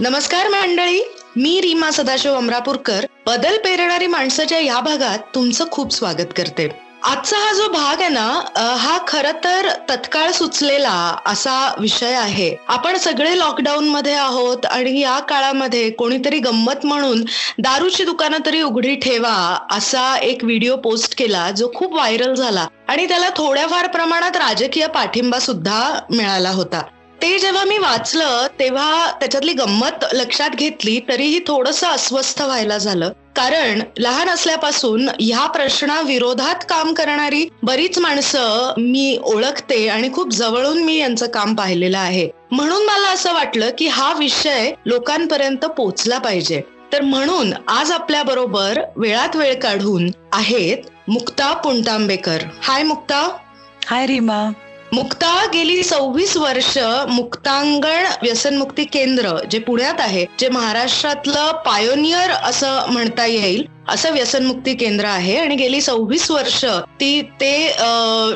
नमस्कार 0.00 0.48
मंडळी 0.48 1.00
मी 1.36 1.60
रीमा 1.60 1.90
सदाशिव 1.90 2.34
अमरापूरकर. 2.36 3.04
बदल 3.26 3.56
पेरणारी 3.58 4.06
माणसाच्या 4.06 4.58
या 4.58 4.80
भागात 4.80 5.18
तुमचं 5.34 5.64
खूप 5.70 5.92
स्वागत 5.92 6.32
करते. 6.36 6.68
आजचा 7.04 7.36
हा 7.36 7.52
जो 7.52 7.68
भाग 7.72 8.00
आहे 8.00 8.08
ना 8.08 8.74
हा 8.78 8.98
खर 9.08 9.30
तर 9.44 9.68
तत्काळ 9.90 10.30
सुचलेला 10.30 11.16
असा 11.26 11.74
विषय 11.80 12.14
आहे. 12.14 12.54
आपण 12.68 12.96
सगळे 12.96 13.38
लॉकडाऊन 13.38 13.88
मध्ये 13.88 14.14
आहोत 14.14 14.66
आणि 14.66 15.00
या 15.00 15.18
काळामध्ये 15.18 15.88
कोणीतरी 15.90 16.38
गंमत 16.38 16.84
म्हणून 16.84 17.22
दारूची 17.58 18.04
दुकानं 18.04 18.46
तरी 18.46 18.60
उघडी 18.62 18.94
ठेवा 18.94 19.34
असा 19.70 20.16
एक 20.18 20.44
व्हिडिओ 20.44 20.76
पोस्ट 20.76 21.18
केला 21.18 21.50
जो 21.50 21.70
खूप 21.74 21.94
व्हायरल 21.94 22.34
झाला. 22.34 22.66
आणि 22.88 23.08
त्याला 23.08 23.30
थोड्याफार 23.36 23.86
प्रमाणात 23.86 24.36
राजकीय 24.36 24.86
पाठिंबा 24.86 25.38
सुद्धा 25.38 25.80
मिळाला 26.10 26.50
होता. 26.50 26.82
ते 27.26 27.38
जेव्हा 27.38 27.64
मी 27.64 27.78
वाचलं 27.78 28.46
तेव्हा 28.58 29.10
त्याच्यातली 29.10 29.52
गंमत 29.52 30.04
लक्षात 30.12 30.50
घेतली 30.50 31.00
तरीही 31.08 31.40
थोडस 31.46 31.84
अस्वस्थ 31.84 32.42
व्हायला 32.42 32.78
झालं. 32.78 33.08
कारण 33.36 33.82
लहान 33.98 34.28
असल्यापासून 34.28 35.08
ह्या 35.20 35.46
प्रश्नाविरोधात 35.46 36.54
काम 36.68 36.94
करणारी 36.94 37.48
बरीच 37.62 37.98
माणसं 37.98 38.74
मी 38.78 39.18
ओळखते 39.22 39.88
आणि 39.88 40.12
खूप 40.12 40.30
जवळून 40.30 40.82
मी 40.82 40.96
यांचं 40.96 41.26
काम 41.26 41.54
पाहिलेलं 41.54 41.98
आहे. 41.98 42.30
म्हणून 42.50 42.82
मला 42.82 43.12
असं 43.12 43.32
वाटलं 43.32 43.70
की 43.78 43.86
हा 43.86 44.12
विषय 44.12 44.72
लोकांपर्यंत 44.86 45.64
पोचला 45.64 46.18
पाहिजे. 46.18 46.62
तर 46.92 47.00
म्हणून 47.00 47.52
आज 47.68 47.92
आपल्या 47.92 48.22
बरोबर 48.22 48.80
वेळात 48.96 49.36
वेळ 49.36 49.54
काढून 49.54 50.10
आहेत 50.32 50.78
मुक्ता 51.08 51.52
पुंटांबेकर. 51.52 52.38
हाय 52.62 52.82
मुक्ता. 52.82 53.36
हाय 53.86 54.06
रीमा. 54.06 54.52
मुक्ता 54.94 55.30
गेली 55.52 55.82
सव्वीस 55.82 56.36
वर्ष 56.36 56.76
मुक्तांगण 57.08 58.04
व्यसनमुक्ती 58.22 58.84
केंद्र 58.86 59.36
जे 59.50 59.58
पुण्यात 59.58 60.00
आहे 60.00 60.24
जे 60.38 60.48
महाराष्ट्रातलं 60.48 61.50
पायोनियर 61.64 62.30
असं 62.30 62.92
म्हणता 62.92 63.26
येईल 63.26 63.64
असं 63.88 64.12
व्यसनमुक्ती 64.12 64.74
केंद्र 64.74 65.04
आहे. 65.06 65.36
आणि 65.38 65.56
गेली 65.56 65.80
सव्वीस 65.80 66.30
वर्ष 66.30 66.64
ती 67.00 67.20
ते 67.40 67.52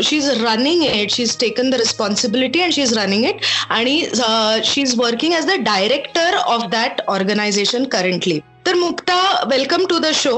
she 0.04 0.16
is 0.16 0.28
running 0.42 0.84
it 0.84 1.10
she 1.10 1.22
is 1.22 1.36
taken 1.40 1.70
the 1.70 1.74
responsibility 1.74 2.60
and 2.60 2.72
she 2.72 2.82
is 2.82 2.96
running 2.98 3.24
it 3.24 3.44
आणि 3.70 3.98
she 4.64 4.80
is 4.80 4.94
working 4.98 5.34
as 5.34 5.46
the 5.46 5.60
director 5.64 6.36
of 6.36 6.68
that 6.70 7.00
organisation 7.08 7.84
currently 7.92 8.38
तर 8.66 8.74
Mukta 8.76 9.20
welcome 9.50 9.86
to 9.86 9.98
the 9.98 10.12
show 10.14 10.34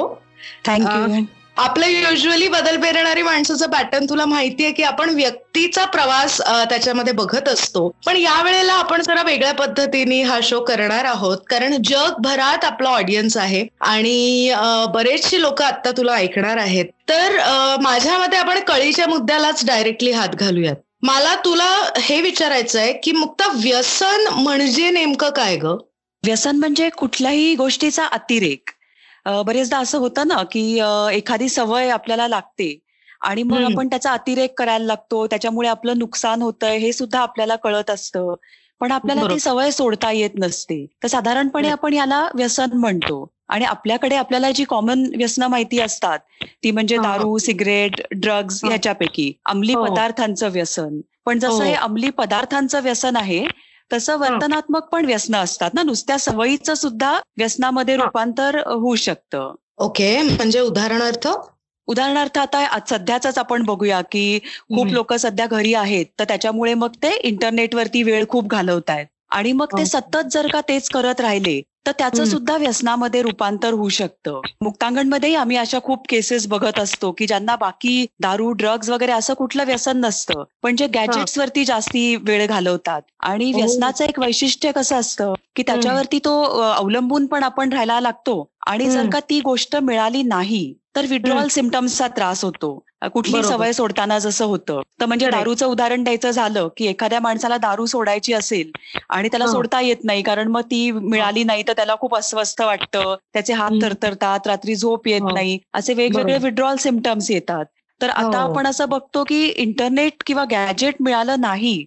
thank you 0.67 1.25
आपलं 1.57 1.87
usually 1.87 2.47
बदल 2.49 2.77
पेरणारी 2.83 3.23
माणसाचं 3.23 3.71
pattern 3.71 4.05
तुला 4.09 4.25
माहितीये 4.27 4.71
की 4.73 4.83
आपण 4.83 5.11
व्यक्तीचा 5.15 5.85
प्रवास 5.87 6.41
त्याच्यामध्ये 6.69 7.13
बघत 7.13 7.49
असतो. 7.49 7.89
पण 8.07 8.17
या 8.17 8.41
वेळेला 8.43 8.73
आपण 8.75 9.03
जरा 9.03 9.23
वेगळ्या 9.23 9.53
पद्धतीने 9.55 10.23
हा 10.23 10.39
शो 10.43 10.61
करणार 10.65 11.05
आहोत. 11.05 11.39
कारण 11.51 11.77
जगभरात 11.85 12.65
आपला 12.65 12.91
ऑडियन्स 12.91 13.37
आहे 13.37 13.65
आणि 13.81 14.53
बरेचशी 14.95 15.41
लोक 15.41 15.63
आता 15.63 15.91
तुला 15.97 16.15
ऐकणार 16.15 16.57
आहेत. 16.57 16.87
तर 17.09 17.39
माझ्या 17.83 18.19
मते 18.19 18.37
आपण 18.37 18.61
कळीच्या 18.69 19.07
मुद्द्यालाच 19.09 19.65
डायरेक्टली 19.67 20.11
हात 20.11 20.35
घालूयात. 20.35 20.77
मला 21.03 21.35
तुला 21.45 21.71
हे 21.99 22.21
विचारायचं 22.21 22.79
आहे 22.81 22.93
की 23.03 23.13
मुक्ता 23.13 23.53
व्यसन 23.55 24.29
म्हणजे 24.35 24.91
नेमकं 24.91 25.31
काय 25.37 25.57
ग? 25.57 25.77
व्यसन 26.23 26.57
म्हणजे 26.57 26.89
कुठल्याही 26.89 27.55
गोष्टीचा 27.55 28.05
अतिरेक. 28.07 28.71
बरेचदा 29.27 29.79
असं 29.79 29.99
होतं 29.99 30.29
ना 30.29 30.43
की 30.43 30.63
एखादी 31.13 31.49
सवय 31.49 31.89
आपल्याला 31.89 32.29
लागते 32.29 32.79
आणि 33.21 33.43
मग 33.43 33.65
आपण 33.65 33.89
त्याचा 33.89 34.13
अतिरेक 34.13 34.59
करायला 34.59 34.85
लागतो 34.85 35.27
त्याच्यामुळे 35.27 35.69
आपलं 35.69 35.99
नुकसान 35.99 36.43
होतंय 36.43 36.77
हे 36.79 36.93
सुद्धा 36.93 37.21
आपल्याला 37.21 37.57
कळत 37.57 37.91
असतं. 37.91 38.35
पण 38.81 38.93
आपल्याला 38.93 39.23
ती 39.23 39.39
सवय 39.41 39.71
सोडता 39.71 40.11
येत 40.13 40.31
नसते. 40.39 40.85
तर 41.03 41.09
साधारणपणे 41.09 41.69
आपण 41.69 41.93
याला 41.95 42.29
व्यसन 42.35 42.73
म्हणतो 42.73 43.27
आणि 43.49 43.65
आपल्याकडे 43.65 44.17
आपल्याला 44.17 44.51
जी 44.51 44.65
कॉमन 44.65 45.05
व्यसन 45.17 45.43
माहिती 45.43 45.81
असतात 45.81 46.19
ती 46.65 46.71
म्हणजे 46.71 46.97
दारू 46.97 47.39
सिगरेट 47.39 48.01
ड्रग्ज 48.13 48.61
ह्याच्यापैकी 48.65 49.33
अंमली 49.47 49.75
हो. 49.75 49.85
पदार्थांचं 49.85 50.51
व्यसन. 50.51 51.01
पण 51.25 51.39
जसं 51.39 51.53
हो. 51.53 51.63
हे. 51.63 51.75
अंमली 51.75 52.11
पदार्थांचं 52.11 52.83
व्यसन 52.83 53.17
आहे 53.17 53.45
तसं 53.93 54.17
वर्तनात्मक 54.17 54.89
पण 54.93 55.05
व्यसन 55.05 55.35
असतात 55.35 55.71
ना 55.75 55.83
नुसत्या 55.83 56.19
सवयीचं 56.19 56.75
सुद्धा 56.75 57.19
व्यसनामध्ये 57.39 57.97
रूपांतर 57.97 58.59
होऊ 58.67 58.95
शकतं. 58.95 59.55
ओके 59.79 60.23
म्हणजे 60.23 60.61
उदाहरणार्थ? 60.61 61.29
उदाहरणार्थ 61.89 62.39
आता 62.39 62.79
सध्याच 62.91 63.39
आपण 63.39 63.63
बघूया 63.63 64.01
की 64.01 64.39
खूप 64.75 64.87
लोक 64.87 65.13
सध्या 65.15 65.47
घरी 65.47 65.75
आहेत 65.75 66.07
तर 66.19 66.25
त्याच्यामुळे 66.25 66.75
मग 66.75 66.95
ते 67.03 67.11
इंटरनेटवरती 67.17 68.03
वेळ 68.03 68.25
खूप 68.29 68.51
घालवत 68.51 68.91
आहेत 68.91 69.07
आणि 69.31 69.53
मग 69.53 69.79
ते 69.79 69.85
सतत 69.87 70.29
जर 70.31 70.47
का 70.53 70.61
तेच 70.61 70.89
करत 70.89 71.21
राहिले 71.21 71.61
तर 71.87 71.93
त्याचं 71.99 72.25
सुद्धा 72.25 72.57
व्यसनामध्ये 72.57 73.23
रूपांतर 73.23 73.73
होऊ 73.73 73.89
शकतं. 73.89 74.41
मुक्तांगणमध्येही 74.61 75.35
आम्ही 75.35 75.57
अशा 75.57 75.79
खूप 75.85 76.05
केसेस 76.09 76.47
बघत 76.47 76.79
असतो 76.79 77.11
की 77.13 77.27
ज्यांना 77.27 77.57
बाकी 77.57 78.07
दारू 78.21 78.53
ड्रग्ज 78.53 78.91
वगैरे 78.91 79.13
असं 79.13 79.35
कुठलं 79.35 79.65
व्यसन 79.65 79.97
नसतं. 79.97 80.43
पण 80.63 80.77
जे 80.77 80.87
गॅजेट्स 80.87 81.39
वरती 81.39 81.65
जास्ती 81.65 82.17
वेळ 82.17 82.47
घालवतात. 82.47 83.03
आणि 83.21 83.51
हो. 83.53 83.59
व्यसनाचं 83.59 84.05
एक 84.05 84.19
वैशिष्ट्य 84.19 84.73
कसं 84.73 84.97
असतं 84.97 85.35
की 85.57 85.63
त्याच्यावरती 85.63 86.19
तो 86.19 86.41
अवलंबून 86.73 87.27
पण 87.27 87.43
आपण 87.43 87.73
राहायला 87.73 88.01
लागतो. 88.01 88.49
आणि 88.67 88.91
जर 88.91 89.09
का 89.13 89.21
ती 89.21 89.41
गोष्ट 89.41 89.77
मिळाली 89.77 90.23
नाही 90.23 90.75
तर 90.95 91.07
विड्रॉल 91.07 91.49
सिमटम्सचा 91.49 92.07
त्रास 92.09 92.45
होतो. 92.45 92.73
कुठली 93.15 93.43
सवय 93.43 93.73
सोडताना 93.73 94.19
जसं 94.19 94.45
होतं. 94.47 94.81
तर 95.01 95.07
म्हणजे 95.07 95.27
दारूचं 95.29 95.67
उदाहरण 95.67 96.03
द्यायचं 96.05 96.31
झालं 96.31 96.69
की 96.77 96.87
एखाद्या 96.87 97.21
माणसाला 97.21 97.57
दारू 97.59 97.87
सोडायची 97.87 98.33
असेल 98.33 98.71
आणि 99.11 99.29
त्याला 99.29 99.47
सोडता 99.47 99.81
येत 99.81 100.05
नाही 100.05 100.23
कारण 100.23 100.49
मग 100.49 100.61
ती 100.65 100.91
मिळाली 100.93 101.45
नाही 101.45 101.63
तर 101.69 101.73
त्याला 101.73 101.95
खूप 102.01 102.15
अस्वस्थ 102.17 102.61
वाटतं. 102.63 103.15
त्याचे 103.35 103.53
हात 103.55 103.71
थरथरतात 103.83 104.47
रात्री 104.47 104.75
झोप 104.77 105.09
येत 105.09 105.23
नाही. 105.25 105.59
असे 105.73 105.95
वेगवेगळे 105.95 106.39
विड्रॉल 106.39 106.77
सिमटम्स 106.79 107.31
येतात. 107.31 107.65
तर 108.01 108.11
आता 108.11 108.39
हो. 108.39 108.43
आपण 108.43 108.67
असं 108.67 108.89
बघतो 108.89 109.23
की 109.25 109.45
इंटरनेट 109.47 110.23
किंवा 110.27 110.45
गॅजेट 110.51 110.95
मिळालं 111.01 111.41
नाही 111.41 111.85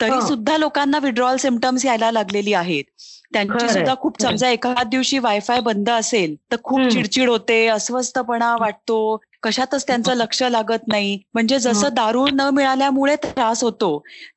तरी 0.00 0.20
सुद्धा 0.22 0.56
लोकांना 0.56 0.98
विड्रॉल 0.98 1.36
सिमटम्स 1.36 1.84
यायला 1.84 2.10
लागलेली 2.10 2.52
आहेत. 2.54 2.84
त्यांची 3.32 3.68
सुद्धा 3.68 3.94
खूप 4.00 4.20
समजा 4.22 4.48
एका 4.50 4.82
दिवशी 4.86 5.18
वायफाय 5.18 5.60
बंद 5.60 5.90
असेल 5.90 6.34
तर 6.52 6.56
खूप 6.64 6.80
चिडचिड 6.92 7.28
होते 7.28 7.66
अस्वस्थपणा 7.68 8.54
वाटतो 8.56 8.98
कशातच 9.42 9.86
त्यांचं 9.86 10.14
लक्ष 10.14 10.42
लागत 10.42 10.86
नाही. 10.88 11.18
म्हणजे 11.34 11.58
जसं 11.58 11.94
दारू 11.94 12.26
न 12.28 12.48
मिळाल्यामुळे 12.52 13.14
त्रास 13.16 13.62
होतो 13.64 13.90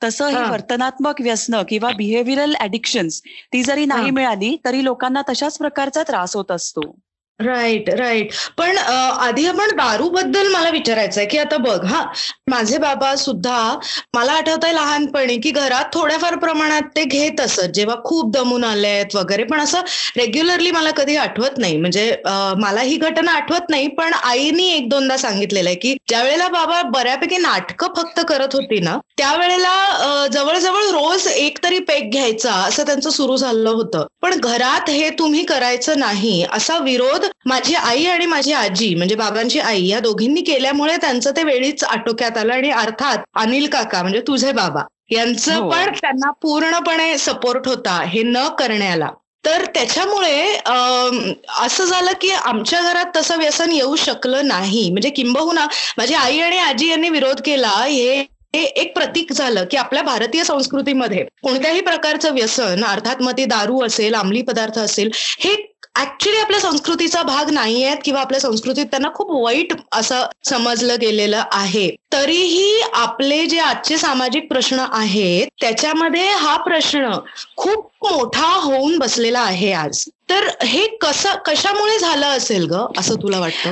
तसं 0.04 0.28
हे 0.28 0.44
वर्तनात्मक 0.44 1.22
व्यसन 1.22 1.56
किंवा 1.70 1.92
बिहेव्हिअरल 1.92 2.56
ऍडिक्शन्स 2.60 3.22
ती 3.54 3.64
जरी 3.64 3.86
नाही 3.86 4.12
मिळाली 4.12 4.56
तरी 4.66 4.84
लोकांना 4.84 5.22
तशाच 5.30 5.58
प्रकारचा 5.58 6.04
त्रास 6.04 6.36
होत 6.36 6.52
असतो. 6.52 6.82
राईट 7.42 7.90
राईट 7.92 8.34
पण 8.58 8.78
आधी 8.78 9.46
आपण 9.48 9.76
दारूबद्दल 9.78 10.48
मला 10.54 10.70
विचारायचं 10.70 11.20
आहे 11.20 11.28
की 11.30 11.38
आता 11.38 11.58
बघ 11.60 11.84
हा 11.86 12.04
माझे 12.50 12.78
बाबा 12.78 13.14
सुद्धा 13.16 13.58
मला 14.16 14.32
आठवत 14.34 14.64
आहे 14.66 14.74
लहानपणी 14.76 15.38
की 15.40 15.52
घरात 15.52 15.86
थोड्याफार 15.94 16.36
प्रमाणात 16.38 16.82
ते 16.96 17.04
घेत 17.06 17.42
असत. 17.42 17.60
जेव्हा 17.74 17.96
खूप 18.06 18.32
दमून 18.34 18.64
आले 18.64 18.88
आहेत 18.88 19.16
वगैरे 19.16 19.44
पण 19.44 19.60
असं 19.60 19.82
रेग्युलरली 20.18 20.72
मला 20.72 20.92
कधी 20.98 21.16
आठवत 21.18 21.58
नाही. 21.58 21.78
म्हणजे 21.78 22.16
मला 22.58 22.82
ही 22.82 22.96
घटना 22.98 23.32
आठवत 23.34 23.70
नाही 23.70 23.88
पण 23.98 24.14
आईनी 24.14 24.68
एक 24.72 24.90
दोनदा 24.90 25.18
सांगितलेलं 25.18 25.70
आहे 25.70 25.78
की 25.78 25.96
ज्यावेळेला 26.10 26.48
बाबा 26.50 26.82
बऱ्यापैकी 26.92 27.38
नाटकं 27.38 27.94
फक्त 27.98 28.20
करत 28.30 28.56
होती 28.56 28.80
ना 28.80 28.98
त्यावेळेला 29.18 30.28
जवळजवळ 30.34 30.84
रोज 30.92 31.28
एक 31.28 31.58
तरी 31.64 31.80
पेक 31.88 32.10
घ्यायचा 32.12 32.54
असं 32.62 32.86
त्यांचं 32.86 33.10
सुरू 33.10 33.36
झालं 33.38 33.70
होतं. 33.70 34.06
पण 34.22 34.40
घरात 34.40 34.90
हे 34.90 35.10
तुम्ही 35.20 35.44
करायचं 35.46 36.00
नाही 36.00 36.44
असा 36.52 36.78
विरोध 36.82 37.26
माझी 37.46 37.76
आई 37.76 38.06
आणि 38.06 38.26
माझी 38.26 38.54
आजी 38.54 38.94
म्हणजे 38.96 39.16
बाबांची 39.16 39.60
आई 39.60 39.86
या 39.88 40.00
दोघींनी 40.00 40.42
केल्यामुळे 40.42 40.98
त्यांचं 40.98 41.32
ते 41.32 41.44
वेळीच 41.44 41.84
आटोक्यात 41.84 42.38
आलं 42.38 42.54
आणि 42.54 42.72
अर्थात 42.72 43.24
अनिल 43.36 43.68
काका 43.70 44.02
म्हणजे 44.02 44.22
तुझे 44.28 44.52
बाबा 44.52 44.82
यांचं 45.12 45.54
हो. 45.54 45.70
पण 45.70 45.92
त्यांना 45.94 46.32
पूर्णपणे 46.42 47.18
सपोर्ट 47.18 47.68
होता 47.68 48.02
हे 48.04 48.24
न 48.24 48.48
करण्याला 48.60 49.10
तर 49.44 49.66
त्याच्यामुळे 49.66 50.58
असं 51.60 51.86
झालं 51.86 52.12
की 52.22 52.32
आमच्या 52.32 52.82
घरात 52.82 53.06
तसं 53.16 53.38
व्यसन 53.38 53.72
येऊ 53.72 53.96
शकलं 53.96 54.48
नाही 54.48 54.90
म्हणजे 54.90 55.10
किंबहुना 55.10 55.66
माझी 55.98 56.14
आई 56.14 56.40
आणि 56.40 56.58
आजी 56.60 56.90
यांनी 56.90 57.10
विरोध 57.10 57.42
केला 57.42 57.72
हे 57.80 58.24
हे 58.56 58.64
एक 58.64 58.96
प्रतीक 58.96 59.34
झालं 59.34 59.66
की 59.72 59.78
आपल्या 59.78 60.04
भारतीय 60.04 60.44
संस्कृतीमध्ये 60.44 61.26
कोणत्याही 61.44 61.82
प्रकारचं 61.82 62.34
व्यसन 62.34 62.84
अर्थात 62.84 63.22
मग 63.22 63.32
ते 63.38 63.46
दारू 63.46 63.82
असेल 63.84 64.14
अंमली 64.16 64.42
पदार्थ 64.42 64.80
असेल 64.80 65.12
हे 65.16 65.56
ऍक्च्युली 66.00 66.38
आपल्या 66.38 66.60
संस्कृतीचा 66.60 67.22
भाग 67.24 67.50
नाही 67.50 67.84
आहेत 67.84 67.98
किंवा 68.06 68.22
आपल्या 68.22 68.40
संस्कृतीत 68.40 68.86
त्यांना 68.86 69.08
खूप 69.14 69.32
वाईट 69.32 69.74
असं 69.92 70.26
समजलं 70.46 70.96
गेलेलं 71.02 71.44
आहे. 71.52 71.90
तरीही 72.14 72.82
आपले 72.94 73.46
जे 73.46 73.60
आजचे 73.60 73.98
सामाजिक 73.98 74.48
प्रश्न 74.50 74.86
आहेत 74.92 75.48
त्याच्यामध्ये 75.62 76.28
हा 76.30 76.58
प्रश्न 76.58 77.12
खूप 77.58 77.90
मोठा 78.12 78.48
होऊन 78.48 78.98
बसलेला 78.98 79.40
आहे 79.40 79.72
आज. 79.72 80.06
तर 80.30 80.48
हे 80.64 80.88
कसं 80.88 81.30
कशामुळे 81.46 82.00
झालं 82.00 82.26
असेल 82.26 82.66
ग 82.66 82.86
असं 82.98 83.16
तुला 83.16 83.40
वाटतं? 83.40 83.72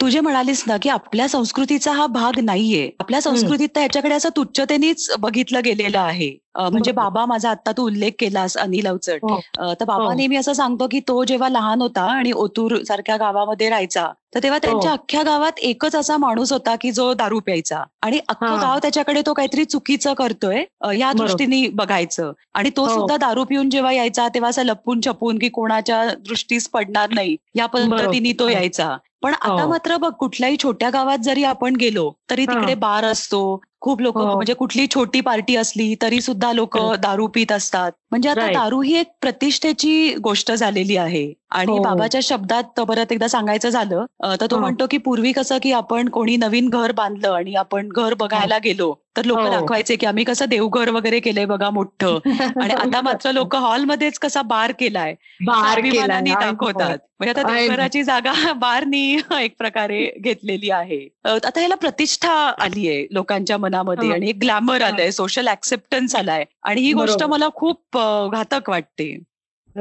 तू 0.00 0.08
जे 0.08 0.20
म्हणालीस 0.20 0.62
ना 0.66 0.76
की 0.82 0.88
आपल्या 0.88 1.28
संस्कृतीचा 1.28 1.92
हा 1.92 2.06
भाग 2.06 2.38
नाहीये. 2.38 2.90
आपल्या 3.00 3.20
संस्कृतीत 3.20 3.68
तर 3.68 3.80
ह्याच्याकडे 3.80 4.14
असं 4.14 4.28
तुच्छतेनेच 4.36 5.10
बघितलं 5.18 5.60
गेलेलं 5.64 5.98
आहे. 5.98 6.30
म्हणजे. 6.56 6.92
बाबा 6.92 7.24
माझा 7.26 7.50
आता 7.50 7.72
तू 7.72 7.84
उल्लेख 7.86 8.12
केलास 8.18 8.56
अनिल 8.56 8.86
अवचट 8.86 9.20
हो. 9.22 9.38
तर 9.72 9.84
बाबा 9.84 10.04
हो. 10.04 10.12
नेहमी 10.12 10.36
असं 10.36 10.52
सांगतो 10.52 10.86
की 10.90 11.00
तो 11.08 11.22
जेव्हा 11.24 11.48
लहान 11.48 11.80
होता 11.82 12.02
आणि 12.10 12.32
ओतूर 12.34 12.76
सारख्या 12.84 13.16
गावामध्ये 13.16 13.68
राहायचा 13.70 14.06
तर 14.34 14.42
तेव्हा 14.42 14.58
त्यांच्या 14.58 14.90
हो. 14.90 14.96
अख्ख्या 14.96 15.22
गावात 15.22 15.58
एकच 15.60 15.94
असा 15.96 16.16
माणूस 16.16 16.52
होता 16.52 16.74
की 16.80 16.90
जो 16.92 17.12
दारू 17.14 17.40
प्यायचा 17.40 17.82
आणि 18.02 18.18
अख्खं. 18.28 18.56
गाव 18.56 18.78
त्याच्याकडे 18.78 19.22
तो 19.26 19.32
काहीतरी 19.34 19.64
चुकीचं 19.66 20.14
करतोय 20.14 20.62
या. 20.94 21.12
दृष्टीने 21.14 21.66
बघायचं 21.74 22.32
आणि 22.54 22.70
तो. 22.76 22.86
सुद्धा 22.88 23.16
दारू 23.18 23.44
पिऊन 23.44 23.70
जेव्हा 23.70 23.92
यायचा 23.92 24.28
तेव्हा 24.28 24.50
असं 24.50 24.62
लपून 24.64 25.00
छपून 25.00 25.38
की 25.38 25.48
कोणाच्या 25.50 26.04
दृष्टीस 26.18 26.68
पडणार 26.68 27.10
नाही 27.10 27.36
या 27.54 27.66
पद्धतीने 27.68 28.32
तो. 28.38 28.48
यायचा 28.48 28.96
पण 29.22 29.34
आता. 29.34 29.66
मात्र 29.66 29.96
बघ 29.96 30.10
कुठल्याही 30.14 30.56
छोट्या 30.62 30.90
गावात 30.90 31.18
जरी 31.20 31.44
आपण 31.44 31.76
गेलो 31.76 32.10
तरी. 32.30 32.46
तिकडे 32.46 32.74
बार 32.76 33.04
असतो 33.04 33.40
खूप 33.82 34.00
लोक 34.00 34.16
हो. 34.18 34.34
म्हणजे 34.34 34.54
कुठली 34.54 34.86
छोटी 34.86 35.20
पार्टी 35.20 35.56
असली 35.56 35.94
तरी 36.02 36.20
सुद्धा 36.20 36.52
लोक 36.52 36.76
Correct. 36.76 37.00
दारू 37.00 37.26
पित 37.26 37.52
असतात 37.52 37.92
म्हणजे 38.10 38.28
आता. 38.28 38.52
दारू 38.52 38.80
ही 38.80 38.94
एक 38.94 39.06
प्रतिष्ठेची 39.20 40.14
गोष्ट 40.14 40.52
झालेली 40.52 40.96
आहे 40.96 41.32
आणि 41.50 41.72
हो. 41.72 41.82
बाबाच्या 41.82 42.20
शब्दात 42.22 42.80
परत 42.80 43.12
एकदा 43.12 43.26
सांगायचं 43.28 43.68
झालं 43.70 44.04
तर 44.40 44.46
तो 44.50 44.54
हा. 44.56 44.60
म्हणतो 44.60 44.86
की 44.90 44.98
पूर्वी 44.98 45.32
कसं 45.32 45.58
की 45.62 45.72
आपण 45.72 46.08
कोणी 46.08 46.36
नवीन 46.36 46.68
घर 46.70 46.92
बांधलं 46.92 47.32
आणि 47.32 47.54
आपण 47.54 47.88
घर 47.88 48.14
बघायला 48.14 48.58
गेलो 48.58 48.92
तर 49.16 49.24
लोक 49.24 49.38
हो. 49.38 49.48
दाखवायचे 49.50 49.96
की 49.96 50.06
आम्ही 50.06 50.24
कसं 50.24 50.44
देवघर 50.48 50.88
वगैरे 50.90 51.20
केलंय 51.20 51.44
बघा 51.44 51.70
मोठं 51.70 52.18
आणि 52.60 52.72
आता 52.74 53.00
मात्र 53.00 53.32
लोक 53.32 53.54
हॉलमध्येच 53.56 54.18
कसा 54.18 54.42
बार 54.42 54.72
केलाय 54.72 55.14
बार. 55.40 55.80
दाखवतात 55.80 56.98
म्हणजे 57.20 57.40
आता 57.40 57.54
देवघराची 57.54 58.02
जागा 58.04 58.32
बारनी 58.56 59.16
एक 59.40 59.54
प्रकारे 59.58 60.04
घेतलेली 60.18 60.70
आहे 60.70 61.00
आता 61.26 61.58
ह्याला 61.58 61.74
प्रतिष्ठा 61.74 62.32
आली 62.58 62.88
आहे 62.88 63.06
लोकांच्या 63.10 63.58
मनामध्ये 63.58 64.08
हा. 64.08 64.14
आणि 64.14 64.28
एक 64.28 64.38
ग्लॅमर 64.40 64.82
आलंय 64.82 65.10
सोशल 65.12 65.48
ऍक्सेप्टन्स 65.48 66.16
आलाय 66.16 66.44
आणि 66.62 66.80
ही 66.80 66.92
गोष्ट. 66.92 67.22
मला 67.24 67.48
खूप 67.54 67.98
घातक 68.32 68.70
वाटते 68.70 69.16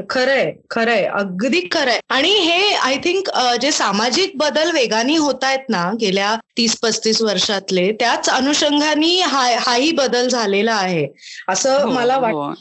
खरंय 0.09 0.51
खरंय. 0.71 1.03
अगदी 1.03 1.61
खरंय. 1.71 1.99
आणि 2.09 2.29
हे 2.29 2.73
आय 2.73 2.97
थिंक 2.97 3.29
जे 3.61 3.71
सामाजिक 3.71 4.31
बदल 4.37 4.71
वेगाने 4.71 5.17
होत 5.17 5.43
आहेत 5.43 5.69
ना 5.69 5.91
गेल्या 6.01 6.35
तीस 6.57 6.79
पस्तीस 6.79 7.21
वर्षातले 7.21 7.91
त्याच 7.91 8.29
अनुषंगाने 8.29 9.21
हा 9.21 9.49
हाही 9.59 9.91
बदल 9.91 10.27
झालेला 10.27 10.75
आहे. 10.75 11.07
असं 11.49 11.83
हो, 11.83 11.91
मला 11.91 12.17
वाटतं. 12.17 12.37
हो. 12.37 12.53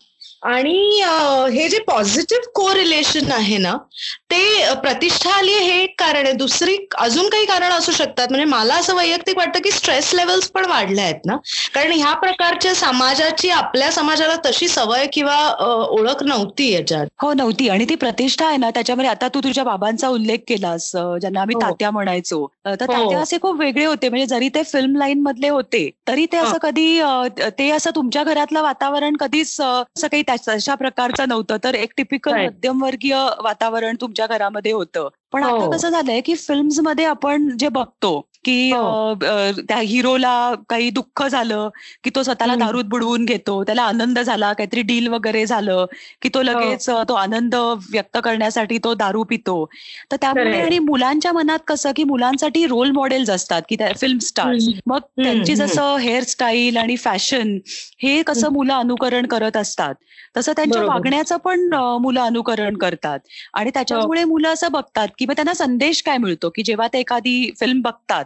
आणि 0.45 0.79
हे 1.53 1.69
जे 1.69 1.79
पॉझिटिव्ह 1.87 2.51
को 2.55 2.73
रिलेशन 2.75 3.31
आहे 3.33 3.59
ना 3.59 3.77
ते 4.31 4.75
प्रतिष्ठा 4.83 5.31
आली 5.33 5.53
हे 5.55 5.83
एक 5.83 5.95
कारण 5.99 6.25
आहे. 6.27 6.33
दुसरी 6.35 6.77
अजून 6.99 7.29
काही 7.29 7.45
कारण 7.47 7.73
असू 7.73 7.93
शकतात. 7.93 8.27
म्हणजे 8.31 8.45
मला 8.47 8.75
असं 8.75 8.95
वैयक्तिक 8.97 9.37
वाटतं 9.39 9.61
की 9.65 9.71
स्ट्रेस 9.71 10.11
लेवल्स 10.15 10.49
पण 10.51 10.65
वाढल्या 10.71 11.05
आहेत 11.05 11.27
ना. 11.27 11.37
कारण 11.75 11.93
ह्या 11.93 12.13
प्रकारच्या 12.17 12.75
समाजाची 12.75 13.51
आपल्या 13.51 13.91
समाजाला 13.93 14.35
तशी 14.47 14.69
सवय 14.69 15.07
किंवा 15.13 15.37
ओळख 15.91 16.23
नव्हती 16.23 16.71
याच्यात. 16.73 17.07
हो 17.23 17.33
नव्हती. 17.33 17.69
आणि 17.69 17.85
ती 17.89 17.95
प्रतिष्ठा 17.97 18.47
आहे 18.47 18.57
ना 18.57 18.71
त्याच्यामध्ये 18.71 19.11
आता 19.11 19.29
तू 19.35 19.41
तुझ्या 19.45 19.65
बाबांचा 19.65 20.09
उल्लेख 20.09 20.39
केलास 20.49 20.91
ज्यांना 20.95 21.41
आम्ही 21.41 21.55
हो. 21.55 21.61
तात्या 21.61 21.91
म्हणायचो. 21.91 22.47
तर 22.67 22.71
हो. 22.71 22.77
तात्या 22.87 23.19
असे 23.21 23.39
खूप 23.43 23.59
वेगळे 23.61 23.85
होते. 23.85 24.09
म्हणजे 24.09 24.27
जरी 24.27 24.49
ते 24.55 24.63
फिल्म 24.65 24.97
लाईन 24.99 25.21
मधले 25.23 25.49
होते 25.49 25.89
तरी 26.09 26.27
ते. 26.27 26.37
असं 26.39 26.59
कधी 26.63 27.01
ते 27.59 27.71
असं 27.71 27.91
तुमच्या 27.95 28.23
घरातलं 28.25 28.63
वातावरण 28.63 29.17
कधीच 29.17 29.61
असं 29.61 30.07
काही 30.07 30.23
तशा 30.49 30.75
प्रकारचं 30.75 31.29
नव्हतं 31.29 31.57
तर 31.65 31.75
एक 31.75 31.93
टिपिकल. 31.97 32.33
मध्यमवर्गीय 32.33 33.15
वातावरण 33.43 33.97
तुमच्या 34.01 34.27
घरामध्ये 34.27 34.73
होतं 34.73 35.09
पण 35.33 35.43
आता 35.43 35.65
हो. 35.65 35.71
कसं 35.71 35.89
झालंय 35.89 36.21
की 36.21 36.35
फिल्म्समध्ये 36.35 37.05
आपण 37.05 37.57
जे 37.59 37.69
बघतो 37.69 38.29
की 38.45 38.71
हो. 38.73 39.15
त्या 39.61 39.77
हिरोला 39.79 40.33
काही 40.69 40.91
दुःख 40.91 41.23
झालं 41.25 41.69
की 42.05 42.11
तो 42.11 42.23
स्वतःला. 42.23 42.55
दारूत 42.57 42.85
बुडवून 42.85 43.25
घेतो 43.25 43.63
त्याला 43.65 43.83
आनंद 43.85 44.19
झाला 44.19 44.53
काहीतरी 44.53 44.83
डील 44.83 45.07
वगैरे 45.09 45.45
झालं 45.47 45.85
की 46.23 46.29
तो 46.35 46.43
लगेच 46.43 46.89
अ, 46.91 47.03
तो 47.09 47.15
आनंद 47.15 47.55
व्यक्त 47.55 48.19
करण्यासाठी 48.25 48.79
तो 48.79 48.95
दारू 48.95 49.23
पितो 49.25 49.65
तर 50.13 50.17
त्यामुळे. 50.17 50.61
आणि 50.63 50.79
मुलांच्या 50.81 51.33
मनात 51.33 51.59
कसं 51.67 51.93
की 51.97 52.05
मुलांसाठी 52.05 52.67
रोल 52.67 52.91
मॉडेल्स 52.91 53.31
असतात 53.31 53.63
की 53.69 53.77
त्या 53.77 53.93
फिल्म 54.01 54.19
स्टार्स 54.19 54.65
हम्म. 54.65 54.79
मग 54.87 55.01
त्यांची. 55.17 55.55
जसं 55.55 55.97
हेअरस्टाईल 55.97 56.77
आणि 56.77 56.97
फॅशन 56.97 57.57
हे 58.03 58.23
कसं. 58.23 58.49
मुलं 58.53 58.75
अनुकरण 58.75 59.27
करत 59.27 59.57
असतात 59.57 59.95
तसं 60.37 60.53
त्यांच्या. 60.53 60.83
वागण्याचं 60.85 61.37
पण 61.37 61.61
मुलं 62.01 62.21
अनुकरण 62.21 62.77
करतात 62.77 63.19
आणि 63.55 63.71
त्याच्यामुळे 63.75 64.25
मुलं 64.25 64.49
असं 64.49 64.73
बघतात 64.73 65.09
की 65.19 65.27
मग 65.27 65.33
त्यांना 65.33 65.55
संदेश 65.55 66.03
काय 66.03 66.19
मिळतो 66.19 66.51
की 66.51 66.63
जेव्हा 66.63 66.87
ते 66.93 66.99
एखादी 66.99 67.51
फिल्म 67.61 67.81
बघतात 67.81 68.25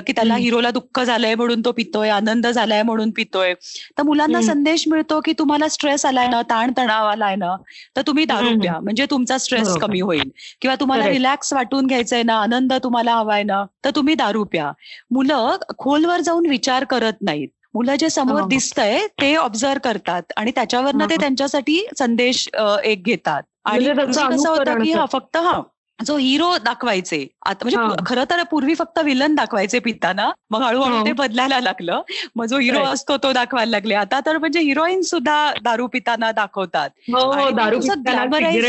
की 0.00 0.12
त्याला. 0.12 0.36
हिरोला 0.36 0.70
दुःख 0.70 1.00
झालंय 1.00 1.34
म्हणून 1.34 1.60
तो 1.64 1.72
पितोय 1.72 2.08
आनंद 2.10 2.46
झालाय 2.46 2.82
म्हणून 2.82 3.10
पितोय 3.10 3.54
तर 3.98 4.02
मुलांना. 4.02 4.40
संदेश 4.42 4.84
मिळतो 4.88 5.20
की 5.20 5.32
तुम्हाला 5.38 5.68
स्ट्रेस 5.68 6.04
आलाय 6.06 6.28
ना 6.28 6.40
ताण 6.50 6.72
तणाव 6.78 7.06
आलाय 7.06 7.36
ना 7.36 7.54
तर 7.96 8.02
तुम्ही 8.06 8.24
दारू. 8.24 8.58
प्या 8.60 8.78
म्हणजे 8.80 9.06
तुमचा 9.10 9.38
स्ट्रेस. 9.38 9.68
कमी 9.80 10.00
होईल 10.00 10.30
किंवा 10.60 10.74
तुम्हाला. 10.80 11.06
रिलॅक्स 11.06 11.52
वाटून 11.52 11.86
घ्यायचंय 11.86 12.22
ना 12.22 12.34
आनंद 12.42 12.72
तुम्हाला 12.84 13.14
हवाय 13.14 13.42
ना 13.42 13.64
तर 13.84 13.90
तुम्ही 13.96 14.14
दारू 14.14 14.44
प्या 14.44 14.70
मुलं 15.10 15.56
खोलवर 15.78 16.20
जाऊन 16.20 16.46
विचार 16.46 16.84
करत 16.84 17.22
नाहीत 17.22 17.48
मुलं 17.74 17.94
जे 17.96 18.08
समोर 18.10 18.40
हो. 18.40 18.46
दिसतंय 18.48 19.06
ते 19.20 19.34
ऑब्झर्व 19.36 19.78
करतात 19.84 20.32
आणि 20.36 20.50
त्याच्यावरनं 20.50 21.04
ते 21.04 21.14
हा. 21.14 21.20
त्यांच्यासाठी 21.20 21.84
संदेश 21.98 22.48
एक 22.84 23.02
घेतात 23.04 23.42
आणि 23.64 23.92
म्हणजे 23.92 24.26
कसं 24.26 24.48
होतं 24.48 24.82
की 24.82 24.92
हा. 24.92 25.04
फक्त 25.06 25.36
हा 25.36 25.60
जो 25.98 26.16
हिरो 26.16 26.56
दाखवायचे 26.58 27.26
आता 27.46 27.64
म्हणजे 27.64 28.02
खरं 28.06 28.24
तर 28.30 28.42
पूर्वी 28.42 28.74
फक्त 28.74 28.98
विलन 28.98 29.34
दाखवायचे 29.34 29.78
पिताना 29.78 30.30
मग 30.50 30.62
हळूहळू 30.62 30.96
हो. 30.96 31.04
ते 31.06 31.12
बदलायला 31.12 31.58
लागलं 31.60 32.00
मग 32.36 32.44
जो 32.46 32.58
हिरो. 32.58 32.82
असतो 32.84 33.16
तो 33.16 33.32
दाखवायला 33.32 33.70
लागले 33.70 33.94
आता 33.94 34.20
तर 34.26 34.38
म्हणजे 34.38 34.60
हिरोईन 34.60 35.02
सुद्धा 35.02 35.36
दारू 35.62 35.86
पिताना 35.86 36.30
दाखवतात 36.32 36.90
हो 37.14 37.20
हो 37.32 37.48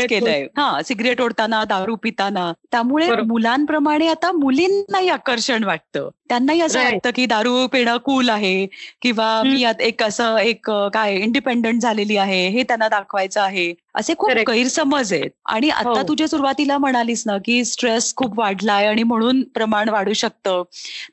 केलंय 0.08 0.46
हा 0.56 0.80
सिगरेट 0.84 1.20
ओढताना 1.20 1.64
दारू 1.64 1.96
पिताना 1.96 2.52
त्यामुळे. 2.72 3.10
मुलांप्रमाणे 3.22 4.06
आता 4.08 4.32
मुलींनाही 4.32 5.08
आकर्षण 5.08 5.64
वाटतं 5.64 6.08
त्यांनाही 6.28 6.60
असं. 6.60 6.78
वाटतं 6.78 7.10
की 7.14 7.24
दारू 7.26 7.66
पिणं 7.66 7.96
कूल 7.96 8.28
आहे 8.30 8.66
किंवा. 9.02 9.42
मी 9.44 9.64
एक 9.80 10.02
असं 10.02 10.36
एक 10.38 10.70
काय 10.94 11.14
इंडिपेंडंट 11.16 11.82
झालेली 11.82 12.16
आहे 12.16 12.46
हे 12.48 12.62
त्यांना 12.62 12.88
दाखवायचं 12.88 13.40
आहे 13.40 13.72
असे 13.94 14.14
खूप. 14.18 14.30
गैरसमज 14.48 15.12
आहेत 15.12 15.30
आणि 15.46 15.68
आता. 15.70 16.02
तू 16.08 16.14
जे 16.14 16.28
सुरुवातीला 16.28 16.78
म्हणालीस 16.78 17.22
ना 17.26 17.36
की 17.44 17.64
स्ट्रेस 17.64 18.14
खूप 18.16 18.34
वाढलाय 18.66 18.86
आणि 18.86 19.02
म्हणून 19.02 19.42
प्रमाण 19.54 19.88
वाढू 19.88 20.12
शकतं 20.12 20.62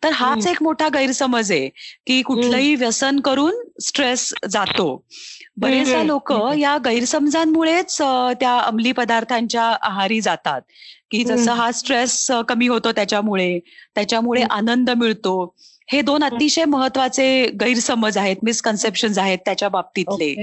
तर 0.04 0.12
हाच. 0.14 0.48
एक 0.48 0.62
मोठा 0.64 0.88
गैरसमज 0.94 1.52
आहे 1.52 1.70
की 2.08 2.22
कुठलंही 2.22 2.76
व्यसन 2.76 3.20
करून 3.20 3.56
स्ट्रेस 3.82 4.34
जातो 4.50 5.04
बरेचदा. 5.58 6.04
लोक 6.04 6.32
या 6.58 6.78
गैरसमजांमुळेच 6.86 7.98
त्या 8.40 8.58
अंमली 8.60 8.92
पदार्थांच्या 8.92 9.64
आहारी 9.82 10.20
जातात 10.22 10.62
की 11.12 11.24
जसं. 11.24 11.52
हा 11.54 11.72
स्ट्रेस 11.72 12.32
कमी 12.50 12.68
होतो 12.68 12.92
त्याच्यामुळे 12.92 13.60
त्याच्यामुळे. 13.96 14.42
आनंद 14.44 14.90
मिळतो 14.90 15.54
हे 15.88 16.02
दोन 16.02 16.24
अतिशय 16.24 16.66
महत्त्वाचे 16.66 17.26
गैरसमज 17.62 18.18
आहेत 18.18 18.38
मिसकन्सेप्शन 18.44 19.18
आहेत 19.18 19.38
त्याच्या 19.46 19.70
बाबतीतले. 19.70 20.34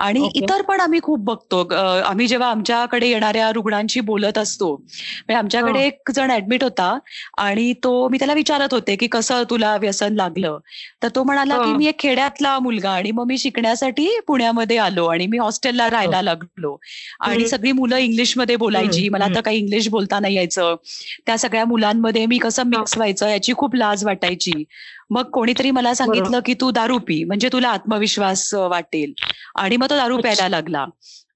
आणि. 0.00 0.28
इतर 0.34 0.62
पण 0.62 0.80
आम्ही 0.80 1.00
खूप 1.02 1.20
बघतो 1.24 1.62
आम्ही 2.04 2.26
जेव्हा 2.26 2.48
आमच्याकडे 2.50 3.08
येणाऱ्या 3.08 3.50
रुग्णांशी 3.52 4.00
बोलत 4.02 4.38
असतो 4.38 4.72
म्हणजे 4.74 5.34
आमच्याकडे. 5.34 5.84
एक 5.86 6.10
जण 6.14 6.30
ऍडमिट 6.30 6.62
होता 6.64 6.96
आणि 7.38 7.72
तो 7.84 8.08
मी 8.08 8.18
त्याला 8.18 8.34
विचारत 8.34 8.74
होते 8.74 8.96
की 8.96 9.06
कसं 9.08 9.42
तुला 9.50 9.76
व्यसन 9.76 10.14
लागलं 10.14 10.58
तर 11.02 11.08
तो 11.14 11.22
म्हणाला 11.24 11.58
की. 11.58 11.72
मी 11.74 11.86
एक 11.86 11.98
खेड्यातला 11.98 12.58
मुलगा 12.58 12.90
आणि 12.92 13.10
मग 13.10 13.26
मी 13.26 13.38
शिकण्यासाठी 13.38 14.08
पुण्यामध्ये 14.26 14.76
आलो 14.78 15.06
आणि 15.06 15.26
मी 15.26 15.38
हॉस्टेलला 15.38 15.88
राहायला 15.90 16.22
लागलो 16.22 16.76
आणि. 17.20 17.46
सगळी 17.46 17.72
मुलं 17.72 17.96
इंग्लिशमध्ये 17.98 18.56
बोलायची. 18.56 19.08
मला 19.10 19.24
आता 19.24 19.40
काही 19.40 19.58
इंग्लिश 19.58 19.88
बोलता 19.88 20.18
नाही 20.20 20.36
यायचं 20.36 20.74
त्या 21.26 21.36
सगळ्या 21.38 21.64
मुलांमध्ये 21.66 22.24
मी 22.26 22.38
कसं 22.38 22.62
मिक्स 22.66 22.96
व्हायचं 22.96 23.28
याची 23.28 23.52
खूप 23.56 23.74
लाज 23.76 24.04
वाटायची 24.04 24.52
मग 25.10 25.30
कोणीतरी 25.30 25.70
मला 25.70 25.94
सांगितलं 25.94 26.40
की 26.40 26.54
तू 26.54 26.70
दारू 26.70 26.98
पी 26.98 27.22
म्हणजे 27.24 27.48
तुला 27.52 27.68
आत्मविश्वास 27.70 28.52
वाटेल 28.54 29.12
आणि 29.56 29.76
मग 29.76 29.90
तो 29.90 29.96
दारू. 29.96 30.16
प्यायला 30.18 30.48
लागला 30.48 30.84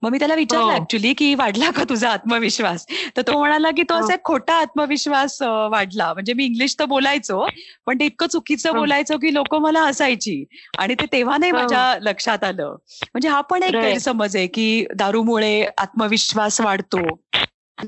मग 0.03 0.11
मी 0.11 0.19
त्याला 0.19 0.35
विचारलं 0.35 0.65
हो. 0.65 0.73
ऍक्च्युली 0.73 1.12
की 1.15 1.35
वाढला 1.35 1.71
का 1.71 1.83
तुझा 1.88 2.09
आत्मविश्वास 2.11 2.85
तर 3.17 3.23
तो 3.23 3.38
म्हणाला 3.38 3.71
की 3.71 3.83
तो 3.83 3.95
हो. 3.95 4.00
असा 4.00 4.15
एक 4.15 4.23
खोटा 4.25 4.55
आत्मविश्वास 4.57 5.41
वाढला 5.43 6.12
म्हणजे 6.12 6.33
मी 6.33 6.45
इंग्लिश 6.45 6.75
तर 6.79 6.85
बोलायचो 6.85 7.47
पण 7.87 7.99
ते 8.00 8.07
इतकं 8.07 8.26
चुकीचं 8.26 8.71
हो. 8.71 8.76
बोलायचो 8.76 9.17
की 9.19 9.33
लोक 9.35 9.55
मला 9.57 9.83
हसायची 9.83 10.45
आणि 10.79 10.95
ते 10.95 11.07
तेव्हा 11.12 11.37
नाही 11.38 11.53
हो. 11.53 11.59
माझ्या 11.59 11.97
लक्षात 12.03 12.45
आलं 12.45 12.75
म्हणजे 13.05 13.29
हा 13.29 13.41
पण 13.43 13.62
एक. 13.62 13.75
गैरसमज 13.76 14.37
आहे 14.37 14.47
की 14.49 14.85
दारूमुळे 14.95 15.65
आत्मविश्वास 15.79 16.61
वाढतो 16.61 16.99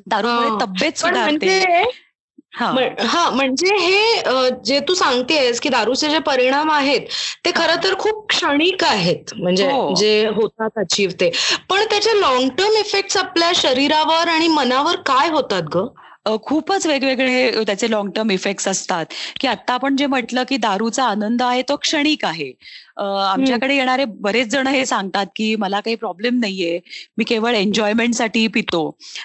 दारूमुळे 0.07 0.49
हा. 0.49 0.59
तब्येत 0.61 0.99
सुधारते 0.99 1.47
म्हणजे 1.47 1.83
हा. 2.53 2.71
म्हण- 2.73 3.35
म्हणजे 3.35 3.77
हे 3.77 4.21
जे 4.65 4.81
तू 4.81 4.95
सांगतेस 4.95 5.61
की 5.61 5.69
दारूचे 5.69 6.09
जे 6.09 6.19
परिणाम 6.19 6.71
आहेत 6.71 7.01
ते 7.45 7.51
खरं 7.57 7.85
तर 7.85 7.95
खूप 7.99 8.27
क्षणिक 8.29 8.85
आहेत. 8.85 9.35
म्हणजे 9.37 9.71
हो. 9.71 9.95
जे 9.95 10.27
होतात 10.27 10.71
अचीव 10.77 11.11
ते. 11.11 11.31
पण 11.69 11.85
त्याचे 11.91 12.21
लॉंग 12.21 12.49
टर्म 12.49 12.73
इफेक्ट 12.81 13.17
आपल्या 13.19 13.53
शरीरावर 13.55 14.29
आणि 14.29 14.49
मनावर 14.49 14.97
काय 14.97 15.29
होतात 15.29 15.63
ग? 15.75 15.87
खूपच 16.43 16.87
वेगवेगळे 16.87 17.65
त्याचे 17.67 17.91
लॉंग 17.91 18.11
टर्म 18.11 18.31
इफेक्ट्स 18.31 18.69
असतात. 18.69 19.07
की 19.41 19.49
आता 19.49 19.75
आपण 19.75 19.97
जे 19.97 20.07
म्हटलं 20.07 20.43
की 20.49 20.57
दारूचा 20.57 21.05
आनंद 21.05 21.43
आहे 21.43 21.63
तो 21.69 21.77
क्षणिक 21.77 22.25
आहे. 22.25 22.51
आमच्याकडे 22.99 23.75
येणारे 23.77 24.05
बरेच 24.21 24.49
जण 24.49 24.67
हे 24.67 24.85
सांगतात 24.87 25.27
की 25.37 25.55
मला 25.57 25.81
काही 25.81 25.97
प्रॉब्लेम 25.97 26.39
नाहीये 26.41 26.79
मी 27.19 27.25
केवळ 27.25 27.55
एन्जॉयमेंटसाठी 27.55 28.47
पितो. 28.49 28.81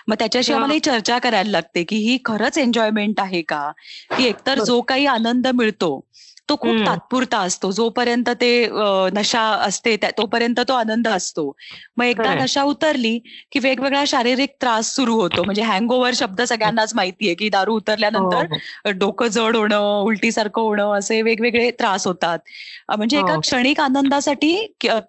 मग 0.07 0.15
त्याच्याशी 0.19 0.53
आम्हाला 0.53 0.73
ही. 0.73 0.79
चर्चा 0.79 1.17
करायला 1.19 1.51
लागते 1.51 1.83
की 1.83 1.95
ही 1.99 2.17
खरंच 2.25 2.57
एन्जॉयमेंट 2.57 3.19
आहे 3.19 3.41
का? 3.41 3.71
की 4.17 4.25
एकतर 4.25 4.59
जो 4.63 4.79
काही 4.83 5.05
आनंद 5.07 5.47
मिळतो 5.47 5.99
तो 6.49 6.55
खूप 6.57 6.79
तात्पुरता 6.85 7.37
असतो. 7.41 7.71
जोपर्यंत 7.71 8.29
ते 8.41 8.49
नशा 9.13 9.41
असते 9.67 9.95
तोपर्यंत 10.17 10.59
तो 10.67 10.73
आनंद 10.75 11.07
असतो. 11.07 11.45
मग 11.97 12.05
एकदा 12.05 12.33
नशा 12.35 12.63
उतरली 12.65 13.17
की 13.51 13.59
वेगवेगळा 13.59 14.03
शारीरिक 14.07 14.55
त्रास 14.61 14.93
सुरू 14.95 15.15
होतो. 15.15 15.43
म्हणजे 15.43 15.61
हँगओव्हर 15.63 16.13
शब्द 16.13 16.41
सगळ्यांनाच 16.43 16.93
माहितीये 16.95 17.33
की 17.35 17.49
दारू 17.49 17.75
उतरल्यानंतर 17.75 18.45
हो, 18.45 18.55
हो. 18.85 18.91
डोकं 18.93 19.27
जड 19.29 19.55
होणं 19.55 20.01
उलटीसारखं 20.03 20.61
होणं 20.61 20.93
असे 20.93 21.21
वेगवेगळे 21.21 21.69
त्रास 21.79 22.07
होतात. 22.07 22.39
म्हणजे 22.89 23.19
एका 23.19 23.33
हो. 23.33 23.39
क्षणिक 23.41 23.79
आनंदासाठी 23.79 24.55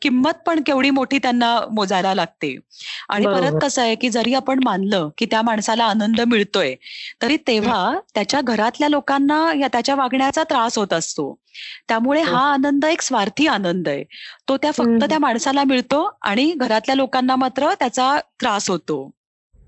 किंमत 0.03 0.43
पण 0.47 0.61
केवढी 0.67 0.91
मोठी 0.91 1.19
त्यांना 1.19 1.59
मोजायला 1.71 2.15
लागते. 2.15 2.57
आणि 3.09 3.27
परत 3.27 3.53
कसं 3.61 3.83
आहे 3.83 3.95
की 3.97 4.11
जरी 4.11 4.35
आपण 4.35 4.61
मानलं 4.61 5.09
की 5.19 5.27
त्या 5.27 5.43
माणसाला 5.43 5.85
आनंद 5.87 6.21
मिळतोय 6.23 6.75
तरी 7.23 7.37
तेव्हा 7.47 7.99
त्याच्या 8.15 8.41
घरातल्या 8.43 8.89
लोकांना 8.89 9.43
या 9.55 9.69
त्याच्या 9.73 9.95
वागण्याचा 9.95 10.43
त्रास 10.45 10.79
होत 10.79 10.93
असतो. 10.93 11.24
त्यामुळे 11.89 12.23
हो. 12.23 12.35
हा 12.35 12.53
आनंद 12.53 12.85
एक 12.85 13.03
स्वार्थी 13.03 13.47
आनंद 13.47 13.89
आहे. 13.89 14.05
तो 14.49 14.57
त्या 14.57 14.71
फक्त 14.71 15.05
त्या 15.05 15.19
माणसाला 15.19 15.65
मिळतो 15.65 16.19
आणि 16.23 16.53
घरातल्या 16.53 16.97
लोकांना 16.97 17.37
मात्र 17.37 17.75
त्याचा 17.75 18.19
त्रास 18.41 18.71
होतो. 18.71 19.11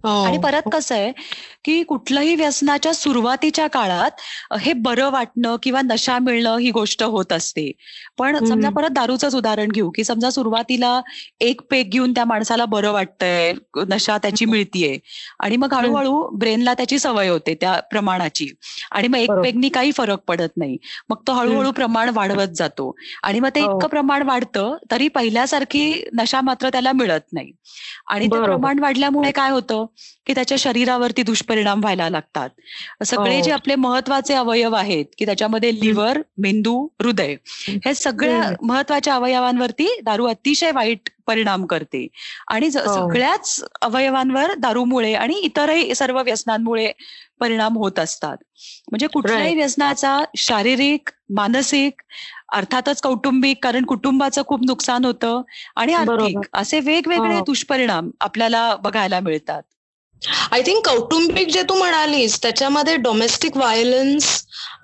आणि 0.06 0.38
परत 0.38 0.62
हो. 0.64 0.70
कसं 0.70 0.94
आहे 0.94 1.12
की 1.64 1.82
कुठलंही 1.82 2.34
व्यसनाच्या 2.34 2.92
सुरुवातीच्या 2.94 3.66
काळात 3.66 4.20
हे 4.60 4.72
बरं 4.72 5.10
वाटणं 5.10 5.56
किंवा 5.62 5.80
नशा 5.84 6.18
मिळणं 6.18 6.56
ही 6.58 6.70
गोष्ट 6.70 7.02
होत 7.04 7.32
असते. 7.32 7.70
पण 8.18 8.44
समजा 8.44 8.68
परत 8.70 8.90
दारूचंच 8.90 9.34
उदाहरण 9.34 9.70
घेऊ 9.70 9.90
की 9.90 10.04
समजा 10.04 10.30
सुरुवातीला 10.30 11.00
एक 11.40 11.60
पेग 11.70 11.90
घेऊन 11.90 12.12
त्या 12.12 12.24
माणसाला 12.24 12.64
बरं 12.64 12.92
वाटतंय 12.92 13.52
नशा 13.88 14.16
त्याची 14.18 14.44
मिळतीये 14.44 14.98
आणि 15.40 15.56
मग 15.56 15.74
हळूहळू 15.74 16.22
ब्रेनला 16.38 16.74
त्याची 16.74 16.98
सवय 16.98 17.28
होते 17.28 17.54
त्या 17.60 17.78
प्रमाणाची 17.90 18.48
आणि 18.90 19.08
मग 19.08 19.18
एक 19.18 19.30
पेगनी 19.32 19.68
काही 19.68 19.92
फरक 19.92 20.20
पडत 20.28 20.56
नाही. 20.56 20.76
मग 21.08 21.16
तो 21.26 21.32
हळूहळू 21.32 21.70
प्रमाण 21.72 22.08
वाढवत 22.14 22.54
जातो 22.56 22.94
आणि 23.22 23.40
मग 23.40 23.48
ते 23.54 23.60
हो. 23.60 23.66
इतकं 23.66 23.88
प्रमाण 23.88 24.22
वाढतं 24.22 24.76
तरी 24.90 25.08
पहिल्यासारखी 25.08 25.84
नशा 26.14 26.40
मात्र 26.40 26.68
त्याला 26.68 26.92
मिळत 26.92 27.32
नाही. 27.32 27.52
आणि 28.06 28.26
ते 28.26 28.42
प्रमाण 28.44 28.78
वाढल्यामुळे 28.78 29.30
काय 29.32 29.50
होतं? 29.50 29.84
की 30.26 30.34
त्याच्या 30.34 30.56
शरीरावरती 30.58 31.22
दुष्परिणाम 31.22 31.80
व्हायला 31.80 32.08
लागतात. 32.10 32.48
सगळे 33.04 33.42
जे 33.42 33.50
हो. 33.50 33.54
आपले 33.54 33.74
महत्त्वाचे 33.74 34.34
अवयव 34.34 34.74
आहेत 34.74 35.04
की 35.18 35.26
त्याच्यामध्ये 35.26 35.74
लिव्हर 35.74 36.20
मेंदू 36.38 36.88
हृदय 37.02 37.36
हे 37.68 37.94
सगळ्या 37.94 38.52
महत्त्वाच्या 38.62 39.14
अवयवांवरती 39.14 40.00
दारू 40.04 40.26
अतिशय 40.26 40.70
वाईट 40.70 41.10
परिणाम 41.26 41.66
करते. 41.66 42.06
आणि 42.48 42.66
हो. 42.66 42.94
सगळ्याच 42.94 43.64
अवयवांवर 43.82 44.54
दारूमुळे 44.54 45.14
आणि 45.14 45.34
इतरही 45.34 45.94
सर्व 45.94 46.22
व्यसनांमुळे 46.22 46.92
परिणाम 47.40 47.76
होत 47.76 47.98
असतात. 47.98 48.36
म्हणजे 48.90 49.06
कुठल्याही 49.06 49.54
व्यसनाचा 49.54 50.24
शारीरिक 50.36 51.10
मानसिक 51.30 52.02
अर्थातच 52.52 53.00
कौटुंबिक 53.00 53.64
कारण 53.64 53.84
कुटुंबाचं 53.84 54.42
खूप 54.46 54.60
नुकसान 54.66 55.04
होतं 55.04 55.42
आणि 55.76 55.94
आर्थिक 55.94 56.38
असे 56.52 56.80
वेगवेगळे 56.80 57.38
हो. 57.38 57.44
दुष्परिणाम 57.46 58.10
आपल्याला 58.20 58.76
बघायला 58.76 59.20
मिळतात. 59.20 59.62
आय 60.52 60.62
थिंक 60.62 60.84
कौटुंबिक 60.84 61.48
जे 61.48 61.62
तू 61.62 61.74
म्हणालीस 61.76 62.40
त्याच्यामध्ये 62.42 62.96
डोमेस्टिक 62.98 63.56
व्हायलन्स 63.56 64.26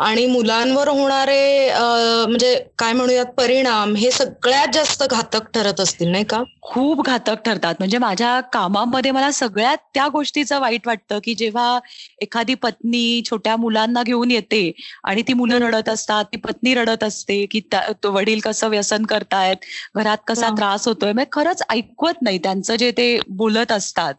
आणि 0.00 0.26
मुलांवर 0.26 0.88
होणारे 0.88 1.70
म्हणजे 1.72 2.54
काय 2.78 2.92
म्हणूयात 2.92 3.26
परिणाम 3.36 3.94
हे 3.96 4.10
सगळ्यात 4.10 4.68
जास्त 4.74 5.02
घातक 5.04 5.50
ठरत 5.54 5.80
असतील 5.80 6.08
नाही 6.08 6.24
का? 6.24 6.42
खूप 6.62 7.04
घातक 7.04 7.42
ठरतात. 7.44 7.74
म्हणजे 7.78 7.98
माझ्या 7.98 8.38
कामामध्ये 8.52 9.10
मला 9.10 9.30
सगळ्यात 9.32 9.76
त्या 9.94 10.06
गोष्टीचं 10.08 10.60
वाईट 10.60 10.86
वाटतं 10.86 11.18
की 11.24 11.34
जेव्हा 11.34 11.78
एखादी 12.22 12.54
पत्नी 12.56 13.22
छोट्या 13.24 13.56
मुलांना 13.56 14.02
घेऊन 14.02 14.30
येते 14.30 14.70
आणि 15.04 15.22
ती 15.22 15.32
मुलं 15.34 15.58
रडत 15.60 15.88
असतात 15.88 16.24
ती 16.26 16.36
पत्नी 16.40 16.74
रडत 16.74 17.04
असते 17.04 17.44
की 17.46 17.60
वडील 18.06 18.40
कसं 18.40 18.68
व्यसन 18.68 19.04
करतायत 19.06 19.64
घरात 19.94 20.18
कसा 20.26 20.48
त्रास 20.52 20.86
होतोय 20.88 21.12
म्हणजे 21.12 21.28
खरंच 21.32 21.62
ऐकवत 21.70 22.22
नाही 22.22 22.38
त्यांचं 22.38 22.76
जे 22.76 22.90
ते 22.92 23.18
बोलत 23.30 23.72
असतात. 23.72 24.14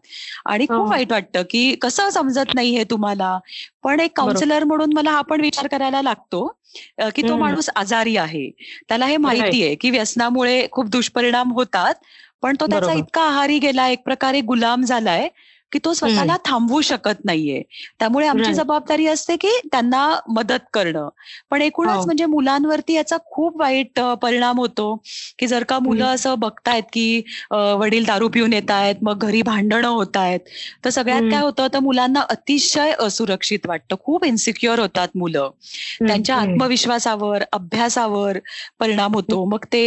आणि 0.46 0.66
खूप 0.68 0.88
वाईट 0.88 1.03
वाटतं 1.10 1.42
की 1.50 1.74
कसं 1.82 2.10
समजत 2.10 2.54
नाही 2.54 2.76
हे 2.76 2.84
तुम्हाला? 2.84 3.38
पण 3.82 4.00
एक 4.00 4.16
काउन्सिलर 4.16 4.64
म्हणून 4.64 4.92
मला 4.92 5.10
हा 5.10 5.20
पण 5.22 5.40
विचार 5.40 5.66
करायला 5.68 6.02
लागतो 6.02 6.46
की 7.14 7.22
तो 7.22 7.36
माणूस 7.36 7.68
आजारी 7.76 8.16
आहे. 8.16 8.50
त्याला 8.88 9.06
हे 9.06 9.16
माहिती 9.18 9.62
आहे 9.62 9.74
की 9.74 9.90
व्यसनामुळे 9.90 10.66
खूप 10.72 10.86
दुष्परिणाम 10.88 11.52
होतात 11.52 11.94
पण 12.42 12.56
तो 12.60 12.66
त्याचा 12.66 12.92
इतका 12.94 13.22
आहारी 13.22 13.58
गेला 13.58 13.88
एक 13.88 14.02
प्रकारे 14.04 14.40
गुलाम 14.44 14.82
झालाय 14.84 15.28
की 15.74 15.78
तो 15.80 15.92
स्वतःला 15.94 16.36
थांबवू 16.44 16.80
शकत 16.82 17.24
नाहीये. 17.24 17.62
त्यामुळे 18.00 18.26
आमची 18.28 18.52
जबाबदारी 18.54 19.06
असते 19.06 19.36
की 19.36 19.58
त्यांना 19.64 20.08
मदत 20.28 20.66
करणं. 20.72 21.08
पण 21.50 21.62
एकूणच 21.62 21.96
हो. 21.96 22.04
म्हणजे 22.04 22.26
मुलांवरती 22.26 22.94
याचा 22.94 23.16
खूप 23.26 23.60
वाईट 23.60 24.00
परिणाम 24.22 24.58
होतो. 24.58 24.94
की 25.38 25.46
जर 25.46 25.64
का 25.64 25.78
मुलं 25.80 26.04
असं 26.06 26.34
बघतायत 26.38 26.82
की 26.92 27.22
वडील 27.78 28.04
दारू 28.04 28.28
पिऊन 28.30 28.52
येत 28.52 28.70
आहेत 28.70 29.02
मग 29.02 29.18
घरी 29.20 29.42
भांडणं 29.44 29.88
होत 29.88 30.16
आहेत 30.16 30.40
तर 30.84 30.90
सगळ्यात 30.90 31.22
काय 31.28 31.40
होतं 31.40 31.66
तर 31.68 31.78
मुलांना 31.80 32.20
अतिशय 32.30 32.92
असुरक्षित 33.00 33.66
वाटतं. 33.66 33.96
खूप 34.00 34.24
इन्सिक्युअर 34.24 34.78
होतात 34.80 35.08
मुलं. 35.14 35.50
त्यांच्या 36.08 36.36
आत्मविश्वासावर 36.36 37.42
अभ्यासावर 37.52 38.38
परिणाम 38.80 39.14
होतो. 39.14 39.44
मग 39.46 39.64
ते 39.66 39.82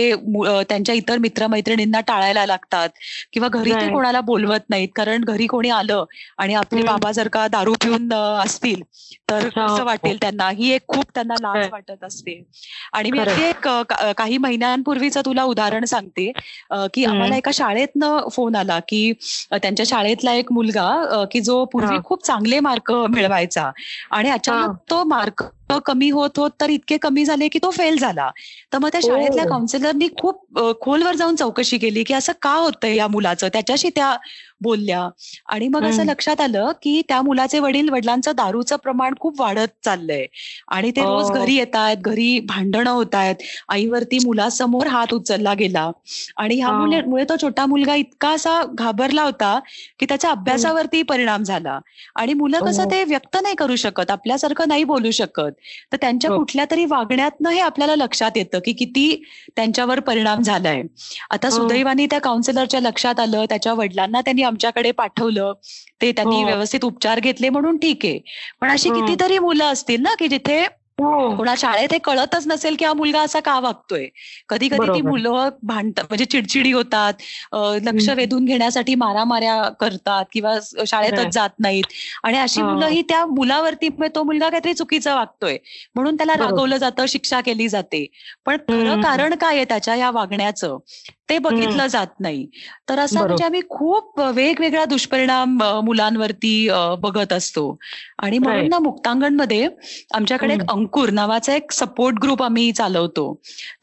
त्यांच्या 0.69 0.95
इतर 0.95 1.17
मित्रमैत्रिणींना 1.19 1.99
टाळायला 2.07 2.45
लागतात. 2.45 2.89
किंवा 3.33 3.47
घरी 3.49 3.75
ते 3.75 3.87
कोणाला 3.89 4.21
बोलवत 4.23 4.69
नाहीत. 4.69 4.89
कारण 4.95 5.23
घरी 5.25 5.47
कोणी 5.47 5.69
आलं 5.77 6.03
आणि 6.37 6.53
आपले 6.55 6.83
बाबा 6.83 7.11
जर 7.11 7.27
का 7.27 7.47
दारू 7.47 7.73
पिऊन 7.83 8.13
असतील 8.13 8.81
तर 9.29 9.45
हो, 9.45 9.65
कसं 9.67 9.83
वाटेल 9.83 10.11
हो. 10.11 10.17
त्यांना. 10.21 10.49
ही 10.49 10.71
एक 10.71 10.81
खूप 10.87 11.05
त्यांना 11.13 11.35
लाज 11.41 11.67
वाटत 11.71 12.03
असते. 12.03 12.41
आणि 12.93 13.11
मी 13.11 13.19
एक 13.39 13.67
काही 14.17 14.37
महिन्यांपूर्वीच 14.37 15.17
तुला 15.17 15.43
उदाहरण 15.43 15.85
सांगते 15.85 16.31
की 16.93 17.05
आम्हाला 17.05 17.35
एका 17.35 17.51
शाळेतनं 17.53 18.27
फोन 18.31 18.55
आला 18.55 18.79
की 18.87 19.11
त्यांच्या 19.53 19.85
शाळेतला 19.85 20.33
एक 20.33 20.51
मुलगा 20.51 21.23
की 21.31 21.41
जो 21.41 21.63
पूर्वी 21.65 21.97
खूप 22.05 22.25
चांगले 22.25 22.59
मार्क 22.59 22.91
मिळवायचा 23.09 23.69
आणि 24.11 24.29
अचानक 24.29 24.75
तो 24.89 25.03
मार्क 25.03 25.43
कमी 25.85 26.09
होत 26.09 26.39
होत 26.39 26.51
तर 26.61 26.69
इतके 26.69 26.97
कमी 26.97 27.23
झाले 27.25 27.47
की 27.47 27.59
तो 27.63 27.69
फेल 27.71 27.97
झाला. 27.99 28.29
तर 28.73 28.77
मग 28.77 28.89
त्या 28.91 29.01
शाळेतल्या 29.03 29.45
काउन्सिलरनी 29.45 30.07
खूप 30.17 30.59
खोलवर 30.81 31.15
जाऊन 31.15 31.35
चौकशी 31.35 31.77
केली 31.77 32.03
की 32.03 32.13
असं 32.13 32.33
का 32.41 32.53
होतंय 32.53 32.95
या 32.95 33.07
मुलाचं? 33.07 33.47
त्याच्याशी 33.53 33.89
त्या 33.95 34.15
बोलल्या. 34.61 35.07
आणि 35.49 35.67
मग 35.67 35.85
असं 35.85 36.03
लक्षात 36.05 36.41
आलं 36.41 36.71
की 36.81 37.01
त्या 37.09 37.21
मुलाचे 37.21 37.59
वडील 37.59 37.89
वडिलांचं 37.89 38.31
दारूचं 38.35 38.75
प्रमाण 38.83 39.13
खूप 39.19 39.41
वाढत 39.41 39.73
चाललंय. 39.85 40.25
आणि 40.67 40.91
ते 40.95 41.05
रोज 41.05 41.31
घरी 41.31 41.55
येत 41.55 41.75
आहेत 41.75 41.97
घरी 42.01 42.39
भांडणं 42.47 42.89
होत 42.89 43.15
आहेत 43.15 43.43
आईवरती 43.69 44.19
मुलासमोर 44.19 44.87
हात 44.87 45.13
उचलला 45.13 45.53
गेला. 45.53 45.89
आणि 46.37 46.55
ह्यामुळे 46.55 47.23
तो 47.29 47.35
छोटा 47.41 47.65
मुलगा 47.65 47.95
इतका 47.95 48.29
असा 48.29 48.61
घाबरला 48.73 49.23
होता 49.23 49.57
की 49.99 50.05
त्याच्या 50.05 50.31
अभ्यासावरती 50.31 51.01
परिणाम 51.03 51.43
झाला. 51.43 51.79
आणि 52.15 52.33
मुलं 52.33 52.59
कसं 52.61 52.85
ते 52.91 53.03
व्यक्त 53.03 53.37
नाही 53.41 53.55
करू 53.55 53.75
शकत 53.77 54.11
आपल्यासारखं 54.11 54.67
नाही 54.67 54.83
बोलू 54.85 55.11
शकत. 55.11 55.51
तर 55.91 55.97
त्यांच्या 56.01 56.31
हो. 56.31 56.37
कुठल्या 56.37 56.65
तरी 56.71 56.85
वागण्यातनं 56.85 57.49
हे 57.49 57.59
आपल्याला 57.59 57.95
लक्षात 57.95 58.31
येतं 58.35 58.59
की 58.59 58.73
किती 58.73 59.23
त्यांच्यावर 59.55 59.99
परिणाम 59.99 60.41
झालाय 60.41 60.81
आता 61.29 61.49
सुदैवानी 61.49 62.05
त्या 62.05 62.19
काउन्सिलरच्या 62.19 62.79
लक्षात 62.79 63.19
आलं 63.19 63.45
त्याच्या 63.45 63.73
वडिलांना 63.73 64.21
त्यांनी 64.21 64.43
आमच्याकडे 64.43 64.91
पाठवलं 64.91 65.53
ते 66.01 66.11
त्यांनी 66.11 66.35
हो. 66.35 66.45
व्यवस्थित 66.45 66.85
उपचार 66.85 67.19
घेतले 67.19 67.49
म्हणून 67.49 67.77
ठीक 67.77 68.05
आहे 68.05 68.19
पण 68.61 68.69
अशी 68.69 68.89
कितीतरी 68.89 69.39
मुलं 69.39 69.65
असतील 69.65 70.01
ना 70.01 70.15
की 70.19 70.27
जिथे 70.27 70.59
हो. 70.59 70.65
कोणा 70.99 71.53
शाळेत 71.57 71.91
हे 71.91 71.97
कळतच 71.99 72.47
नसेल 72.47 72.75
की 72.75 72.85
हा 72.85 72.93
मुलगा 72.93 73.21
असा 73.21 73.39
का 73.39 73.59
वागतोय. 73.59 74.05
कधी 74.49 74.67
कधी 74.69 74.87
ती 74.89 75.01
मुलं 75.01 75.49
भांडतात 75.63 76.03
म्हणजे 76.03 76.25
चिडचिडी 76.25 76.71
होतात 76.71 77.13
लक्ष 77.83 78.09
वेधून 78.09 78.45
घेण्यासाठी 78.45 78.95
मारामाऱ्या 78.95 79.61
करतात 79.79 80.25
किंवा 80.31 80.57
शाळेतच 80.87 81.33
जात 81.33 81.49
नाहीत. 81.59 81.83
आणि 82.23 82.37
अशी 82.37 82.61
मुलं 82.61 82.87
ही 82.87 83.01
त्या 83.01 83.25
मुलावरती 83.27 83.89
तो 84.15 84.23
मुलगा 84.23 84.49
काहीतरी 84.49 84.73
चुकीचं 84.73 85.15
वागतोय. 85.15 85.57
म्हणून 85.95 86.15
त्याला 86.15 86.37
रागवलं 86.37 86.77
जातं 86.77 87.05
शिक्षा 87.07 87.41
केली 87.41 87.67
जाते. 87.69 88.05
पण 88.45 88.57
खरं 88.69 88.95
कारण 89.01 89.35
काय 89.37 89.55
आहे 89.55 89.65
त्याच्या 89.65 89.95
या 89.95 90.09
वागण्याचं? 90.11 90.77
ते 91.29 91.37
बघितलं 91.39 91.87
जात 91.87 92.19
नाही. 92.19 92.45
तर 92.89 92.99
असं 92.99 93.23
म्हणजे 93.23 93.43
आम्ही 93.43 93.61
खूप 93.69 94.19
वेगवेगळा 94.35 94.83
दुष्परिणाम 94.85 95.57
मुलांवरती 95.85 96.53
बघत 96.99 97.33
असतो. 97.33 97.65
आणि 98.19 98.37
म्हणून 98.39 98.69
ना 98.69 98.79
मुक्तांगणमध्ये 98.79 99.67
आमच्याकडे 100.13 100.53
एक 100.53 100.61
अंकुर 100.69 101.09
नावाचा 101.09 101.55
एक 101.55 101.71
सपोर्ट 101.71 102.17
ग्रुप 102.23 102.43
आम्ही 102.43 102.71
चालवतो. 102.71 103.33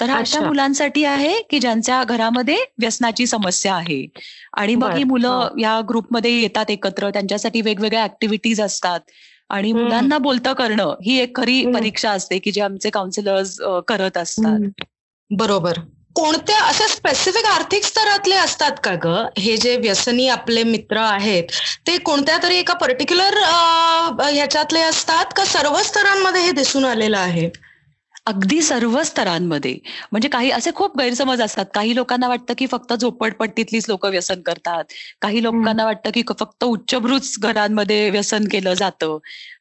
तर 0.00 0.10
हा 0.10 0.18
अशा 0.18 0.40
मुलांसाठी 0.40 1.04
आहे 1.04 1.34
की 1.50 1.58
ज्यांच्या 1.60 2.02
घरामध्ये 2.04 2.56
व्यसनाची 2.80 3.26
समस्या 3.26 3.74
आहे. 3.74 4.04
आणि 4.52 4.74
मग 4.74 4.94
ही 4.94 5.04
मुलं 5.04 5.48
या 5.58 5.80
ग्रुपमध्ये 5.88 6.32
येतात 6.40 6.70
एकत्र. 6.70 7.10
त्यांच्यासाठी 7.10 7.60
वेगवेगळ्या 7.60 8.04
ऍक्टिव्हिटीज 8.04 8.60
असतात. 8.60 9.00
आणि. 9.50 9.72
मुलांना 9.74 10.18
बोलतं 10.18 10.52
करणं 10.52 10.94
ही 11.04 11.18
एक 11.20 11.36
खरी. 11.36 11.64
परीक्षा 11.74 12.10
असते 12.10 12.38
की 12.38 12.52
जे 12.52 12.60
आमचे 12.60 12.90
काउन्सिलर्स 12.90 13.56
करत 13.88 14.16
असतात. 14.18 14.60
बरोबर. 15.30 15.78
कोणत्या 16.16 16.58
अशा 16.58 16.86
स्पेसिफिक 16.86 17.46
आर्थिक 17.46 17.84
स्तरातले 17.84 18.34
असतात 18.34 18.72
का 18.84 18.94
ग? 19.04 19.06
हे 19.38 19.56
जे 19.56 19.76
व्यसनी 19.76 20.28
आपले 20.28 20.62
मित्र 20.62 20.96
आहेत 20.96 21.44
ते 21.86 21.96
कोणत्या 21.98 22.38
तरी 22.42 22.56
एका 22.56 22.74
पर्टिक्युलर 22.74 23.38
ह्याच्यातले 24.22 24.80
असतात 24.80 25.32
का 25.36 25.44
सर्व 25.44 25.78
स्तरांमध्ये 25.82 26.42
हे 26.42 26.52
दिसून 26.52 26.84
आलेलं 26.84 27.18
आहे? 27.18 27.50
अगदी 28.26 28.60
सर्व 28.62 29.02
स्तरांमध्ये. 29.02 29.76
म्हणजे 30.12 30.28
काही 30.28 30.50
असे 30.50 30.70
खूप 30.74 30.96
गैरसमज 30.98 31.40
असतात. 31.42 31.64
काही 31.74 31.94
लोकांना 31.94 32.28
वाटतं 32.28 32.54
की 32.58 32.66
फक्त 32.66 32.92
झोपडपट्टीतलीच 32.94 33.88
लोक 33.88 34.06
व्यसन 34.06 34.40
करतात. 34.40 34.84
काही 35.20 35.42
लोकांना 35.42 35.84
वाटतं 35.84 36.10
की 36.14 36.22
फक्त 36.40 36.64
उच्चभ्रूच 36.64 37.34
घरांमध्ये 37.40 38.08
व्यसन 38.10 38.44
केलं 38.52 38.74
जातं. 38.74 39.18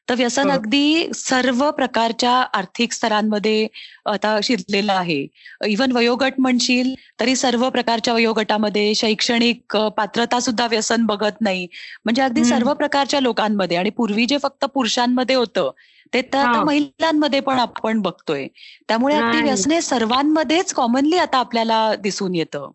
तर 0.08 0.14
व्यसन. 0.14 0.50
अगदी 0.50 1.12
सर्व 1.16 1.70
प्रकारच्या 1.72 2.32
आर्थिक 2.54 2.92
स्तरांमध्ये 2.92 3.66
आता 4.06 4.38
शिरलेलं 4.42 4.92
आहे 4.92 5.26
इव्हन 5.66 5.92
वयोगट 5.92 6.34
म्हणशील 6.38 6.92
तरी 7.20 7.36
सर्व 7.36 7.68
प्रकारच्या 7.70 8.14
वयोगटामध्ये 8.14 8.94
शैक्षणिक 8.94 9.76
पात्रता 9.96 10.40
सुद्धा 10.40 10.66
व्यसन 10.66 11.06
बघत 11.06 11.40
नाही 11.40 11.66
म्हणजे 12.04 12.22
अगदी. 12.22 12.44
सर्व 12.44 12.72
प्रकारच्या 12.74 13.20
लोकांमध्ये 13.20 13.76
आणि 13.76 13.90
पूर्वी 13.92 14.26
जे 14.26 14.38
फक्त 14.42 14.64
पुरुषांमध्ये 14.66 15.36
होतं 15.36 15.70
ते 16.12 16.20
तर 16.24 16.38
आता. 16.38 16.62
महिलांमध्ये 16.64 17.40
पण 17.40 17.58
आपण 17.58 18.00
बघतोय 18.02 18.46
त्यामुळे 18.88 19.14
अगदी. 19.16 19.42
व्यसने 19.42 19.80
सर्वांमध्येच 19.82 20.72
कॉमनली 20.74 21.16
आता 21.18 21.38
आपल्याला 21.38 21.94
दिसून 22.00 22.34
येतं 22.34 22.70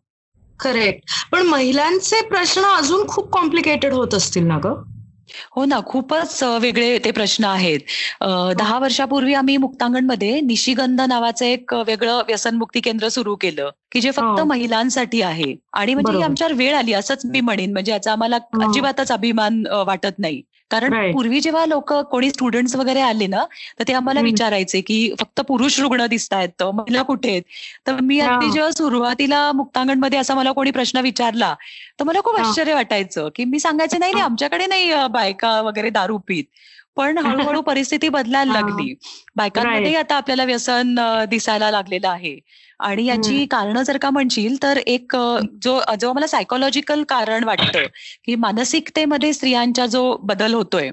करेक्ट 0.59 1.11
पण 1.31 1.41
महिलांचे 1.47 2.21
प्रश्न 2.29 2.61
अजून 2.67 3.07
खूप 3.07 3.29
कॉम्प्लिकेटेड 3.31 3.93
होत 3.93 4.13
असतील 4.13 4.47
ना 4.47 4.57
ग 4.63 4.73
हो 5.55 5.65
ना 5.65 5.79
खूपच 5.85 6.43
वेगळे 6.61 6.97
ते 7.05 7.11
प्रश्न 7.11 7.43
आहेत 7.45 7.79
दहा 8.57 8.77
वर्षापूर्वी 8.79 9.33
आम्ही 9.33 9.57
मुक्तांगणमध्ये 9.57 10.39
निशिगंध 10.41 11.01
नावाचं 11.01 11.45
एक 11.45 11.73
वेगळं 11.87 12.21
व्यसनमुक्ती 12.27 12.79
केंद्र 12.79 13.07
सुरू 13.09 13.35
केलं 13.35 13.69
की 13.91 14.01
जे 14.01 14.11
फक्त 14.11 14.39
हो. 14.39 14.45
महिलांसाठी 14.45 15.21
आहे 15.21 15.53
आणि 15.73 15.93
म्हणजे 15.93 16.17
ही. 16.17 16.23
आमच्यावर 16.23 16.53
वेळ 16.53 16.75
आली 16.75 16.93
असंच 16.93 17.25
मी 17.25 17.41
म्हणेन 17.41 17.71
म्हणजे 17.73 17.91
याचा 17.91 18.11
आम्हाला 18.11 18.37
हो. 18.37 18.61
अजिबातच 18.63 19.11
अभिमान 19.11 19.63
वाटत 19.87 20.19
नाही 20.19 20.41
कारण. 20.71 20.93
पूर्वी 21.11 21.39
जेव्हा 21.41 21.65
लोक 21.65 21.93
कोणी 22.11 22.29
स्टुडंट्स 22.29 22.75
वगैरे 22.75 23.01
आले 23.01 23.27
ना 23.27 23.43
तर 23.79 23.83
ते 23.87 23.93
आम्हाला. 23.93 24.21
विचारायचे 24.23 24.81
की 24.81 24.97
फक्त 25.19 25.41
पुरुष 25.47 25.79
रुग्ण 25.79 26.05
दिसत 26.07 26.33
आहेत 26.33 26.63
महिला 26.65 27.01
कुठे 27.03 27.29
आहेत 27.29 27.43
तर 27.87 27.99
मी. 28.01 28.19
अगदी 28.21 28.49
जेव्हा 28.49 28.71
सुरुवातीला 28.71 29.51
मुक्तांगणमध्ये 29.53 30.19
असा 30.19 30.35
मला 30.35 30.51
कोणी 30.51 30.71
प्रश्न 30.71 30.99
विचारला 31.01 31.53
तर 31.99 32.03
मला 32.03 32.19
खूप. 32.21 32.35
आश्चर्य 32.39 32.73
वाटायचं 32.73 33.29
की 33.35 33.43
मी 33.45 33.59
सांगायचे 33.59 33.97
नाही 33.97 34.13
नाही. 34.13 34.23
आमच्याकडे 34.23 34.65
नाही 34.67 34.91
बायका 35.11 35.59
वगैरे 35.61 35.89
दारू 35.91 36.17
पीत 36.27 36.43
पण 36.97 37.17
हळूहळू 37.25 37.61
परिस्थिती 37.61 38.09
बदलायला. 38.09 38.51
लागली 38.53 38.93
बायकांमध्ये 39.35 39.95
आता 39.95 40.15
आपल्याला 40.17 40.43
व्यसन 40.45 40.95
दिसायला 41.29 41.69
लागलेलं 41.71 42.07
आहे 42.09 42.37
आणि 42.79 43.05
याची. 43.05 43.45
कारणं 43.47 43.83
जर 43.83 43.97
का 43.97 44.09
म्हणशील 44.09 44.55
तर 44.63 44.77
एक 44.87 45.15
जो 45.63 45.79
जो 45.99 46.11
मला 46.13 46.27
सायकोलॉजिकल 46.27 47.03
कारण 47.09 47.43
वाटतं 47.43 47.85
की 48.25 48.35
मानसिकतेमध्ये 48.37 49.31
स्त्रियांचा 49.33 49.85
जो 49.85 50.01
बदल 50.23 50.53
होतोय 50.53 50.89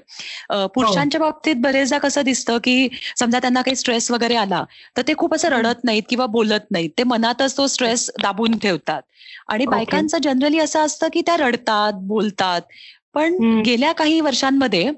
पुरुषांच्या 0.67 1.19
बाबतीत 1.21 1.55
बरेचदा 1.59 1.97
कसं 1.97 2.21
दिसतं 2.23 2.57
की 2.63 2.87
समजा 3.17 3.39
त्यांना 3.39 3.61
काही 3.61 3.75
स्ट्रेस 3.75 4.09
वगैरे 4.11 4.35
आला 4.35 4.63
तर 4.97 5.01
ते 5.07 5.13
खूप 5.17 5.33
असं. 5.35 5.49
रडत 5.49 5.83
नाहीत 5.83 6.03
किंवा 6.09 6.25
बोलत 6.29 6.71
नाहीत 6.71 6.89
ते 6.97 7.03
मनातच 7.05 7.57
तो 7.57 7.67
स्ट्रेस 7.67 8.09
दाबून 8.17 8.57
ठेवतात 8.57 9.01
आणि. 9.49 9.65
बायकांचं 9.67 10.17
जनरली 10.17 10.59
असं 10.59 10.85
असतं 10.85 11.07
की 11.13 11.21
त्या 11.21 11.35
रडतात 11.37 11.93
बोलतात 12.07 12.61
पण. 13.17 13.35
गेल्या 13.65 13.91
काही 13.91 14.19
वर्षांमध्ये 14.21 14.89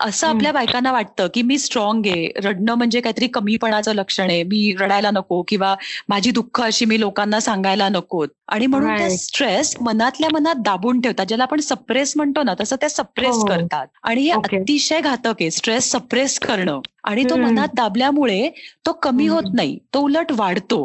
असं. 0.00 0.26
आपल्या 0.26 0.52
बायकांना 0.52 0.92
वाटतं 0.92 1.28
की 1.34 1.42
मी 1.42 1.58
स्ट्रॉंग 1.58 2.06
आहे 2.06 2.26
रडणं 2.38 2.74
म्हणजे 2.74 3.00
काहीतरी 3.00 3.26
कमीपणाचं 3.26 3.94
लक्षण 3.94 4.30
आहे 4.30 4.42
मी 4.42 4.74
रडायला 4.80 5.10
नको 5.10 5.42
किंवा 5.48 5.74
माझी 6.08 6.30
दुःख 6.30 6.60
अशी 6.62 6.84
मी 6.84 7.00
लोकांना 7.00 7.40
सांगायला 7.40 7.88
नकोत 7.88 8.28
आणि 8.48 8.66
म्हणून 8.66 8.96
त्या. 8.98 9.08
स्ट्रेस 9.10 9.74
मनातल्या 9.80 10.28
मनात 10.32 10.54
दाबून 10.64 11.00
ठेवतात 11.00 11.26
ज्याला 11.26 11.42
आपण 11.42 11.60
सप्रेस 11.60 12.12
म्हणतो 12.16 12.42
ना 12.42 12.54
तसं 12.60 12.76
त्या 12.76 12.88
सप्रेस 12.90 13.34
हो. 13.34 13.46
करतात 13.46 13.86
आणि 14.02 14.22
हे. 14.22 14.30
अतिशय 14.30 15.00
घातक 15.00 15.40
आहे 15.40 15.50
स्ट्रेस 15.50 15.90
सप्रेस 15.92 16.38
करणं 16.38 16.80
आणि 17.04 17.24
तो. 17.24 17.36
मनात 17.36 17.68
दाबल्यामुळे 17.74 18.48
तो 18.86 18.92
कमी. 18.92 19.26
होत 19.26 19.54
नाही 19.54 19.78
तो 19.94 20.00
उलट 20.00 20.32
वाढतो 20.32 20.78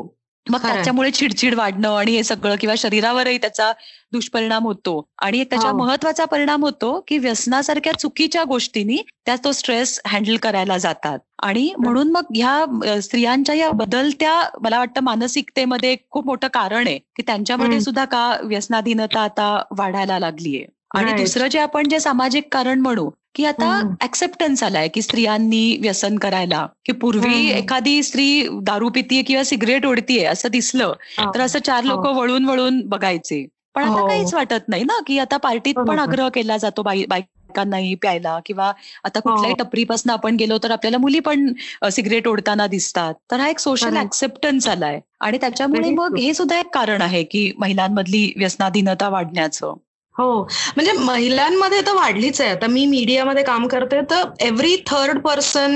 मग. 0.45 0.57
त्याच्यामुळे 0.63 1.09
चिडचिड 1.11 1.55
वाढणं 1.55 1.95
आणि 1.95 2.11
हे 2.11 2.23
सगळं 2.23 2.55
किंवा 2.59 2.75
शरीरावरही 2.77 3.37
त्याचा 3.37 3.71
दुष्परिणाम 4.13 4.63
होतो 4.63 4.93
आणि 5.19 5.39
एक 5.39 5.49
त्याच्या 5.49 5.69
हो. 5.69 5.77
महत्त्वाचा 5.77 6.25
परिणाम 6.25 6.63
होतो 6.63 6.99
की 7.07 7.17
व्यसनासारख्या 7.17 7.93
चुकीच्या 7.95 8.43
गोष्टींनी 8.45 8.97
त्या 9.25 9.35
तो 9.43 9.51
स्ट्रेस 9.51 9.99
हँडल 10.07 10.37
करायला 10.37 10.77
जातात 10.77 11.19
आणि 11.43 11.71
म्हणून 11.77 12.11
मग 12.11 12.31
ह्या 12.35 12.99
स्त्रियांच्या 13.01 13.55
या 13.55 13.69
बदलत्या 13.73 14.33
मला 14.61 14.79
वाटतं 14.79 15.03
मानसिकतेमध्ये 15.03 15.95
खूप 16.09 16.25
मोठं 16.25 16.47
कारण 16.53 16.87
आहे 16.87 16.97
की 17.15 17.23
त्यांच्यामध्ये. 17.23 17.79
सुद्धा 17.81 18.05
का 18.07 18.27
व्यसनाधीनता 18.43 19.21
आता 19.21 19.55
वाढायला 19.77 20.19
लागलीये 20.19 20.65
आणि. 20.91 21.11
दुसरं 21.13 21.47
जे 21.47 21.59
आपण 21.59 21.87
जे 21.89 21.99
सामाजिक 21.99 22.47
कारण 22.51 22.79
म्हणू 22.81 23.09
की 23.35 23.45
आता. 23.45 23.79
ऍक्सेप्टन्स 24.03 24.63
आलाय 24.63 24.87
की 24.87 25.01
स्त्रियांनी 25.01 25.77
व्यसन 25.81 26.17
करायला 26.17 26.65
की 26.85 26.91
पूर्वी. 26.95 27.49
एखादी 27.51 28.01
स्त्री 28.03 28.27
दारू 28.63 28.89
पितीये 28.89 29.23
किंवा 29.23 29.43
सिगरेट 29.43 29.85
ओढतीये 29.85 30.25
असं 30.25 30.49
दिसलं 30.51 30.93
हा. 31.17 31.31
तर 31.33 31.41
असं 31.41 31.59
चार 31.61 31.83
लोक 31.83 32.05
वळून 32.07 32.45
वळून 32.45 32.81
बगायचे 32.85 33.45
पण 33.75 33.83
आता 33.83 33.89
हो. 33.91 34.07
काहीच 34.07 34.33
वाटत 34.33 34.67
नाही 34.67 34.83
ना 34.83 34.99
की 35.07 35.17
आता 35.19 35.37
पार्टीत 35.39 35.75
पण. 35.77 35.99
आग्रह 35.99 36.29
केला 36.29 36.57
जातो 36.57 36.81
बाई 36.83 37.03
बायकांनाही 37.09 37.93
प्यायला 37.95 38.39
किंवा 38.45 38.71
आता 39.03 39.19
कुठल्याही 39.19 39.53
हो. 39.53 39.57
टपरीपासून 39.59 40.11
आपण 40.11 40.35
गेलो 40.35 40.57
तर 40.63 40.71
आपल्याला 40.71 40.97
मुली 40.97 41.19
पण 41.19 41.51
सिगरेट 41.91 42.27
ओढताना 42.27 42.67
दिसतात 42.67 43.13
तर 43.31 43.39
हा 43.39 43.47
एक 43.49 43.59
सोशल. 43.59 43.97
ऍक्सेप्टन्स 43.97 44.67
आलाय 44.67 44.99
आणि 45.21 45.37
त्याच्यामुळे 45.37 45.89
मग. 45.91 46.17
हे 46.17 46.33
सुद्धा 46.33 46.59
एक 46.59 46.73
कारण 46.73 47.01
आहे 47.01 47.23
की 47.25 47.51
महिलांमधली 47.57 48.31
व्यसनाधीनता 48.37 49.09
वाढण्याचं 49.09 49.73
हो. 50.19 50.41
म्हणजे 50.75 50.91
महिलांमध्ये 50.93 51.79
तर 51.81 51.93
वाढलीच 51.95 52.39
आहे. 52.41 52.49
आता 52.51 52.67
मी 52.67 52.85
मीडियामध्ये 52.85 53.43
काम 53.43 53.67
करते 53.67 54.01
तर 54.09 54.23
एव्हरी 54.41 54.75
थर्ड 54.87 55.19
पर्सन 55.21 55.75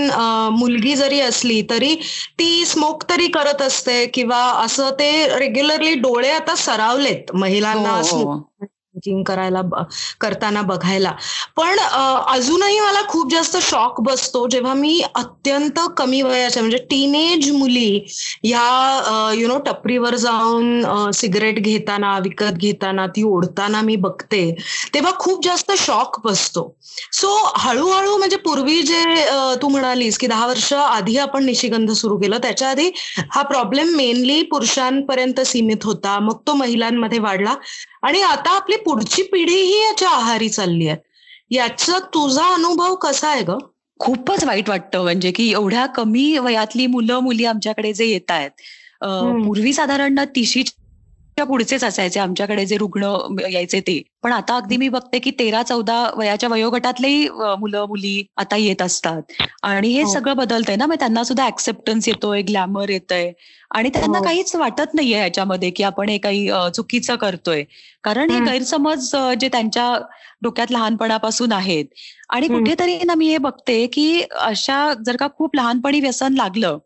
मुलगी 0.54 0.96
जरी 0.96 1.20
असली 1.22 1.62
तरी 1.70 1.94
ती 2.40 2.66
स्मोक 2.66 3.04
तरी 3.10 3.28
करत 3.32 3.62
असते 3.62 4.06
किंवा 4.14 4.42
असं 4.64 4.90
ते 5.00 5.12
रेग्युलरली 5.38 5.94
डोळे 6.00 6.32
आता 6.32 6.56
सरावलेत. 6.58 7.32
महिलांना 7.36 7.90
हो, 7.92 8.04
स्मोक 8.04 8.26
हो. 8.26 8.40
स्मोकिंग 8.40 8.68
करायला 9.24 9.62
करताना 10.22 10.62
बघायला. 10.62 11.12
पण 11.58 11.80
अजूनही 11.80 12.80
मला 12.80 13.02
खूप 13.08 13.32
जास्त 13.32 13.58
शॉक 13.62 14.02
बसतो 14.04 14.46
जेव्हा 14.48 14.74
मी 14.74 15.02
अत्यंत 15.16 15.80
कमी 15.98 16.22
वयाच्या 16.22 16.62
म्हणजे 16.64 16.78
टीनेज 16.90 17.50
मुली 17.52 18.00
ह्या 18.44 19.32
यु 19.36 19.48
नो 19.48 19.58
टपरीवर 19.66 20.16
जाऊन 20.16 21.10
सिगरेट 21.14 21.60
घेताना 21.60 22.18
विकत 22.24 22.58
घेताना 22.58 23.08
ती 23.16 23.24
ओढताना 23.24 23.82
मी 23.82 23.96
बघते 23.98 24.44
तेव्हा 24.94 25.12
खूप 25.20 25.44
जास्त 25.44 25.72
शॉक 25.78 26.20
बसतो. 26.24 26.70
सो 27.14 27.28
हळूहळू 27.58 28.18
म्हणजे 28.18 28.38
पूर्वी 28.38 28.82
जे 28.84 29.04
तू 29.62 29.68
म्हणालीस 29.70 30.18
की 30.18 30.28
दहा 30.28 30.48
वर्ष 30.48 30.72
आधी 30.74 31.18
आपण 31.18 31.44
निशिगंध 31.46 31.92
सुरू 31.94 32.18
केलं 32.20 32.38
त्याच्या 32.42 32.70
आधी 32.70 32.90
हा 33.32 33.42
प्रॉब्लेम 33.44 33.96
मेनली 33.96 34.42
पुरुषांपर्यंत 34.52 35.40
सीमित 35.46 35.86
होता 35.86 36.18
मग 36.20 36.38
तो 36.48 36.54
महिलांमध्ये 36.54 37.20
वाढला. 37.20 37.56
आणि 38.04 38.22
आता 38.22 38.56
आपली 38.56 38.76
पुढची 38.76 39.24
पिढीही 39.24 39.82
याच्या 39.82 40.10
आहारी 40.10 40.50
चालली 40.50 40.88
आहे 40.88 40.98
याचा 41.52 42.00
तुझा 42.13 42.54
अनुभव 42.54 42.96
कसा 42.96 43.30
आहे 43.30 43.44
ग 43.44 43.58
खूपच 44.00 44.44
वाईट 44.44 44.70
वाटतं 44.70 45.04
म्हणजे 45.04 45.32
की 45.32 45.50
एवढ्या 45.52 45.86
कमी 45.86 46.38
वयातली 46.38 46.88
मुलं 46.88 47.20
मुली 47.20 47.46
आमच्याकडे 47.46 47.94
जे 47.94 48.06
येत 48.06 48.32
आहेत. 48.32 48.52
पूर्वी 49.46 49.74
साधारण 49.74 50.20
तिशीच्या 50.36 50.83
पुढचेच 51.38 51.84
असायचे 51.84 52.19
आमच्याकडे 52.19 52.65
जे 52.65 52.78
रुग्ण 52.78 53.06
यायचे 53.43 53.80
ते 53.80 54.02
पण 54.24 54.32
आता 54.32 54.56
अगदी 54.56 54.78
मी 54.78 54.88
बघते 54.89 55.19
की 55.19 55.32
तेरा 55.32 55.62
चौदा 55.63 55.96
वयाच्या 56.15 56.50
वयोगटातलेही 56.50 57.28
मुलं 57.60 57.86
मुली 57.88 58.24
आता 58.38 58.58
येत 58.58 58.82
असतात 58.82 59.34
आणि 59.63 59.88
हे 59.89 60.02
हो. 60.02 60.13
सगळं 60.13 60.36
बदलतंय 60.36 60.76
ना 60.76 60.86
मग 60.86 60.96
त्यांना 61.00 61.24
सुद्धा 61.24 61.46
ऍक्सेप्टन्स 61.48 62.08
येतोय 62.08 62.41
ग्लॅमर 62.41 62.89
येतंय 62.89 63.32
आणि 63.72 63.89
त्यांना 63.89 64.17
हो. 64.17 64.24
काहीच 64.24 64.56
वाटत 64.56 64.93
नाहीये 64.93 65.17
ह्याच्यामध्ये 65.17 65.69
की 65.72 65.84
आपण 65.84 66.10
हे 66.10 66.17
काही 66.17 66.48
चुकीचं 66.76 67.15
करतोय 67.15 67.63
कारण 68.04 68.30
हे. 68.32 68.39
गैरसमज 68.41 69.10
जे 69.39 69.48
त्यांच्या 69.48 69.93
डोक्यात 70.43 70.72
लहानपणापासून 70.72 71.52
आहेत 71.52 71.86
आणि. 72.30 72.48
कुठेतरी 72.50 72.98
ना 73.06 73.13
मी 73.15 73.28
हे 73.30 73.38
बघते 73.39 73.86
की 73.88 74.22
अशा 74.32 74.93
जर 75.06 75.15
का 75.17 75.28
खूप 75.38 75.56
लहानपणी 75.56 76.00
व्यसन 76.00 76.34
लागलं 76.34 76.78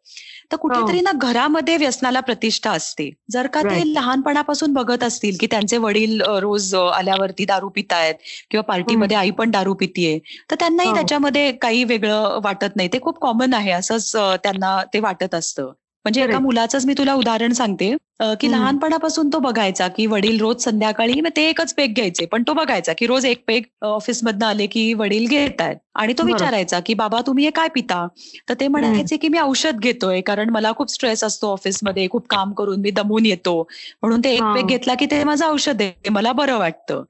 तर 0.51 0.57
कुठेतरी 0.57 0.99
ना 1.01 1.11
घरामध्ये 1.13 1.75
व्यसनाला 1.77 2.19
प्रतिष्ठा 2.19 2.71
असते 2.71 3.09
जर 3.31 3.47
का 3.47 3.61
ते. 3.61 3.81
लहानपणापासून 3.87 4.73
बघत 4.73 5.03
असतील 5.03 5.37
की 5.39 5.47
त्यांचे 5.47 5.77
वडील 5.77 6.21
रोज 6.41 6.73
आल्यावरती 6.75 7.45
दारू 7.45 7.69
पितायत 7.69 8.15
किंवा 8.51 8.63
पार्टीमध्ये 8.65 9.17
आई 9.17 9.31
पण 9.31 9.51
दारू 9.51 9.73
पितीये 9.73 10.17
तर 10.51 10.55
त्यांनाही 10.55 10.89
हो. 10.89 10.95
त्याच्यामध्ये 10.95 11.51
काही 11.53 11.83
वेगळं 11.83 12.39
वाटत 12.43 12.75
नाही 12.75 12.89
ते 12.93 12.99
खूप 13.01 13.19
कॉमन 13.19 13.53
आहे 13.53 13.71
असंच 13.71 14.11
त्यांना 14.43 14.81
ते 14.93 14.99
वाटत 14.99 15.35
असतं 15.35 15.71
म्हणजे 16.05 16.23
एका. 16.23 16.39
मुलाचंच 16.39 16.85
मी 16.85 16.93
तुला 16.97 17.13
उदाहरण 17.15 17.53
सांगते 17.53 17.95
की. 18.19 18.47
लहानपणापासून 18.47 19.29
तो 19.29 19.39
बघायचा 19.39 19.87
की 19.87 20.05
वडील 20.07 20.39
रोज 20.39 20.63
संध्याकाळी 20.63 21.19
मग 21.21 21.29
ते 21.35 21.41
एकच 21.49 21.73
पेग 21.73 21.93
घ्यायचे 21.93 22.25
पण 22.27 22.43
तो 22.43 22.53
बघायचा 22.53 22.93
की 22.97 23.07
रोज 23.07 23.25
एक 23.25 23.43
पेग 23.47 23.63
ऑफिस 23.85 24.23
मधनं 24.23 24.45
आले 24.45 24.65
की 24.67 24.93
वडील 24.95 25.27
घेत 25.27 25.61
आहेत 25.61 25.75
आणि 25.95 26.13
तो. 26.13 26.23
विचारायचा 26.25 26.79
की 26.85 26.93
बाबा 26.93 27.19
तुम्ही 27.27 27.45
हे 27.45 27.51
काय 27.51 27.67
पिता 27.75 28.05
तर 28.49 28.53
ते 28.59 28.67
म्हणायचे 28.69 29.17
की 29.17 29.27
मी 29.29 29.39
औषध 29.39 29.79
घेतोय 29.81 30.21
कारण 30.23 30.49
मला 30.49 30.71
खूप 30.77 30.89
स्ट्रेस 30.91 31.23
असतो 31.23 31.51
ऑफिसमध्ये 31.51 32.07
खूप 32.11 32.27
काम 32.29 32.53
करून 32.53 32.79
मी 32.81 32.91
दमून 32.91 33.25
येतो 33.25 33.61
म्हणून 34.01 34.21
ते 34.23 34.31
एक. 34.31 34.41
पेग 34.47 34.67
घेतला 34.67 34.93
की 34.95 35.05
ते 35.07 35.23
माझं 35.23 35.45
औषध 35.47 35.81
आहे 35.81 36.09
मला 36.09 36.31
बरं 36.33 36.57
वाटतं 36.57 37.03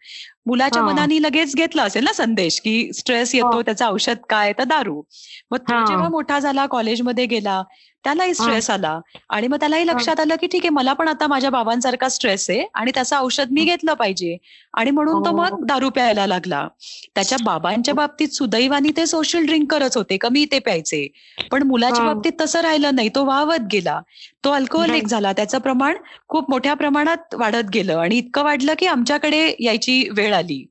मुलाच्या. 0.47 0.81
मनाने 0.83 1.21
लगेच 1.21 1.55
घेतला 1.55 1.83
असेल 1.83 2.03
ना 2.03 2.13
संदेश 2.13 2.59
की 2.61 2.91
स्ट्रेस 2.93 3.33
येतो 3.35 3.55
हा. 3.55 3.61
त्याचं 3.61 3.85
औषध 3.87 4.17
काय 4.29 4.53
तर 4.53 4.63
दारू 4.65 5.01
मग 5.51 5.57
तो. 5.59 5.81
जेव्हा 5.81 6.09
मोठा 6.09 6.39
झाला 6.39 6.65
कॉलेजमध्ये 6.67 7.25
गेला 7.27 7.61
त्यालाही 8.07 8.33
स्ट्रेस 8.33 8.69
आला. 8.69 8.99
आणि 9.29 9.47
मग 9.47 9.57
त्यालाही 9.59 9.87
लक्षात 9.87 10.19
आलं 10.19 10.35
की 10.35 10.47
ठीक 10.47 10.61
आहे 10.63 10.69
मला 10.69 10.93
पण 10.93 11.07
आता 11.07 11.27
माझ्या 11.27 11.49
बाबांसारखा 11.49 12.09
स्ट्रेस 12.09 12.49
आहे 12.49 12.65
आणि 12.73 12.91
त्याचं 12.93 13.17
औषध 13.17 13.51
मी 13.51 13.65
घेतलं 13.65 13.93
पाहिजे. 13.93 14.37
आणि 14.73 14.91
म्हणून 14.91 15.25
तो 15.25 15.29
हो. 15.29 15.37
मग 15.37 15.65
दारू 15.65 15.89
प्यायला 15.89 16.27
लागला. 16.27 16.67
त्याच्या 17.15 17.37
बाबांच्या 17.37 17.93
बाबतीत 17.93 18.27
सुदैवाने 18.27 18.89
ते 18.97 19.05
सोशल 19.05 19.45
ड्रिंक 19.45 19.71
करत 19.71 19.97
होते. 19.97 20.17
कमी 20.17 20.45
ते 20.45 20.59
प्यायचे. 20.59 21.07
पण 21.51 21.63
मुलाच्या 21.63 22.05
हा. 22.05 22.13
बाबतीत 22.13 22.31
तसं 22.41 22.61
राहिलं 22.61 22.95
नाही. 22.95 23.09
तो 23.09 23.25
वाहवत 23.25 23.67
गेला. 23.71 23.99
तो 24.43 24.51
अल्कोहोलिक. 24.51 25.07
झाला. 25.07 25.33
त्याचं 25.33 25.59
प्रमाण 25.59 25.95
खूप 26.27 26.49
मोठ्या 26.49 26.73
प्रमाणात 26.73 27.35
वाढत 27.35 27.69
गेलं. 27.73 27.97
आणि 27.97 28.17
इतकं 28.17 28.43
वाढलं 28.43 28.73
की 28.79 28.87
आमच्याकडे 28.87 29.55
यायची 29.59 30.03
वेळ 30.11 30.33
आली. 30.33 30.65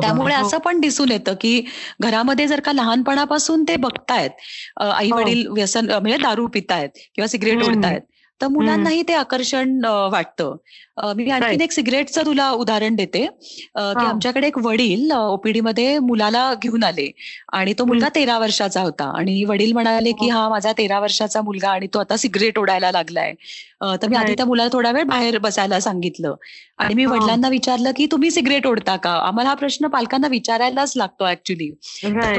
त्यामुळे 0.00 0.34
हो. 0.34 0.46
असं 0.46 0.58
पण 0.58 0.80
दिसून 0.80 1.10
येतं 1.12 1.34
की 1.40 1.60
घरामध्ये 2.00 2.46
जर 2.46 2.60
का 2.60 2.72
लहानपणापासून 2.72 3.64
ते 3.68 3.76
बघतायत 3.76 4.30
आई 4.82 5.10
वडील 5.10 5.46
व्यसन 5.48 5.90
अ, 5.90 5.98
म्हणजे 5.98 6.18
दारू 6.18 6.46
पितायत 6.46 6.88
किंवा 7.14 7.26
सिगरेट 7.28 7.62
हो. 7.62 7.68
ओढतायत 7.68 8.00
तर 8.40 8.48
मुलांनाही 8.48 9.02
ते 9.02 9.14
आकर्षण 9.14 9.84
वाटतं 10.12 10.56
मी 10.96 11.28
आणखीन. 11.30 11.60
एक 11.60 11.72
सिगरेटचं 11.72 12.24
तुला 12.24 12.50
उदाहरण 12.52 12.94
देते 12.96 13.20
की. 13.20 13.76
आमच्याकडे 13.76 14.46
एक 14.46 14.58
वडील 14.58 15.10
ओपीडी 15.12 15.60
मध्ये 15.60 15.98
मुलाला 16.00 16.52
घेऊन 16.62 16.84
आले 16.84 17.10
आणि 17.52 17.72
तो 17.78 17.84
मुलगा 17.84 18.08
तेरा 18.14 18.38
वर्षाचा 18.38 18.80
होता 18.82 19.10
आणि 19.16 19.44
वडील 19.44 19.72
म्हणाले 19.72 20.12
की 20.12 20.28
हो. 20.30 20.48
माझा 20.50 20.72
तेरा 20.78 20.98
वर्षाचा 21.00 21.42
मुलगा 21.42 21.70
आणि 21.70 21.86
तो 21.94 21.98
आता 21.98 22.16
सिगरेट 22.16 22.58
ओढायला 22.58 22.90
लागलाय 22.92 23.32
तर 24.02 24.08
मी 24.08 24.16
आधी. 24.16 24.34
त्या 24.34 24.46
मुलाला 24.46 24.68
थोडा 24.72 24.90
वेळ 24.92 25.04
बाहेर 25.04 25.38
बसायला 25.38 25.80
सांगितलं 25.80 26.34
आणि 26.78 26.94
मी. 26.94 27.04
वडिलांना 27.06 27.48
विचारलं 27.48 27.90
की 27.96 28.06
तुम्ही 28.12 28.30
सिगरेट 28.30 28.66
ओढता 28.66 28.96
का 28.96 29.10
आम्हाला 29.18 29.48
हा 29.48 29.54
प्रश्न 29.56 29.86
पालकांना 29.88 30.28
विचारायलाच 30.28 30.92
लागतो 30.96 31.28
ऍक्च्युली. 31.28 31.70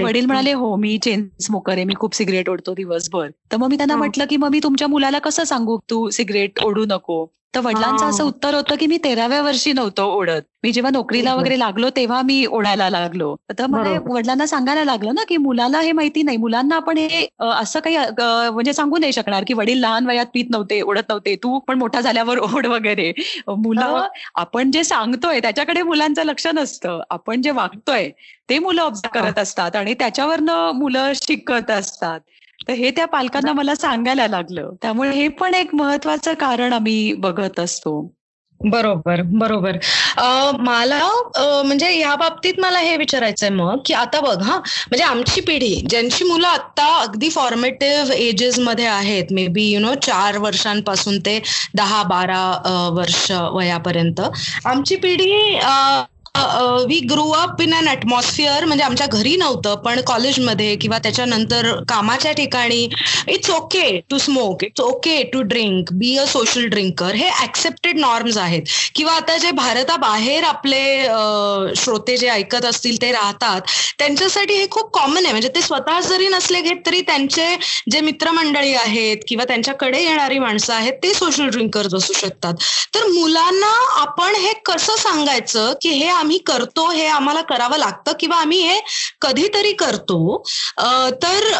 वडील 0.01 0.25
म्हणाले 0.25 0.53
हो 0.53 0.75
मी 0.77 0.97
चेन 1.03 1.27
स्मोकर 1.41 1.73
आहे 1.73 1.83
मी 1.83 1.93
खूप 1.99 2.15
सिगरेट 2.15 2.49
ओढतो 2.49 2.73
दिवसभर 2.73 3.29
तर 3.51 3.57
मग 3.57 3.69
मी 3.69 3.77
त्यांना. 3.77 3.95
म्हटलं 3.95 4.25
की 4.29 4.37
मग 4.37 4.49
मी 4.51 4.59
तुमच्या 4.63 4.87
मुलाला 4.87 5.19
कसं 5.19 5.43
सांगू 5.43 5.77
तू 5.89 6.09
सिगरेट 6.11 6.59
ओढू 6.63 6.85
नको 6.87 7.25
तर 7.55 7.59
वडिलांचं. 7.61 8.05
असं 8.05 8.23
उत्तर 8.23 8.53
होतं 8.55 8.75
की 8.75 8.87
मी 8.87 8.97
तेराव्या 9.03 9.41
वर्षी 9.41 9.73
नव्हतं 9.73 10.03
ओढत 10.05 10.41
मी 10.63 10.71
जेव्हा 10.71 10.91
नोकरीला. 10.91 11.33
वगैरे 11.35 11.57
लागलो 11.59 11.89
तेव्हा 11.95 12.21
मी 12.21 12.45
ओढायला 12.47 12.89
लागलो 12.89 13.35
तर 13.49 13.65
मला. 13.67 13.97
वडिलांना 14.05 14.45
सांगायला 14.47 14.83
लागलं 14.83 15.13
ना 15.15 15.23
की 15.29 15.37
मुलाला 15.37 15.79
हे 15.81 15.91
माहिती 15.91 16.21
नाही 16.23 16.37
मुलांना 16.37 16.75
आपण 16.75 16.97
हे 16.97 17.25
असं 17.51 17.79
काही 17.79 17.97
म्हणजे 18.51 18.73
सांगू 18.73 18.97
नाही 18.97 19.13
शकणार 19.13 19.43
की 19.47 19.53
वडील 19.53 19.79
लहान 19.79 20.05
वयात 20.07 20.25
पित 20.33 20.45
नव्हते 20.49 20.81
ओढत 20.81 21.09
नव्हते 21.09 21.35
तू 21.35 21.57
पण 21.59 21.77
मोठा 21.79 22.01
झाल्यावर 22.01 22.37
ओढ 22.39 22.65
वगैरे 22.65 23.11
मुलं. 23.49 24.07
आपण 24.35 24.71
जे 24.71 24.83
सांगतोय 24.83 25.39
त्याच्याकडे 25.39 25.81
मुलांचं 25.83 26.23
लक्ष 26.23 26.47
नसतं 26.53 27.01
आपण 27.09 27.41
जे 27.41 27.51
वागतोय 27.51 28.09
ते 28.49 28.59
मुलं 28.59 28.81
ऑब्झर्व. 28.81 29.13
करत 29.13 29.39
असतात 29.39 29.75
आणि 29.75 29.93
त्याच्यावरनं 29.93 30.71
मुलं 30.75 31.11
शिकत 31.15 31.71
असतात 31.71 32.19
तर 32.67 32.73
हे 32.73 32.91
त्या 32.91 33.05
पालकांना 33.07 33.53
मला 33.53 33.75
सांगायला 33.77 34.27
लागलं. 34.27 34.69
त्यामुळे 34.81 35.09
हे 35.11 35.27
पण 35.39 35.53
एक 35.55 35.75
महत्वाचं 35.75 36.33
कारण 36.39 36.73
आम्ही 36.73 37.13
बघत 37.19 37.59
असतो. 37.59 38.01
बरोबर 38.61 39.21
बरोबर. 39.33 39.77
मला 40.59 40.99
म्हणजे 41.37 41.91
या 41.93 42.15
बाबतीत 42.15 42.59
मला 42.59 42.79
हे 42.79 42.95
विचारायचंय 42.97 43.49
मग 43.49 43.77
की 43.85 43.93
आता 43.93 44.19
बघ 44.21 44.37
हा 44.41 44.55
म्हणजे 44.57 45.03
आमची 45.03 45.41
पिढी 45.41 45.73
ज्यांची 45.89 46.23
मुलं 46.23 46.47
आता 46.47 46.85
अगदी 47.01 47.29
फॉर्मेटिव्ह 47.29 48.13
एजेस 48.15 48.59
मध्ये 48.59 48.85
आहेत 48.87 49.31
मे 49.31 49.47
बी 49.49 49.63
यु 49.65 49.79
नो 49.79 49.93
चार 50.01 50.37
वर्षांपासून 50.37 51.19
ते 51.19 51.39
दहा 51.73 52.01
बारा 52.05 52.43
वर्ष 52.93 53.31
वयापर्यंत 53.31 54.21
आमची 54.65 54.95
पिढी 54.97 55.31
we 56.87 56.99
grow 57.09 57.23
up 57.33 57.61
in 57.61 57.73
an 57.75 57.87
atmosphere 57.87 58.65
म्हणजे 58.65 58.83
आमच्या 58.83 59.07
घरी 59.07 59.35
नव्हतं 59.35 59.75
पण 59.85 60.01
कॉलेजमध्ये 60.07 60.75
किंवा 60.75 60.97
त्याच्यानंतर 61.03 61.71
कामाच्या 61.89 62.31
ठिकाणी 62.31 62.87
it's 63.27 63.49
okay 63.49 63.85
to 64.09 64.17
smoke 64.17 64.63
it's 64.63 64.81
okay 64.81 65.21
to 65.33 65.41
drink 65.43 65.91
be 65.93 66.15
a 66.17 66.25
social 66.27 66.65
drinker 66.69 67.15
हे 67.15 67.29
ऍक्सेप्टेड 67.43 67.99
नॉर्म्स 67.99 68.37
आहेत. 68.37 68.61
किंवा 68.95 69.13
आता 69.13 69.37
जे 69.37 69.51
भारताबाहेर 69.51 70.43
आपले 70.43 70.83
श्रोते 71.77 72.17
जे 72.17 72.27
ऐकत 72.29 72.65
असतील 72.65 73.01
ते 73.01 73.11
राहतात 73.11 73.61
त्यांच्यासाठी 73.99 74.53
हे 74.53 74.67
खूप 74.71 74.91
कॉमन 74.93 75.23
आहे. 75.23 75.31
म्हणजे 75.31 75.49
ते 75.55 75.61
स्वतः 75.61 75.99
जरी 76.01 76.27
नसले 76.27 76.61
घेत 76.61 76.85
तरी 76.85 77.01
त्यांचे 77.07 77.55
जे 77.91 78.01
मित्रमंडळी 78.01 78.73
आहेत 78.75 79.17
किंवा 79.27 79.45
त्यांच्याकडे 79.47 80.03
येणारी 80.03 80.39
माणसं 80.39 80.73
आहेत 80.73 80.93
ते 81.03 81.13
सोशल 81.13 81.49
ड्रिंकर्स 81.49 81.93
असू 81.95 82.13
शकतात. 82.13 82.53
तर 82.95 83.05
मुलांना 83.07 83.71
आपण 84.01 84.35
हे 84.35 84.53
कसं 84.65 84.95
सांगायचं 84.97 85.73
की 85.81 85.89
हे 85.89 86.09
आम्ही 86.25 86.37
करतो 86.37 86.89
हे 86.91 87.05
आम्हाला 87.07 87.41
करावं 87.41 87.77
लागतं 87.77 88.13
किंवा 88.19 88.37
आम्ही 88.37 88.59
हे 88.61 88.79
कधीतरी 89.21 89.71
करतो 89.73 90.17
तर 91.21 91.51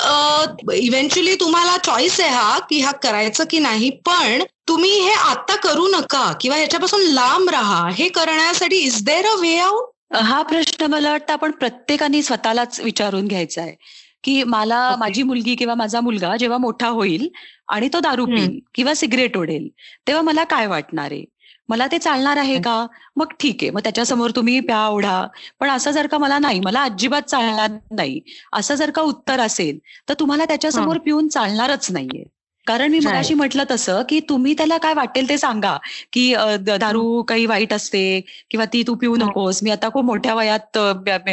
इव्हेंच्युअली 0.74 1.36
तुम्हाला 1.36 1.76
चॉईस 1.78 2.20
आहे 2.20 2.30
हा 2.30 2.58
की 2.60 2.80
हा 2.82 2.92
करायचं 3.04 3.44
की 3.50 3.60
नाही 3.60 3.90
पण 4.06 4.44
तुम्ही 4.68 4.92
हे 5.00 5.14
आता 5.14 5.56
करू 5.56 5.88
नका 5.88 6.32
किंवा 6.42 6.58
याच्यापासून 6.58 7.02
लांब 7.02 7.50
राहा 7.50 7.88
हे 7.90 8.08
करण्यासाठी 8.10 8.78
is 8.78 9.04
there 9.04 9.26
a 9.26 9.36
way 9.36 9.56
out 9.58 10.16
हा 10.16 10.42
प्रश्न 10.42 10.86
मला 10.86 11.12
वाटतं 11.12 11.34
आपण 11.34 11.52
प्रत्येकाने 11.52 12.22
स्वतःलाच 12.22 12.80
विचारून 12.80 13.28
घ्यायचा 13.28 13.62
आहे 13.62 13.76
की 14.24 14.44
मला 14.44 14.78
Okay. 14.88 15.00
माझी 15.00 15.24
मुलगी 15.24 15.56
किंवा 15.56 15.74
माझा 15.76 16.00
मुलगा 16.02 16.36
जेव्हा 16.36 16.58
मोठा 16.58 16.88
होईल 16.88 17.28
आणि 17.68 17.88
तो 17.94 18.00
दारू. 18.00 18.26
पिईल 18.26 18.60
किंवा 18.76 18.94
सिगरेट 18.94 19.38
ओढेल 19.38 19.68
तेव्हा 20.08 20.22
मला 20.22 20.44
काय 20.44 20.68
वाटणार 20.68 21.12
आहे 21.12 21.24
मला 21.70 21.88
ते 21.92 21.98
चालणार 21.98 22.38
आहे 22.38 22.60
का? 22.62 22.86
मग 23.16 23.32
ठीक 23.40 23.58
आहे 23.62 23.70
मग 23.72 23.80
त्याच्यासमोर 23.80 24.32
तुम्ही 24.36 24.60
प्या 24.60 24.86
ओढा. 24.88 25.26
पण 25.60 25.70
असं 25.70 25.92
जर 25.92 26.08
का 26.08 26.18
मला 26.18 26.40
नाही 26.40 26.60
मला 26.60 26.82
अजिबात 26.84 27.22
चालणार 27.22 27.72
नाही 27.92 28.20
असं 28.54 28.76
जर 28.76 28.92
का 28.92 29.02
उत्तर 29.02 29.40
असेल 29.40 29.80
तर 30.10 30.14
तुम्हाला 30.20 30.46
त्याच्यासमोर 30.46 30.98
पिऊन 30.98 31.28
चालणारच 31.28 31.92
नाहीये. 31.92 32.24
कारण 32.68 32.92
मी. 32.92 33.00
मगाशी 33.00 33.34
म्हटलं 33.34 33.64
तसं 33.72 34.02
की 34.10 34.20
तुम्ही 34.20 34.54
त्याला 34.54 34.78
काय 34.78 34.94
वाटेल 34.94 35.28
ते 35.30 35.38
सांगा 35.38 35.78
की 36.14 36.34
दारू 36.60 37.22
काही 37.24 37.46
वाईट 37.46 37.74
असते 37.74 38.22
किंवा 38.52 38.66
ती 38.66 38.82
तू 38.88 38.96
पिऊ. 38.96 39.16
नकोस 39.16 39.60
मी 39.64 39.72
आता 39.72 39.90
खूप 39.90 40.06
मोठ्या 40.06 40.34
वयात 40.36 40.78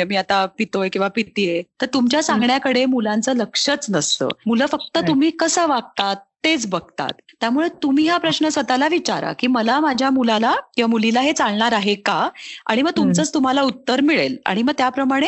मी 0.06 0.16
आता 0.16 0.44
पितोय 0.58 0.88
किंवा 0.88 1.08
पितीये. 1.08 1.62
तर 1.80 1.86
तुमच्या 1.94 2.22
सांगण्याकडे 2.22 2.84
मुलांचं 2.86 3.36
लक्षच 3.36 3.86
नसतं. 3.90 4.28
मुलं 4.46 4.66
फक्त. 4.66 4.98
तुम्ही 4.98 5.30
कसं 5.30 5.66
वागतात? 5.66 6.16
तेच 6.44 6.66
बघतात. 6.66 7.08
त्यामुळे 7.40 7.68
तुम्ही 7.82 8.08
हा 8.08 8.18
प्रश्न 8.18 8.48
स्वतःला 8.48 8.88
विचारा 8.88 9.32
की 9.32 9.46
मला 9.46 9.80
माझ्या 9.80 10.10
मुलाला 10.10 10.54
किंवा 10.76 10.88
मुलीला 10.88 11.20
हे 11.20 11.32
चालणार 11.32 11.72
आहे 11.72 11.94
का? 11.94 12.28
आणि 12.66 12.82
मग 12.82 12.90
तुमचंच 12.96 13.34
तुम्हाला 13.34 13.62
उत्तर 13.62 14.00
मिळेल. 14.00 14.36
आणि 14.46 14.62
मग 14.62 14.72
त्याप्रमाणे 14.78 15.26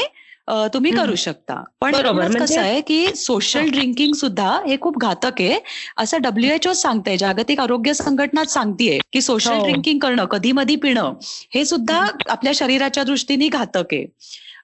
तुम्ही. 0.49 0.93
करू 0.93 1.15
शकता. 1.15 1.65
पण 1.81 1.93
बरोबर, 1.93 2.09
एकूणच 2.09 2.27
कसं 2.27 2.39
म्हणजे- 2.39 2.63
आहे 2.63 2.81
की 2.81 3.07
सोशल 3.17 3.71
ड्रिंकिंग 3.71 4.13
सुद्धा 4.13 4.61
हे 4.67 4.77
खूप 4.81 4.99
घातक 4.99 5.41
आहे. 5.41 5.61
असं 5.97 6.21
डब्ल्यूएचओ 6.21 6.73
सांगते 6.73 7.17
जागतिक 7.17 7.61
आरोग्य 7.61 7.95
संघटनाच 7.95 8.53
सांगतेय 8.53 8.99
की 9.13 9.21
सोशल 9.21 9.53
हो. 9.53 9.63
ड्रिंकिंग 9.63 9.99
करणं 9.99 10.25
कधी 10.25 10.53
मधी 10.53 10.77
पिणं 10.77 11.13
हे 11.55 11.65
सुद्धा 11.65 12.07
आपल्या 12.29 12.53
शरीराच्या 12.55 13.03
दृष्टीने 13.03 13.49
घातक 13.49 13.85
आहे. 13.93 14.07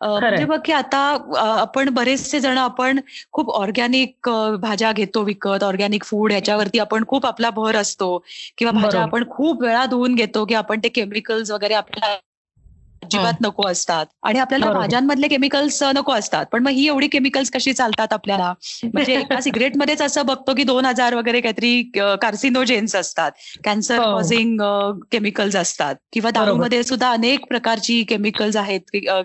म्हणजे 0.01 0.45
बघ 0.45 0.59
की 0.65 0.73
आता 0.73 0.99
आपण 1.61 1.89
बरेचसे 1.89 2.41
जण 2.41 2.59
आपण 2.59 3.01
खूप 3.33 3.51
ऑर्गॅनिक 3.51 4.29
भाज्या 4.61 4.93
घेतो 4.93 5.23
विकत 5.23 5.65
ऑर्गॅनिक 5.65 6.05
फूड 6.05 6.33
ह्याच्यावरती 6.33 6.79
आपण 6.79 7.05
खूप 7.09 7.27
आपला 7.27 7.51
भर 7.51 7.77
असतो 7.77 8.17
किंवा 8.59 8.73
भाज्या. 8.73 9.03
आपण 9.03 9.25
खूप 9.31 9.63
वेळा 9.63 9.85
धुवून 9.87 10.15
घेतो 10.15 10.45
की 10.45 10.55
आपण 10.55 10.81
ते 10.85 10.89
केमिकल्स 10.89 11.51
वगैरे 11.51 11.75
आपल्याला 11.75 12.17
अजिबात 13.11 13.40
नको 13.40 13.66
असतात. 13.68 14.07
आणि 14.23 14.38
आपल्याला. 14.38 14.73
भाज्यांमधले 14.73 15.29
केमिकल्स 15.29 15.83
नको 15.83 16.12
असतात. 16.12 16.46
पण 16.53 16.62
मग 16.62 16.70
ही 16.70 16.87
एवढी 16.87 17.09
केमिकल्स 17.09 17.51
कशी 17.51 17.73
चालतात 17.73 18.12
आपल्याला? 18.12 18.53
म्हणजे 18.85 19.14
एका 19.14 19.40
सिगरेटमध्येच 19.40 20.03
असं 20.03 20.27
बघतो 20.27 20.55
की 20.55 20.64
दोन 20.64 20.85
हजार 20.87 21.14
वगैरे 21.14 21.40
काहीतरी 21.40 21.83
कार्सिनोजेन्स 22.23 22.96
असतात. 22.96 23.31
कॅन्सर 23.64 23.99
हो. 23.99 24.12
कॉझिंग 24.12 24.61
केमिकल्स 25.12 25.57
असतात. 25.57 25.94
किंवा. 26.12 26.31
दारूमध्ये 26.31 26.83
सुद्धा 26.83 27.11
अनेक 27.11 27.46
प्रकारची 27.46 28.03
केमिकल्स 28.03 28.57
आहेत 28.57 28.81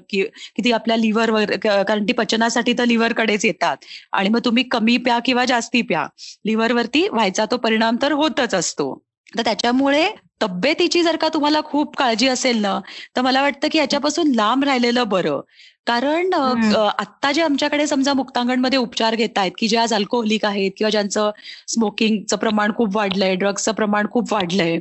की 0.10 0.24
ती 0.64 0.72
आपल्या 0.72 0.98
लिव्हर 0.98 1.56
कारण 1.84 2.04
ती 2.04 2.14
पचनासाठी 2.14 2.74
तर 2.74 2.86
लिव्हर 2.86 3.14
कडेच 3.14 3.46
येतात. 3.46 3.78
आणि 4.14 4.30
मग 4.30 4.40
तुम्ही 4.46 4.64
कमी 4.64 4.98
प्या 4.98 5.20
किंवा 5.26 5.46
जास्ती 5.46 5.82
प्या. 5.82 6.06
लिव्हरवरती 6.46 7.08
व्हायचा 7.08 7.46
तो 7.52 7.58
परिणाम 7.58 7.96
तर 8.02 8.12
होतच 8.12 8.54
असतो. 8.54 9.04
तर 9.38 9.42
त्याच्यामुळे 9.42 10.10
तब्येतीची 10.42 11.02
जर 11.04 11.16
का 11.16 11.28
तुम्हाला 11.30 11.62
खूप 11.62 11.96
काळजी 11.98 12.28
असेल 12.28 12.62
ना 12.62 12.80
तर 13.16 13.22
मला 13.22 13.42
वाटतं 13.42 13.68
की 13.72 13.78
याच्यापासून 13.78 14.32
लांब 14.36 14.64
राहिलेलं 14.64 15.08
बरं. 15.10 15.40
कारण 15.88 16.34
आता 16.34 17.32
जे 17.32 17.42
आमच्याकडे 17.42 17.86
समजा 17.88 18.14
मुक्तांगणमध्ये 18.14 18.78
उपचार 18.80 19.16
घेत 19.16 19.38
आहेत 19.38 19.52
की 19.58 19.68
जे 19.68 19.78
आज 19.78 19.94
अल्कोहोलिक 19.94 20.46
आहेत 20.46 20.72
किंवा 20.78 20.90
ज्यांचं 20.90 21.30
स्मोकिंगचं 21.68 22.38
प्रमाण 22.38 22.72
खूप 22.78 22.96
वाढलंय 22.98 23.36
ड्रग्सचं 23.36 23.72
प्रमाण 23.72 24.08
खूप 24.12 24.34
वाढलंय 24.34 24.78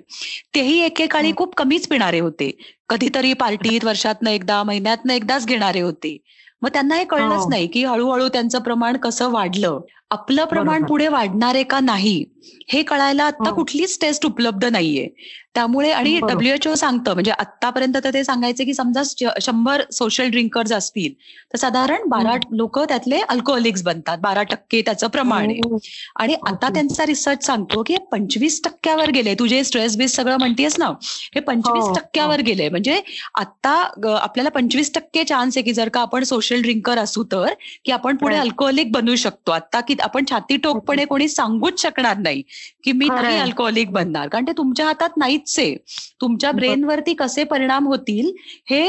तेही 0.54 0.78
एकेकाळी 0.80 1.32
खूप 1.36 1.54
कमीच 1.54 1.88
पिणारे 1.88 2.18
होते. 2.20 2.50
कधीतरी 2.88 3.32
पार्टीत 3.34 3.84
वर्षातनं 3.84 4.30
एकदा 4.30 4.62
महिन्यातनं 4.62 5.12
एकदाच 5.12 5.46
घेणारे 5.46 5.80
होते. 5.80 6.16
मग 6.62 6.68
त्यांना 6.72 6.94
हे 6.96 7.04
कळलंच 7.04 7.32
हो. 7.34 7.48
नाही 7.50 7.66
की 7.66 7.84
हळूहळू 7.84 8.28
त्यांचं 8.28 8.58
प्रमाण 8.62 8.96
कसं 8.96 9.30
वाढलं. 9.30 9.78
आपलं 10.14 10.44
प्रमाण 10.46 10.84
पुढे 10.86 11.08
वाढणार 11.08 11.54
आहे 11.54 11.64
का 11.64 11.80
नाही 11.82 12.24
हे 12.72 12.82
कळायला 12.82 13.24
आता 13.24 13.48
हो. 13.48 13.54
कुठलीच 13.54 13.98
टेस्ट 14.00 14.26
उपलब्ध 14.26 14.64
नाहीये. 14.64 15.08
त्यामुळे 15.54 15.90
आणि 15.92 16.18
डब्ल्यूएचओ 16.20 16.74
सांगतं 16.74 17.12
म्हणजे 17.12 17.30
आतापर्यंत 17.30 17.96
तर 18.04 18.12
ते 18.14 18.22
सांगायचे 18.24 18.64
की 18.64 18.72
समजा 18.74 19.02
शंभर 19.42 19.82
सोशल 19.92 20.30
ड्रिंकर्स 20.30 20.72
असतील 20.72 21.12
तर 21.52 21.58
साधारण 21.58 22.08
बारा 22.08 22.34
लोक 22.52 22.78
त्यातले 22.80 23.20
अल्कोहोलिक्स 23.28 23.82
बनतात 23.82 24.18
बारा 24.22 24.42
टक्के 24.42 24.80
त्याचं 24.82 25.08
प्रमाण 25.08 25.44
आहे. 25.44 25.58
हो. 25.60 25.78
आणि 26.16 26.34
आता 26.48 26.68
त्यांचा 26.74 27.06
रिसर्च 27.06 27.44
सांगतो 27.46 27.82
की 27.86 27.96
पंचवीस 28.12 28.60
टक्क्यावर 28.64 29.10
गेले 29.10 29.34
तुझे 29.38 29.62
स्ट्रेस 29.64 29.96
बेस 29.96 30.16
सगळं 30.16 30.36
म्हणतेस 30.38 30.78
ना 30.78 30.88
हे 31.34 31.40
पंचवीस 31.40 31.84
हो, 31.84 31.92
टक्क्यावर 31.94 32.40
गेले. 32.40 32.68
म्हणजे 32.68 33.00
आता 33.36 33.70
आपल्याला 34.18 34.50
पंचवीस 34.50 34.92
टक्के 34.94 35.24
चान्स 35.24 35.56
आहे 35.56 35.64
की 35.64 35.72
जर 35.72 35.88
का 35.88 36.00
आपण 36.00 36.24
सोशल 36.24 36.62
ड्रिंकर 36.62 36.98
असू 36.98 37.24
तर 37.32 37.52
की 37.84 37.92
आपण 37.92 38.16
पुढे 38.16 38.36
अल्कोहोलिक 38.36 38.92
बनू 38.92 39.14
शकतो. 39.16 39.52
आता 39.52 39.80
की 39.80 39.94
आपण 40.04 40.24
छाती 40.30 40.56
टोकपणे 40.56 41.04
कोणी 41.04 41.28
सांगूच 41.28 41.80
शकणार 41.82 42.16
नाही 42.18 42.42
की 42.84 42.92
मी 42.92 43.08
नाही 43.10 43.38
अल्कोहोलिक 43.38 43.90
बनणार. 43.92 44.28
कारण 44.28 44.46
ते 44.46 44.52
तुमच्या 44.58 44.86
हातात 44.86 45.16
नाहीच 45.16 45.54
आहे 45.58 45.74
तुमच्या 46.20 46.52
ब्रेनवरती 46.52 47.14
कसे 47.14 47.44
परिणाम 47.44 47.86
होतील 47.86 48.30
हे 48.70 48.82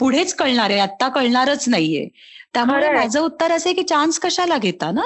पुढेच 0.00 0.34
कळणार 0.34 0.70
आहे. 0.70 0.78
आता 0.80 1.08
कळणारच 1.08 1.68
नाहीये. 1.68 2.08
त्यामुळे 2.54 2.88
माझं 2.90 3.20
उत्तर 3.20 3.52
असं 3.52 3.72
की 3.72 3.82
चान्स 3.82 4.18
कशाला 4.18 4.58
घेता 4.58 4.90
ना? 4.90 5.02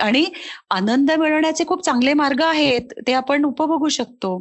आणि 0.00 0.24
आनंद 0.70 1.10
मिळवण्याचे 1.10 1.64
खूप 1.66 1.84
चांगले 1.84 2.12
मार्ग 2.14 2.42
आहेत. 2.42 2.92
ते 3.06 3.12
आपण 3.12 3.44
उपभोगू 3.44 3.88
शकतो. 3.88 4.36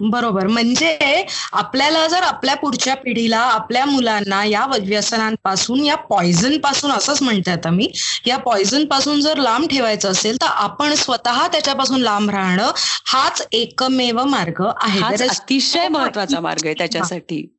बरोबर. 0.00 0.46
म्हणजे 0.46 1.24
आपल्याला 1.52 2.06
जर 2.08 2.22
आपल्या 2.22 2.54
पुढच्या 2.56 2.94
पिढीला 2.96 3.38
आपल्या 3.38 3.84
मुलांना 3.84 4.44
या 4.44 4.64
व्यसनांपासून 4.80 5.84
या 5.84 5.94
पॉइझनपासून 5.94 6.90
असंच 6.90 7.22
म्हणते 7.22 7.50
आता 7.50 7.70
मी 7.70 7.88
या 8.26 8.36
पॉइझनपासून 8.36 9.20
जर 9.20 9.36
लांब 9.36 9.66
ठेवायचं 9.68 10.10
असेल 10.10 10.36
तर 10.36 10.46
आपण 10.46 10.94
स्वतः 10.94 11.46
त्याच्यापासून 11.46 12.00
लांब 12.00 12.30
राहणं 12.30 12.70
हाच 13.06 13.46
एकमेव 13.52 14.22
मार्ग 14.24 14.62
आहे. 14.76 15.00
अतिशय 15.24 15.88
महत्त्वाचा 15.88 16.40
मार्ग 16.40 16.66
आहे 16.66 16.74
त्याच्यासाठी. 16.74 17.53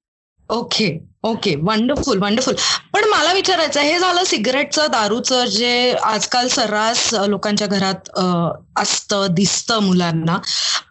ओके 0.49 0.87
ओके 1.25 1.55
वंडरफुल 1.63 2.19
वंडरफुल 2.19 2.55
पण 2.93 3.03
मला 3.09 3.31
विचारायचं 3.33 3.81
हे 3.81 3.97
झालं 3.99 4.23
सिगरेटचं 4.23 4.87
दारूचं 4.91 5.45
जे 5.45 5.91
आजकाल 6.03 6.47
सर्रास 6.47 7.13
लोकांच्या 7.27 7.67
घरात 7.67 8.09
असतं 8.79 9.33
दिसतं 9.35 9.79
मुलांना. 9.79 10.37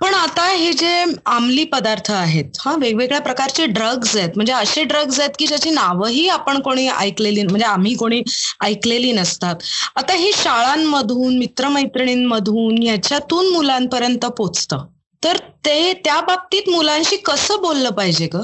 पण 0.00 0.14
आता 0.14 0.46
हे 0.48 0.72
जे 0.72 1.04
आमली 1.26 1.64
पदार्थ 1.64 2.10
आहेत 2.10 2.56
हा 2.60 2.74
वेगवेगळ्या 2.80 3.20
प्रकारचे 3.20 3.66
ड्रग्ज 3.66 4.16
आहेत. 4.16 4.30
म्हणजे 4.36 4.52
असे 4.52 4.84
ड्रग्ज 4.84 5.20
आहेत 5.20 5.36
की 5.38 5.46
ज्याची 5.46 5.70
नावंही 5.70 6.28
आपण 6.28 6.60
कोणी 6.60 6.88
ऐकलेली 6.88 7.42
म्हणजे 7.42 7.66
आम्ही 7.66 7.94
कोणी 7.94 8.22
ऐकलेली 8.62 9.12
नसतात. 9.12 9.54
आता 9.96 10.14
ही 10.14 10.32
शाळांमधून 10.34 11.38
मित्रमैत्रिणींमधून 11.38 12.82
याच्यातून 12.82 13.52
मुलांपर्यंत 13.52 14.26
पोचतं. 14.38 14.84
तर 15.22 15.36
ते 15.66 15.92
त्या 16.04 16.20
बाबतीत 16.20 16.68
मुलांशी 16.68 17.16
कसं 17.16 17.60
बोललं 17.62 17.90
पाहिजे 17.90 18.28
ग? 18.34 18.40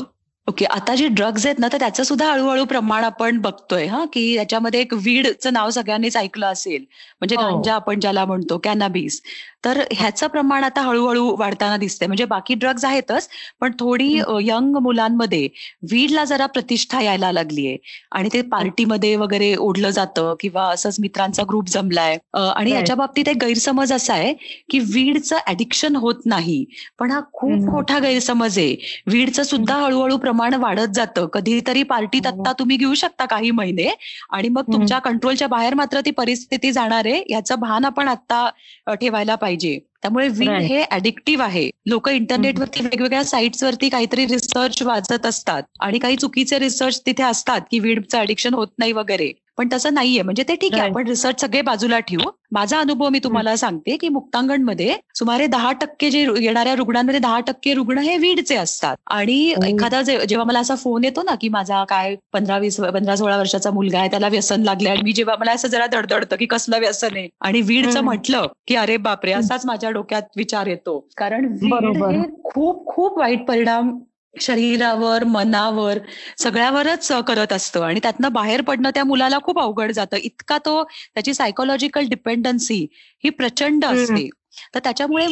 ओके 0.51 0.65
आता 0.67 0.95
जे 0.95 1.09
ड्रग्ज 1.09 1.45
आहेत 1.47 1.59
ना 1.59 1.69
तर 1.73 1.79
त्याचं 1.79 2.03
सुद्धा 2.03 2.31
हळूहळू 2.33 2.65
प्रमाण 2.65 3.05
आपण 3.05 3.39
बघतोय 3.41 3.85
हा 3.87 4.05
की 4.13 4.23
याच्यामध्ये 4.33 4.81
एक 4.81 4.95
वीडचं 4.95 5.53
नाव 5.53 5.71
सगळ्यांनीच 5.71 6.17
ऐकलं 6.17 6.47
असेल 6.47 6.85
म्हणजे 7.21 7.37
हो. 7.37 7.43
गांजा 7.43 7.75
आपण 7.75 8.01
ज्याला 8.01 8.25
म्हणतो 8.25 8.59
कॅनाबीस 8.59 9.21
तर 9.65 9.81
ह्याचं 9.93 10.27
प्रमाण 10.27 10.65
आता 10.65 10.81
हळूहळू 10.83 11.35
वाढताना 11.39 11.77
दिसतंय. 11.77 12.07
म्हणजे 12.07 12.25
बाकी 12.25 12.55
ड्रग्ज 12.55 12.85
आहेतच 12.85 13.29
पण 13.61 13.73
थोडी 13.81 14.09
यंग 14.43 14.77
मुलांमध्ये 14.83 15.49
वीडला 15.91 16.25
जरा 16.25 16.47
प्रतिष्ठा 16.47 17.01
यायला 17.03 17.33
लागलीये. 17.33 17.77
आणि 18.13 18.29
ते 18.33 18.41
पार्टीमध्ये 18.51 19.15
वगैरे 19.17 19.55
ओढलं 19.57 19.91
जातं 19.91 20.35
किंवा 20.41 20.65
असंच 20.71 20.97
मित्रांचा 21.01 21.43
ग्रुप 21.49 21.69
जमलाय. 21.69 22.17
आणि 22.35 22.71
याच्या 22.73 22.97
बाबतीत 22.97 23.29
एक 23.29 23.37
गैरसमज 23.45 23.93
असा 23.93 24.15
आहे 24.15 24.33
की 24.71 24.79
वीडचं 24.95 25.37
ऍडिक्शन 25.49 25.97
होत 25.97 26.27
नाही. 26.27 26.65
पण 26.99 27.11
हा 27.11 27.21
खूप 27.33 27.51
मोठा 27.65 27.99
गैरसमज 27.99 28.59
आहे. 28.59 28.75
वीडचं 29.07 29.43
सुद्धा 29.43 29.77
हळूहळू 29.77 30.17
प्रमाण 30.19 30.55
वाढत 30.55 30.95
जातं. 30.95 31.27
कधीतरी 31.33 31.83
पार्टीत 31.85 32.27
हो. 32.27 32.41
आता 32.41 32.53
तुम्ही 32.59 32.77
घेऊ 32.77 32.95
शकता 32.95 33.25
काही 33.27 33.51
महिने. 33.53 33.89
आणि 34.31 34.49
मग 34.49 34.73
तुमच्या 34.73 34.99
कंट्रोलच्या 35.01 35.49
बाहेर 35.49 35.75
मात्र 35.75 36.01
ती 36.05 36.11
परिस्थिती 36.13 36.73
जाणार 36.73 37.07
आहे. 37.07 37.23
याचं 37.31 37.61
भान 37.61 37.85
आपण 37.85 38.09
आता 38.09 38.49
ठेवायला 38.93 39.35
पाहिजे 39.35 39.49
पाहिजे. 39.51 39.79
त्यामुळे 40.03 40.29
वीड 40.29 40.49
हे 40.49 40.85
ऍडिक्टिव्ह 40.93 41.45
आहे. 41.45 41.71
लोक 41.87 42.09
इंटरनेटवरती 42.09 42.83
वेगवेगळ्या 42.83 43.25
साईट्स 43.25 43.63
वरती 43.63 43.89
काहीतरी 43.89 44.27
रिसर्च 44.27 44.83
वाचत 44.83 45.27
असतात. 45.27 45.63
आणि 45.81 45.99
काही 45.99 46.17
चुकीचे 46.17 46.59
रिसर्च 46.59 47.03
तिथे 47.07 47.23
असतात 47.23 47.61
की 47.71 47.79
वीडचं 47.79 48.19
ऍडिक्शन 48.19 48.55
होत 48.55 48.69
नाही 48.79 48.93
वगैरे. 48.93 49.33
पण 49.61 49.69
तसं 49.73 49.95
नाहीये. 49.95 50.23
म्हणजे 50.23 50.43
ते 50.49 50.55
ठीक 50.57 50.75
आहे. 50.75 50.89
आपण 50.89 51.07
रिसर्च 51.07 51.41
सगळे 51.41 51.61
बाजूला 51.63 51.99
ठेवू. 52.01 52.31
माझा 52.53 52.79
अनुभव 52.81 53.09
मी 53.09 53.19
तुम्हाला 53.25 53.55
सांगते 53.57 53.97
की 53.97 54.09
मुक्तांगणमध्ये 54.09 54.95
सुमारे 55.15 55.47
दहा 55.47 55.73
टक्के 55.81 56.11
जे 56.11 56.21
येणाऱ्या 56.41 56.75
रुग्णांमध्ये 56.77 57.21
दहा 57.21 57.41
टक्के 57.47 57.75
रुग्ण 57.75 57.99
हे 57.99 58.17
वीडचे 58.19 58.57
असतात. 58.57 58.97
आणि 59.07 59.39
एखादा 59.67 60.01
जेव्हा 60.03 60.45
मला 60.45 60.61
असा 60.61 60.75
फोन 60.75 61.05
येतो 61.05 61.23
ना 61.23 61.35
की 61.41 61.49
माझा 61.49 61.85
काय 61.85 62.17
पंधरा 62.33 62.59
वीस 62.59 62.77
पंधरा 62.77 63.17
सोळा 63.17 63.37
वर्षाचा 63.39 63.71
मुलगा 63.71 63.99
आहे 63.99 64.11
त्याला 64.11 64.29
व्यसन 64.29 64.63
लागले 64.63 64.89
आणि 64.89 65.03
मी 65.05 65.13
जेव्हा 65.13 65.37
मला 65.41 65.53
असं 65.53 65.69
जरा 65.69 65.87
धडधडतं 65.93 66.37
की 66.37 66.47
कसलं 66.47 66.79
व्यसन 66.79 67.17
आहे. 67.17 67.29
आणि 67.41 67.61
वीडचं 67.61 68.01
म्हटलं 68.01 68.47
की 68.69 68.75
अरे 68.77 68.97
बापरे 68.97 69.33
असाच 69.33 69.67
माझ्या 69.67 69.91
डोक्यात 69.91 70.37
विचार 70.37 70.67
येतो. 70.67 70.99
कारण 71.17 71.53
हे 71.63 72.23
खूप 72.45 72.87
खूप 72.87 73.19
वाईट 73.19 73.47
परिणाम 73.49 73.99
शरीरावर 74.35 75.25
मनावर 75.25 75.99
सगळ्यावरच 76.39 77.11
करत 77.27 77.53
असतं 77.53 77.83
आणि 77.83 78.01
त्यातनं 78.03 78.33
बाहेर 78.33 78.61
पडणं 78.63 78.91
त्या 78.95 79.05
मुलाला 79.05 79.39
खूप 79.43 79.59
अवघड 79.59 79.93
जातं. 79.93 80.17
इतका 80.17 80.59
तो 80.59 80.83
त्याची 80.85 81.35
सायकोलॉजिकल 81.35 82.09
डिपेंडन्सी 82.09 82.87
ही 83.25 83.31
प्रचंड 83.31 83.85
असते. 83.85 84.29
तर 84.75 84.79
त्याच्यामुळे 84.79 85.27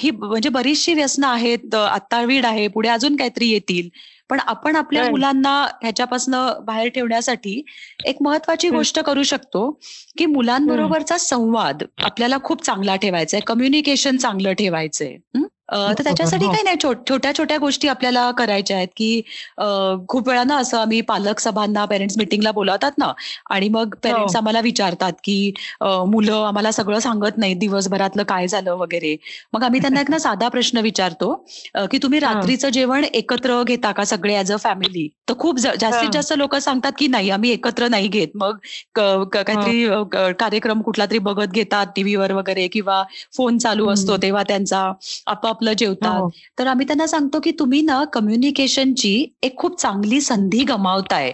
ही 0.00 0.10
म्हणजे 0.10 0.48
बरीचशी 0.48 0.94
व्यसनं 0.94 1.26
आहेत 1.26 1.74
आत्तावीड 1.74 2.46
आहे 2.46 2.66
पुढे 2.68 2.88
अजून 2.88 3.16
काहीतरी 3.16 3.48
येतील. 3.48 3.88
पण 4.30 4.38
आपण 4.40 4.76
आपल्या 4.76 5.02
मुलांना 5.10 5.52
ह्याच्यापासून 5.82 6.34
बाहेर 6.64 6.88
ठेवण्यासाठी 6.88 7.62
एक 8.06 8.16
महत्वाची 8.20 8.68
गोष्ट 8.70 8.98
करू 9.00 9.22
शकतो 9.22 9.70
की 10.18 10.26
मुलांबरोबरचा 10.26 11.18
संवाद 11.18 11.82
आपल्याला 11.98 12.36
खूप 12.44 12.64
चांगला 12.64 12.96
ठेवायचा 12.96 13.36
आहे. 13.36 13.44
कम्युनिकेशन 13.46 14.16
चांगलं 14.16 14.52
ठेवायचंय. 14.52 15.16
तर 15.68 16.02
त्याच्यासाठी 16.04 16.46
काही 16.46 16.62
नाही 16.62 16.76
छोट्या 17.08 17.32
छोट्या 17.34 17.56
गोष्टी 17.58 17.88
आपल्याला 17.88 18.30
करायच्या 18.30 18.76
आहेत 18.76 18.88
की 18.96 19.20
खूप 20.08 20.28
वेळा 20.28 20.44
ना 20.44 20.56
असं 20.58 20.78
आम्ही 20.78 21.00
पालक 21.08 21.40
सभांना 21.40 21.84
पेरेंट्स 21.84 22.16
मिटिंगला 22.18 22.50
बोलावतात 22.52 22.92
ना 22.98 23.12
आणि 23.50 23.68
मग 23.68 23.94
पेरेंट्स 23.94 24.34
हो. 24.34 24.38
आम्हाला 24.38 24.60
विचारतात 24.60 25.12
की 25.24 25.52
मुलं 25.82 26.44
आम्हाला 26.46 26.70
सगळं 26.72 26.98
सांगत 26.98 27.38
नाही 27.38 27.54
दिवसभरातलं 27.56 28.22
काय 28.24 28.46
झालं 28.48 28.74
वगैरे. 28.74 29.16
मग 29.52 29.62
आम्ही 29.64 29.80
त्यांना 29.80 30.00
एक 30.00 30.10
ना 30.10 30.18
साधा 30.18 30.48
प्रश्न 30.48 30.78
विचारतो 30.80 31.32
की 31.90 31.98
तुम्ही 32.02 32.18
रात्रीचं 32.20 32.68
जेवण 32.70 33.04
एकत्र 33.04 33.62
घेता 33.64 33.92
का 33.92 34.04
सगळे 34.04 34.36
ऍज 34.38 34.52
अ 34.52 34.56
फॅमिली 34.58 35.08
तर 35.28 35.34
खूप 35.38 35.58
जास्तीत 35.60 36.10
जास्त 36.12 36.32
लोक 36.34 36.54
सांगतात 36.58 36.92
की 36.98 37.06
नाही 37.08 37.30
आम्ही 37.30 37.50
एकत्र 37.50 37.88
नाही 37.88 38.08
घेत. 38.08 38.28
मग 38.34 38.56
काहीतरी 38.94 40.32
कार्यक्रम 40.38 40.80
कुठला 40.82 41.06
तरी 41.06 41.18
बघत 41.20 41.52
घेतात 41.52 41.86
टीव्हीवर 41.96 42.32
वगैरे 42.32 42.66
किंवा 42.68 43.02
फोन 43.36 43.58
चालू 43.58 43.88
असतो 43.90 44.16
तेव्हा 44.22 44.42
त्यांचा 44.48 44.80
आपाप 45.28 45.57
आपलं 45.58 45.72
जेवतात. 45.72 46.20
हो. 46.20 46.28
तर 46.58 46.66
आम्ही 46.66 46.86
त्यांना 46.86 47.06
सांगतो 47.06 47.40
की 47.40 47.50
तुम्ही 47.58 47.82
ना 47.82 48.04
कम्युनिकेशनची 48.04 49.34
एक 49.42 49.56
खूप 49.56 49.80
चांगली 49.80 50.20
संधी 50.20 50.64
गमावताय. 50.64 51.32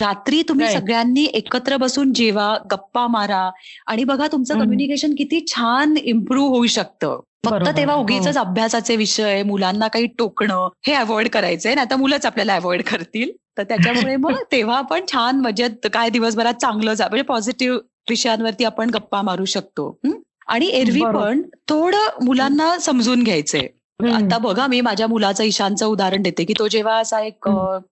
रात्री 0.00 0.42
तुम्ही 0.42 0.66
सगळ्यांनी 0.72 1.24
एकत्र 1.24 1.76
बसून 1.76 2.12
जेवा 2.12 2.56
गप्पा 2.72 3.06
मारा 3.06 3.50
आणि 3.86 4.04
बघा 4.04 4.26
तुमचं 4.32 4.54
कम्युनिकेशन 4.58 5.14
किती 5.18 5.44
छान 5.46 5.96
इम्प्रूव्ह 5.96 6.48
होऊ 6.48 6.66
शकतं. 6.66 7.20
फक्त 7.44 7.68
तेव्हा 7.76 7.94
हो. 7.94 8.02
उगीच 8.02 8.28
अभ्यासाचे 8.28 8.96
विषय 8.96 9.42
मुलांना 9.42 9.88
काही 9.88 10.06
टोकणं 10.06 10.68
हे 10.86 10.92
अवॉइड 10.92 11.28
करायचंय. 11.28 11.74
ना 11.74 11.80
आता 11.80 11.96
मुलंच 11.96 12.26
आपल्याला 12.26 12.54
अवॉइड 12.54 12.82
करतील. 12.82 13.30
तर 13.58 13.62
त्याच्यामुळे 13.62 14.16
मग 14.16 14.32
तेव्हा 14.52 14.78
आपण 14.78 15.00
छान 15.12 15.40
मजेत 15.40 15.86
काय 15.92 16.10
दिवसभरात 16.10 16.54
चांगलं 16.54 16.94
जा 16.94 17.04
म्हणजे 17.04 17.22
पॉझिटिव्ह 17.22 17.78
विषयांवरती 18.10 18.64
आपण 18.64 18.90
गप्पा 18.90 19.22
मारू 19.22 19.44
शकतो. 19.44 19.98
आणि 20.46 20.66
एरवी 20.66 21.04
पण 21.04 21.42
थोडं 21.68 22.24
मुलांना 22.24 22.78
समजून 22.78 23.22
घ्यायचंय. 23.22 23.66
आता 24.00 24.36
बघा 24.38 24.66
मी 24.66 24.80
माझ्या 24.80 25.06
मुलाचं 25.06 25.44
ईशानचं 25.44 25.86
उदाहरण 25.86 26.22
देते 26.22 26.44
की 26.44 26.52
तो 26.58 26.66
जेव्हा 26.68 26.96
असा 26.98 27.20
एक 27.20 27.48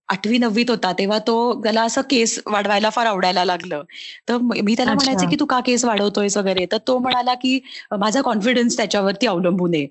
आठवी 0.09 0.39
नववीत 0.39 0.71
होता 0.71 0.91
तेव्हा 0.99 1.19
तो 1.27 1.37
त्याला 1.63 1.83
असं 1.83 2.01
केस 2.11 2.39
वाढवायला 2.47 2.91
फार 2.91 3.07
आवडायला 3.07 3.45
लागलं. 3.45 3.83
तर 4.29 4.37
मी 4.41 4.75
त्याला 4.77 4.95
म्हणायचे 4.95 5.27
की 5.27 5.37
तू 5.41 5.45
का 5.47 5.61
केस 5.67 5.85
वाढवतोयस 5.85 6.37
वगैरे? 6.37 6.67
तर 6.73 6.79
तो 6.89 6.99
म्हणाला 6.99 7.35
की 7.35 7.59
माझा 7.93 8.21
कॉन्फिडन्स 8.23 8.77
त्याच्यावरती 8.77 9.27
अवलंबून 9.27 9.75
आहे. 9.75 9.87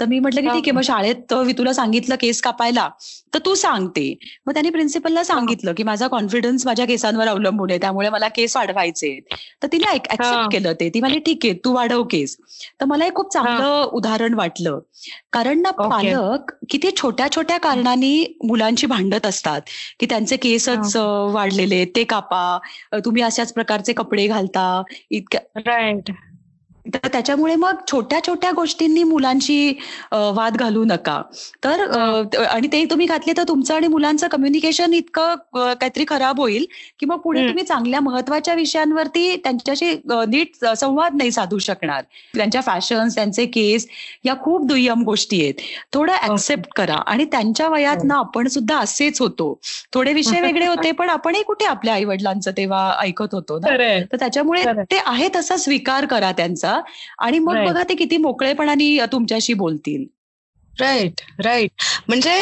तर 0.00 0.04
मी 0.08 0.18
म्हटलं 0.18 0.40
की 0.40 0.46
ठीक 0.48 0.64
आहे 0.64 0.72
मग 0.72 0.82
शाळेत 0.84 1.34
मी 1.36 1.52
तुला 1.58 1.72
सांगितलं 1.72 2.16
केस 2.20 2.40
कापायला. 2.42 2.88
तर 3.34 3.38
तू 3.46 3.54
सांगते 3.54 4.14
मग 4.46 4.52
त्यांनी 4.52 4.70
प्रिन्सिपलला 4.70 5.24
सांगितलं 5.24 5.72
की 5.76 5.82
माझा 5.82 6.06
कॉन्फिडन्स 6.08 6.66
माझ्या 6.66 6.86
केसांवर 6.86 7.28
अवलंबून 7.28 7.70
आहे 7.70 7.78
त्यामुळे 7.80 8.08
मला 8.10 8.28
केस 8.36 8.56
वाढवायचे 8.56 9.18
तर 9.62 9.68
तिने 9.72 9.92
ऍक्सेप्ट 9.94 10.52
केलं 10.52 10.72
ते. 10.80 10.88
ती 10.90 11.00
मला 11.00 11.18
ठीक 11.26 11.44
आहे 11.44 11.54
तू 11.64 11.72
वाढव 11.74 12.02
केस. 12.10 12.36
तर 12.80 12.84
मला 12.86 13.06
एक 13.06 13.14
खूप 13.14 13.32
चांगलं 13.32 13.82
उदाहरण 13.92 14.34
वाटलं. 14.34 14.78
कारण 15.44 15.60
ना 15.60 15.70
पालक 15.70 16.52
किती 16.70 16.90
छोट्या 16.96 17.30
छोट्या 17.30 17.56
कारणांनी 17.58 18.24
मुलांची 18.44 18.86
भांडत 18.86 19.26
असतात. 19.26 19.60
की 20.00 20.06
त्यांचे 20.06 20.36
केसच 20.36 20.96
वाढलेले 21.32 21.84
ते 21.96 22.04
कापा. 22.04 22.58
तुम्ही 23.04 23.22
अशाच 23.22 23.52
प्रकारचे 23.52 23.92
कपडे 23.92 24.26
घालता. 24.26 24.82
इतक्या 25.10 25.40
राईट 25.66 26.10
तर 26.86 27.08
त्याच्यामुळे 27.12 27.54
मग 27.56 27.76
छोट्या 27.90 28.18
छोट्या 28.26 28.50
गोष्टींनी 28.52 29.02
मुलांची 29.02 29.74
वाद 30.12 30.56
घालू 30.56 30.84
नका. 30.84 31.20
तर 31.64 31.80
आणि 32.40 32.68
ते 32.72 32.84
तुम्ही 32.90 33.06
घातले 33.06 33.32
तर 33.36 33.42
तुमचं 33.48 33.74
आणि 33.74 33.86
मुलांचं 33.88 34.28
कम्युनिकेशन 34.28 34.92
इतकं 34.94 35.34
काहीतरी 35.54 36.04
खराब 36.08 36.40
होईल 36.40 36.64
की 37.00 37.06
मग 37.06 37.18
पुढे 37.20 37.46
तुम्ही 37.48 37.64
चांगल्या 37.64 38.00
महत्त्वाच्या 38.00 38.54
विषयांवरती 38.54 39.36
त्यांच्याशी 39.44 39.92
नीट 40.28 40.64
संवाद 40.76 41.14
नाही 41.14 41.30
साधू 41.32 41.58
शकणार. 41.58 42.02
त्यांच्या 42.34 42.60
फॅशन 42.60 43.08
त्यांचे 43.14 43.46
केस 43.46 43.86
या 44.24 44.34
खूप 44.42 44.66
दुय्यम 44.66 45.02
गोष्टी 45.04 45.42
आहेत. 45.42 45.54
थोडं 45.92 46.12
ऍक्सेप्ट 46.24 46.68
करा 46.76 46.96
आणि 47.06 47.24
त्यांच्या 47.24 47.68
वयात 47.68 47.96
हो. 47.96 48.06
ना 48.08 48.14
आपण 48.16 48.48
सुद्धा 48.48 48.78
असेच 48.78 49.20
होतो. 49.20 49.52
थोडे 49.94 50.12
विषय 50.12 50.40
वेगळे 50.40 50.66
होते 50.66 50.90
पण 50.92 51.08
आपणही 51.10 51.42
कुठे 51.42 51.64
आपल्या 51.66 51.94
आई 51.94 52.04
वडिलांचं 52.04 52.50
तेव्हा 52.56 52.84
ऐकत 53.00 53.34
होतो 53.34 53.58
ना? 53.58 53.66
तर 54.02 54.16
त्याच्यामुळे 54.16 54.62
ते 54.90 55.00
आहे 55.06 55.28
तसा 55.36 55.56
स्वीकार 55.56 56.04
करा 56.06 56.32
त्यांचा. 56.32 56.73
आणि 57.18 57.38
मग 57.38 57.64
बघा 57.64 57.82
ते 57.82 57.94
किती 57.94 58.16
मोकळेपणाने 58.16 58.96
तुमच्याशी 59.12 59.54
बोलतील. 59.54 60.04
राईट 60.74 61.20
राईट 61.44 61.82
म्हणजे 62.08 62.40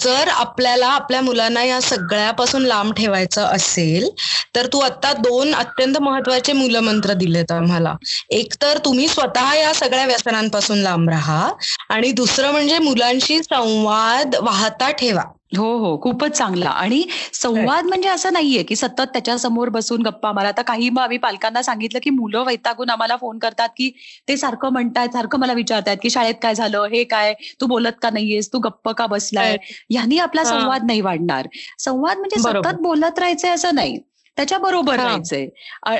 जर 0.00 0.28
आपल्याला 0.28 0.86
आपल्या 0.86 1.20
मुलांना 1.20 1.62
या 1.64 1.80
सगळ्यापासून 1.80 2.62
लांब 2.62 2.92
ठेवायचं 2.92 3.44
असेल 3.44 4.08
तर 4.54 4.66
तू 4.66 4.78
आता 4.78 5.12
दोन 5.12 5.54
अत्यंत 5.54 5.98
महत्त्वाचे 5.98 6.52
मूलमंत्र 6.52 7.12
दिलेत 7.12 7.52
आम्हाला. 7.52 7.94
एक 8.30 8.54
तर 8.62 8.78
तुम्ही 8.78 9.08
स्वतः 9.08 9.52
या 9.54 9.72
सगळ्या 9.74 10.06
व्यसनांपासून 10.06 10.78
लांब 10.78 11.08
राहा 11.10 11.48
आणि 11.88 12.12
दुसरं 12.12 12.52
म्हणजे 12.52 12.78
मुलांशी 12.78 13.38
संवाद 13.42 14.36
वाहता 14.42 14.90
ठेवा. 14.90 15.22
हो 15.52 15.66
हो. 15.78 15.96
खूपच 16.02 16.30
चांगला. 16.30 16.68
आणि 16.70 17.02
संवाद 17.34 17.84
म्हणजे 17.84 18.08
असं 18.08 18.32
नाहीये 18.32 18.62
की 18.62 18.76
सतत 18.76 19.00
त्याच्यासमोर 19.12 19.68
बसून 19.68 20.02
गप्पा 20.02 20.32
मारा. 20.32 20.48
आता 20.48 20.62
काही 20.62 20.88
मग 20.90 21.02
आम्ही 21.02 21.18
पालकांना 21.18 21.62
सांगितलं 21.62 21.98
की 22.02 22.10
मुलं 22.10 22.44
वैतागून 22.44 22.90
आम्हाला 22.90 23.16
फोन 23.16 23.38
करतात 23.38 23.68
की 23.76 23.90
ते 24.28 24.36
सारखं 24.36 24.72
म्हणतायत 24.72 25.12
सारखं 25.12 25.38
मला 25.38 25.52
विचारतायत 25.52 25.98
की 26.02 26.10
शाळेत 26.10 26.34
काय 26.42 26.54
झालं? 26.54 26.84
हे 26.84 27.04
काय? 27.04 27.34
तू 27.60 27.66
बोलत 27.66 28.00
का 28.02 28.10
नाहीयेस? 28.10 28.52
तू 28.52 28.58
गप्प 28.58 28.88
का 28.90 29.06
बसलाय? 29.06 29.56
यांनी 29.90 30.18
आपला 30.18 30.44
संवाद 30.44 30.84
नाही 30.84 31.00
वाढणार. 31.00 31.46
संवाद 31.78 32.18
म्हणजे 32.18 32.38
सतत 32.38 32.80
बोलत 32.80 33.18
राहायचंय 33.18 33.50
असं 33.50 33.74
नाही. 33.74 33.98
त्याच्या 34.36 34.58
बरोबर 34.58 34.96
राहायचंय 34.96 35.46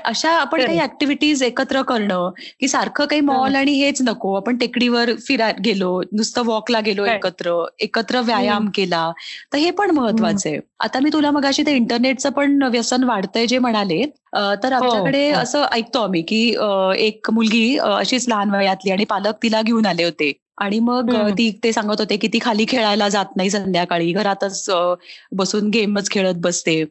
अशा 0.05 0.31
आपण 0.31 0.61
काही 0.61 0.81
ऍक्टिव्हिटीज 0.81 1.43
एकत्र 1.43 1.83
करणं 1.83 2.31
की 2.61 2.69
सारखं 2.69 3.05
काही 3.07 3.21
मॉल 3.21 3.55
आणि 3.57 3.73
हेच 3.73 4.03
नको. 4.03 4.35
आपण 4.37 4.57
टेकडीवर 4.57 5.11
फिरा 5.27 5.51
गेलो 5.65 6.01
नुसतं 6.13 6.43
वॉकला 6.47 6.81
गेलो 6.81 7.05
एकत्र 7.07 7.55
एकत्र 7.81 8.21
व्यायाम 8.21 8.69
केला 8.75 9.11
तर 9.53 9.59
हे 9.59 9.71
पण 9.71 9.91
महत्वाचं 9.91 10.49
आहे 10.49 10.59
आता 10.81 11.01
मी 11.01 11.11
तुला 11.13 11.31
मगाशी 11.31 11.63
ते 11.63 11.75
इंटरनेटचं 11.77 12.31
पण 12.31 12.63
व्यसन 12.63 13.05
वाढतंय 13.05 13.47
जे 13.47 13.59
म्हणाले 13.59 14.03
तर 14.35 14.73
हो, 14.73 14.77
आमच्याकडे 14.77 15.29
हो. 15.31 15.39
असं 15.39 15.65
ऐकतो 15.73 16.01
आम्ही 16.01 16.23
की 16.23 16.41
एक 16.99 17.31
मुलगी 17.31 17.77
अशीच 17.79 18.29
लहान 18.29 18.51
वयातली 18.51 18.91
आणि 18.91 19.05
पालक 19.05 19.43
तिला 19.43 19.63
घेऊन 19.63 19.87
आले 19.87 20.05
होते. 20.05 20.33
आणि 20.59 20.79
मग 20.81 21.17
ती 21.31 21.51
ते 21.65 21.73
सांगत 21.73 22.01
होते 22.01 22.17
की 22.17 22.29
ती 22.29 22.39
खाली 22.43 22.65
खेळायला 22.69 23.09
जात 23.09 23.37
नाही 23.37 23.51
संध्याकाळी. 23.51 24.13
घरातच 24.13 24.69
बसून 25.33 25.69
गेमच 25.71 26.11
खेळत 26.11 26.35
बसते. 26.41 26.83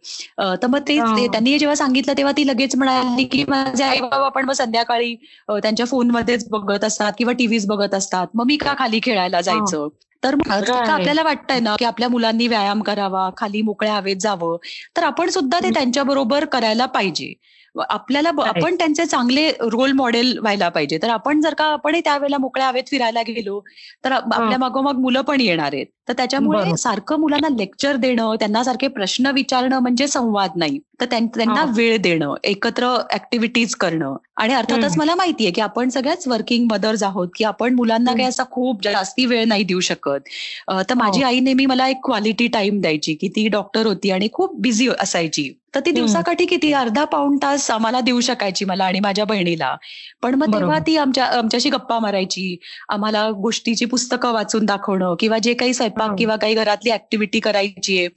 तर 0.55 0.67
मग 0.67 0.79
ते 0.87 0.99
त्यांनी 1.27 1.57
जेव्हा 1.59 1.75
सांगितलं 1.75 2.13
तेव्हा 2.17 2.33
ती 2.37 2.47
लगेच 2.47 2.75
म्हणाली 2.75 3.23
की 3.27 3.43
माझे 3.47 3.83
आई 3.83 3.99
बाबा 4.01 4.29
पण 4.29 4.45
मग 4.45 4.53
संध्याकाळी 4.55 5.15
त्यांच्या 5.51 5.85
फोनमध्येच 5.85 6.47
बघत 6.49 6.83
असतात 6.83 7.13
किंवा 7.17 7.33
टीव्हीच 7.33 7.65
बघत 7.67 7.93
असतात. 7.93 8.27
मग 8.33 8.45
मी 8.45 8.57
का 8.57 8.73
खाली 8.77 8.99
खेळायला 9.03 9.41
जायचं? 9.41 9.87
तर 10.23 10.35
आपल्याला 10.71 11.23
वाटतंय 11.23 11.59
ना 11.59 11.75
की 11.75 11.85
आपल्या 11.85 12.07
मुलांनी 12.09 12.47
व्यायाम 12.47 12.81
करावा 12.81 13.29
खाली 13.37 13.61
मोकळ्या 13.61 13.95
हवेत 13.95 14.15
जावं? 14.19 14.57
तर 14.95 15.03
आपण 15.03 15.29
सुद्धा 15.29 15.59
ते 15.59 15.69
त्यांच्या 15.71 16.03
बरोबर 16.03 16.45
करायला 16.47 16.85
पाहिजे. 16.87 17.33
आपल्याला 17.89 18.29
आपण 18.45 18.75
त्यांचे 18.75 19.05
चांगले 19.05 19.49
रोल 19.61 19.91
मॉडेल 19.91 20.37
व्हायला 20.39 20.69
पाहिजे. 20.69 20.97
तर 21.01 21.09
आपण 21.09 21.41
जर 21.41 21.53
का 21.53 21.65
आपण 21.73 21.99
त्यावेळेला 22.05 22.37
मोकळ्या 22.37 22.67
हवेत 22.67 22.89
फिरायला 22.89 23.21
गेलो 23.27 23.59
तर 24.03 24.11
आपल्या 24.11 24.57
मागोमाग 24.57 24.99
मुलं 24.99 25.21
पण 25.23 25.41
येणार 25.41 25.73
आहेत. 25.73 25.85
तर 26.07 26.13
त्याच्यामुळे 26.13 26.75
सारखं 26.77 27.19
मुलांना 27.19 27.47
लेक्चर 27.49 27.95
देणं 27.95 28.35
त्यांना 28.39 28.63
सारखे 28.63 28.87
प्रश्न 28.87 29.31
विचारणं 29.35 29.79
म्हणजे 29.79 30.07
संवाद 30.07 30.51
नाही. 30.55 30.79
तर 31.01 31.05
त्यांना 31.05 31.63
वेळ 31.75 31.97
देणं 31.97 32.33
एकत्र 32.43 32.95
ऍक्टिव्हिटीज 33.13 33.73
करणं. 33.75 34.15
आणि 34.37 34.53
अर्थातच 34.53 34.97
मला 34.97 35.15
माहितीये 35.15 35.51
की 35.51 35.61
आपण 35.61 35.89
सगळ्याच 35.89 36.27
वर्किंग 36.27 36.65
मदर्स 36.71 37.03
आहोत 37.03 37.27
की 37.35 37.43
आपण 37.43 37.73
मुलांना 37.75 38.11
काही 38.11 38.27
असा 38.27 38.43
खूप 38.51 38.83
जास्ती 38.83 39.25
वेळ 39.25 39.45
नाही 39.47 39.63
देऊ 39.63 39.79
शकत. 39.79 40.19
तर 40.89 40.93
माझी 40.93 41.23
आई 41.23 41.39
नेहमी 41.39 41.65
मला 41.65 41.87
एक 41.87 42.05
क्वालिटी 42.05 42.47
टाइम 42.47 42.79
द्यायची 42.81 43.13
की 43.13 43.27
ती 43.27 43.47
डॉक्टर 43.47 43.85
होती 43.85 44.11
आणि 44.11 44.27
खूप 44.33 44.59
बिझी 44.61 44.89
असायची. 44.99 45.51
तर 45.75 45.79
ती 45.85 45.91
दिवसाकाठी 45.91 46.45
किती 46.45 46.71
अर्धा 46.73 47.03
पाऊण 47.05 47.37
तास 47.41 47.69
आम्हाला 47.71 47.99
देऊ 48.01 48.19
शकायची 48.21 48.65
मला 48.65 48.85
आणि 48.85 48.99
माझ्या 48.99 49.25
बहिणीला. 49.25 49.75
पण 50.21 50.35
मग 50.35 50.53
तेव्हा 50.53 50.77
ती 50.79 50.95
आमच्या 50.97 51.25
आमच्याशी 51.37 51.69
गप्पा 51.69 51.99
मारायची 51.99 52.55
आम्हाला 52.89 53.29
गोष्टीची 53.31 53.85
पुस्तकं 53.85 54.31
वाचून 54.33 54.65
दाखवणं 54.65 55.15
किंवा 55.19 55.37
जे 55.37 55.53
काही 55.53 55.73
स्वयंपाक 55.95 56.17
किंवा 56.19 56.35
काही 56.35 56.53
घरातली 56.55 56.91
ऍक्टिव्हिटी 56.91 57.39
करायची 57.39 57.97
आहे 57.99 58.07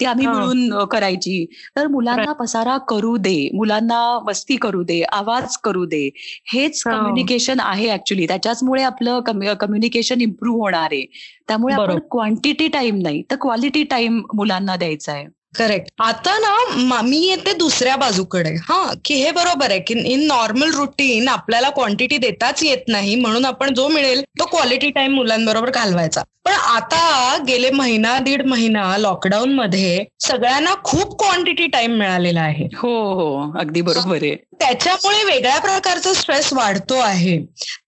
ती 0.00 0.04
आम्ही 0.04 0.26
मिळून 0.26 0.84
करायची. 0.92 1.44
तर 1.76 1.86
मुलांना 1.88 2.32
पसारा 2.32 2.76
करू 2.88 3.16
दे 3.16 3.36
मुलांना 3.54 4.00
मस्ती 4.26 4.56
करू 4.56 4.82
दे 4.82 5.02
आवाज 5.12 5.56
करू 5.64 5.84
दे 5.86 6.08
हेच 6.52 6.82
कम्युनिकेशन 6.84 7.60
आहे 7.60 7.90
ऍक्च्युली 7.92 8.26
त्याच्याचमुळे 8.28 8.82
आपलं 8.82 9.20
कम्युनिकेशन 9.60 10.20
इम्प्रूव्ह 10.20 10.60
होणार 10.60 10.88
आहे. 10.92 11.04
त्यामुळे 11.48 11.74
आपण 11.74 11.98
क्वांटिटी 12.10 12.68
टाइम 12.68 12.98
नाही 13.02 13.22
तर 13.30 13.36
क्वालिटी 13.40 13.82
टाइम 13.90 14.22
मुलांना 14.34 14.76
द्यायचा 14.76 15.12
आहे. 15.12 15.26
करेक्ट 15.54 15.88
आता 16.02 16.36
ना 16.38 17.00
मी 17.02 17.18
येते 17.18 17.52
दुसऱ्या 17.52 17.96
बाजूकडे. 17.96 18.54
हा 18.68 18.92
की 19.04 19.14
हे 19.14 19.30
बरोबर 19.32 19.70
आहे 19.70 19.80
की 19.80 19.94
इन 20.12 20.26
नॉर्मल 20.26 20.74
रुटीन 20.74 21.28
आपल्याला 21.28 21.70
क्वांटिटी 21.70 22.18
देताच 22.18 22.62
येत 22.62 22.88
नाही 22.88 23.14
म्हणून 23.14 23.44
आपण 23.44 23.74
जो 23.74 23.88
मिळेल 23.88 24.22
तो 24.40 24.44
क्वालिटी 24.46 24.90
टाइम 24.90 25.14
मुलांबरोबर 25.14 25.70
घालवायचा. 25.70 26.22
पण 26.44 26.52
आता 26.52 27.36
गेले 27.46 27.70
महिना 27.70 28.18
दीड 28.18 28.46
महिना 28.46 28.96
लॉकडाऊन 28.98 29.52
मध्ये 29.54 30.04
सगळ्यांना 30.20 30.74
खूप 30.84 31.18
क्वांटिटी 31.18 31.66
टाइम 31.66 31.96
मिळालेला 31.98 32.40
आहे. 32.40 32.68
हो 32.76 32.94
हो 33.14 33.58
अगदी 33.60 33.80
बरोबर 33.80 34.22
आहे. 34.22 34.34
त्याच्यामुळे 34.60 35.24
वेगळ्या 35.24 35.58
प्रकारचा 35.58 36.12
स्ट्रेस 36.12 36.52
वाढतो 36.52 36.98
आहे. 36.98 37.38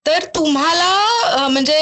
तर 0.05 0.23
तुम्हाला 0.35 1.47
म्हणजे 1.47 1.79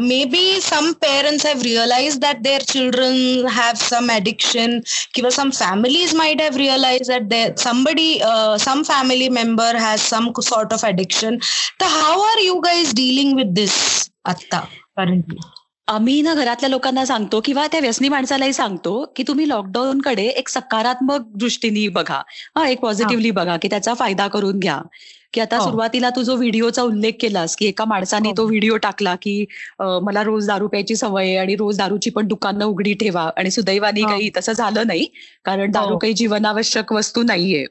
may 0.00 0.24
be 0.24 0.60
some 0.60 0.90
parents 1.00 1.46
have 1.46 1.62
realise 1.62 2.18
that 2.18 2.40
their 2.42 2.62
children 2.62 3.46
have 3.50 3.74
some 3.80 4.10
addiction 4.10 4.78
किंवा 5.14 5.30
some 5.30 5.50
families 5.50 6.14
might 6.14 6.40
have 6.42 6.56
realise 6.56 7.08
that 7.10 7.22
they 7.28 7.44
somebody 7.58 8.18
some 8.60 8.82
family 8.82 9.28
member 9.28 9.76
has 9.76 10.00
some 10.00 10.30
sort 10.42 10.72
of 10.72 10.84
addiction 10.84 11.36
तर 11.80 11.86
how 11.86 12.20
are 12.22 12.38
you 12.38 12.58
guys 12.60 12.94
dealing 12.94 13.36
with 13.36 13.52
this 13.54 13.74
आत्ता? 14.24 14.60
Currently 14.96 15.38
आम्ही 15.88 16.20
ना 16.22 16.32
घरातल्या 16.34 16.68
लोकांना 16.70 17.04
सांगतो 17.06 17.40
किंवा 17.44 17.66
त्या 17.66 17.80
व्यसनी 17.80 18.08
माणसालाही 18.08 18.52
सांगतो 18.52 19.04
की 19.16 19.22
तुम्ही 19.28 19.48
लॉकडाऊन 19.48 20.00
कडे 20.00 20.26
एक 20.28 20.48
सकारात्मक 20.48 21.28
दृष्टीने 21.36 21.86
बघा. 21.88 22.20
हा 22.56 22.66
एक 22.68 22.80
पॉझिटिव्हली 22.80 23.30
बघा 23.30 23.56
की 23.62 23.68
त्याचा 23.68 23.94
फायदा 23.94 24.26
करून 24.28 24.58
घ्या. 24.58 24.80
की 25.34 25.40
आता 25.40 25.56
हो. 25.56 25.64
सुरुवातीला 25.64 26.10
तू 26.10 26.22
जो 26.22 26.36
व्हिडिओचा 26.36 26.82
उल्लेख 26.82 27.14
केलास 27.20 27.54
की 27.56 27.66
एका 27.66 27.84
माणसाने 27.84 28.28
हो. 28.28 28.34
तो 28.36 28.46
व्हिडिओ 28.46 28.76
टाकला 28.78 29.14
की 29.16 29.44
मला 30.02 30.22
रोज 30.24 30.46
दारू 30.46 30.68
प्यायची 30.68 30.96
सवय 30.96 31.34
आणि 31.36 31.54
रोज 31.56 31.78
दारूची 31.78 32.10
पण 32.10 32.26
दुकानं 32.28 32.64
उघडी 32.64 32.92
ठेवा 32.96 33.28
आणि 33.36 33.50
सुदैवानी 33.50 34.02
हो. 34.02 34.08
काही 34.08 34.30
तसं 34.36 34.52
झालं 34.54 34.86
नाही 34.86 35.06
कारण 35.44 35.70
दारू 35.70 35.96
काही 35.98 36.12
जीवनावश्यक 36.14 36.92
वस्तू 36.92 37.22
नाहीये 37.22 37.64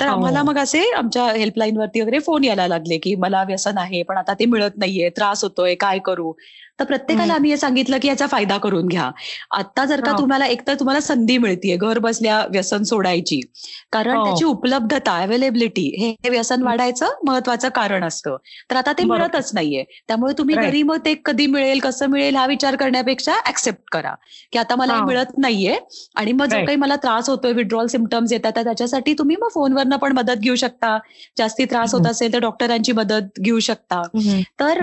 तर 0.00 0.06
आम्हाला 0.06 0.42
मग 0.42 0.58
असे 0.58 0.82
आमच्या 0.92 1.24
हेल्पलाईन 1.28 1.76
वरती 1.76 2.00
वगैरे 2.00 2.18
फोन 2.20 2.44
यायला 2.44 2.66
लागले 2.68 2.98
की 2.98 3.14
मला 3.16 3.42
व्यसन 3.44 3.78
आहे 3.78 4.02
पण 4.02 4.16
आता 4.16 4.34
ते 4.38 4.44
मिळत 4.46 4.76
नाहीये 4.76 5.08
त्रास 5.10 5.42
होतोय 5.44 5.74
काय 5.76 5.98
करू 6.04 6.32
तर 6.78 6.84
प्रत्येकाला 6.84 7.34
आम्ही 7.34 7.50
हे 7.50 7.56
सांगितलं 7.56 7.98
की 8.02 8.08
याचा 8.08 8.26
फायदा 8.26 8.56
करून 8.58 8.86
घ्या. 8.86 9.10
आता 9.50 9.84
जर 9.84 10.00
का 10.00 10.12
तुम्हाला 10.18 10.46
एकतर 10.46 10.74
तुम्हाला 10.74 11.00
संधी 11.00 11.36
मिळतीये 11.38 11.76
घर 11.76 11.98
बसल्या 11.98 12.40
व्यसन 12.50 12.82
सोडायची. 12.82 13.40
कारण 13.92 14.14
त्याची 14.24 14.44
उपलब्धता 14.44 15.16
अवेलेबिलिटी 15.22 15.86
हे 15.98 16.28
व्यसन 16.30 16.62
वाढायचं 16.62 17.12
महत्वाचं 17.26 17.68
कारण 17.68 18.04
असतं. 18.04 18.36
तर 18.70 18.76
आता 18.76 18.92
ते 18.92 19.04
मिळतच 19.04 19.50
नाहीये. 19.54 19.84
त्यामुळे 20.08 20.32
तुम्ही 20.38 20.56
घरी 20.56 20.82
मग 20.82 20.96
ते 21.04 21.14
कधी 21.24 21.46
मिळेल 21.46 21.78
कसं 21.80 22.06
मिळेल 22.06 22.36
हा 22.36 22.46
विचार 22.46 22.76
करण्यापेक्षा 22.76 23.34
ऍक्सेप्ट 23.48 23.82
करा. 23.92 24.14
की 24.52 24.58
आता 24.58 24.76
मला 24.76 24.98
मिळत 25.00 25.38
नाहीये 25.38 25.78
आणि 26.16 26.32
मग 26.32 26.46
जो 26.46 26.60
काही 26.60 26.76
मला 26.76 26.96
त्रास 26.96 27.28
होतोय 27.28 27.52
विड्रॉल 27.52 27.86
सिमटम्स 27.86 28.32
येतात 28.32 28.52
त्याच्यासाठी 28.56 29.12
तुम्ही 29.14 29.36
मग 29.36 29.48
फोनवरनं 29.54 29.96
पण 29.96 30.12
मदत 30.12 30.36
घेऊ 30.40 30.54
शकता. 30.54 30.96
जास्ती 31.38 31.64
त्रास 31.64 31.94
होत 31.94 32.06
असेल 32.06 32.32
तर 32.32 32.38
डॉक्टरांची 32.38 32.92
मदत 32.92 33.40
घेऊ 33.40 33.58
शकता. 33.60 34.02
तर 34.60 34.80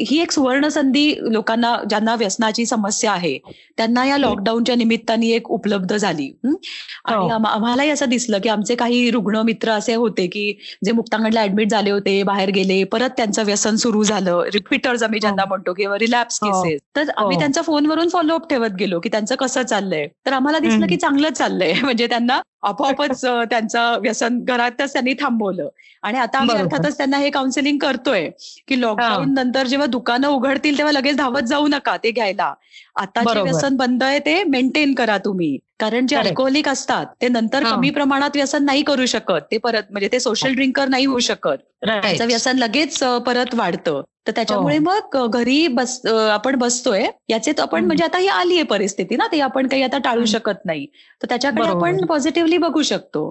ही 0.00 0.20
एक 0.20 0.32
सुवर्ण 0.32 0.68
संधी 0.68 1.14
लोकांना 1.34 1.76
ज्यांना 1.88 2.14
व्यसनाची 2.14 2.66
समस्या 2.66 3.12
आहे 3.12 3.38
त्यांना 3.76 4.04
या 4.04 4.18
लॉकडाऊनच्या 4.18 4.74
निमित्ताने 4.74 5.26
एक 5.26 5.50
उपलब्ध 5.50 5.96
झाली. 5.96 6.30
आणि 6.44 7.16
हो. 7.16 7.28
आम्हालाही 7.28 7.90
असं 7.90 8.08
दिसलं 8.08 8.38
की 8.38 8.48
आमचे 8.48 8.74
काही 8.74 9.10
रुग्ण 9.10 9.36
मित्र 9.36 9.70
असे 9.70 9.94
होते 9.94 10.26
की 10.26 10.52
जे 10.84 10.92
मुक्तांगणला 10.92 11.42
ऍडमिट 11.42 11.70
झाले 11.70 11.90
होते 11.90 12.22
बाहेर 12.22 12.50
गेले 12.50 12.82
परत 12.84 13.10
त्यांचं 13.16 13.44
व्यसन 13.44 13.76
सुरू 13.76 14.02
झालं 14.04 14.42
रिपीटर्स 14.52 15.02
आम्ही 15.02 15.20
ज्यांना 15.20 15.42
हो. 15.42 15.48
म्हणतो 15.48 15.72
किंवा 15.72 15.98
रिलॅप्स 15.98 16.38
केसेस 16.38 16.80
हो. 16.82 16.90
तर 16.96 17.10
आम्ही 17.16 17.38
त्यांच्या 17.38 17.62
फोनवरून 17.62 18.08
फॉलोअप 18.08 18.48
ठेवत 18.50 18.74
गेलो 18.78 19.00
की 19.00 19.08
त्यांचं 19.08 19.34
कसं 19.34 19.62
चाललंय? 19.62 20.06
तर 20.26 20.32
आम्हाला 20.32 20.58
दिसलं 20.58 20.86
की 20.86 20.96
चांगलं 20.96 21.32
चाललंय. 21.32 21.72
म्हणजे 21.82 22.06
त्यांना 22.06 22.40
आपोआपच 22.62 23.24
त्यांचं 23.50 23.98
व्यसन 24.02 24.38
घरातच 24.44 24.92
त्यांनी 24.92 25.12
थांबवलं. 25.14 25.68
आणि 26.04 26.18
आता 26.18 26.38
आम्ही 26.38 26.56
अर्थातच 26.56 26.96
त्यांना 26.96 27.18
हे 27.18 27.30
काउन्सिलिंग 27.30 27.78
करतोय 27.78 28.28
की 28.68 28.80
लॉकडाऊन 28.80 29.32
नंतर 29.34 29.66
जेव्हा 29.66 29.86
दुकानं 29.88 30.28
उघडतील 30.28 30.78
तेव्हा 30.78 30.92
लगेच 30.92 31.16
धावत 31.16 31.42
जाऊ 31.48 31.66
नका 31.68 31.96
ते 31.98 32.10
घ्यायला. 32.10 32.52
आता 32.96 33.24
जे 33.26 33.40
व्यसन 33.40 33.76
बंद 33.76 34.02
आहे 34.02 34.18
ते 34.20 34.42
मेंटेन 34.46 34.94
करा 34.94 35.16
तुम्ही. 35.18 35.56
कारण 35.80 36.06
जे 36.06 36.16
अल्कोहोलिक 36.16 36.68
असतात 36.68 37.06
ते 37.20 37.28
नंतर 37.28 37.64
कमी 37.66 37.90
प्रमाणात 37.90 38.30
व्यसन 38.34 38.64
नाही 38.64 38.82
करू 38.84 39.06
शकत. 39.06 39.40
ते 39.42 39.58
परत 39.58 39.90
म्हणजे 39.90 40.08
ते 40.12 40.20
सोशल 40.20 40.54
ड्रिंकर 40.54 40.88
नाही 40.88 41.04
होऊ 41.06 41.18
शकत. 41.22 41.58
त्याचं 42.02 42.26
व्यसन 42.26 42.56
लगेच 42.58 42.98
परत 43.26 43.54
वाढतं. 43.54 44.02
तर 44.26 44.32
त्याच्यामुळे 44.32 44.76
हो. 44.78 44.82
मग 44.82 45.26
घरी 45.28 45.66
बस 45.68 46.00
आपण 46.06 46.56
बसतोय. 46.58 47.06
याचे 47.30 47.52
आपण 47.60 47.84
म्हणजे 47.84 48.04
आता 48.04 48.18
ही 48.18 48.28
आली 48.30 48.54
आहे 48.54 48.62
परिस्थिती 48.66 49.16
ना 49.16 49.26
ते 49.32 49.40
आपण 49.42 49.66
काही 49.68 49.82
आता 49.82 49.98
टाळू 50.04 50.24
शकत 50.26 50.64
नाही. 50.64 50.86
तर 51.20 51.28
त्याच्याकडे 51.28 51.66
आपण 51.66 52.04
पॉझिटिव्हली 52.06 52.58
बघू 52.58 52.82
शकतो. 52.84 53.28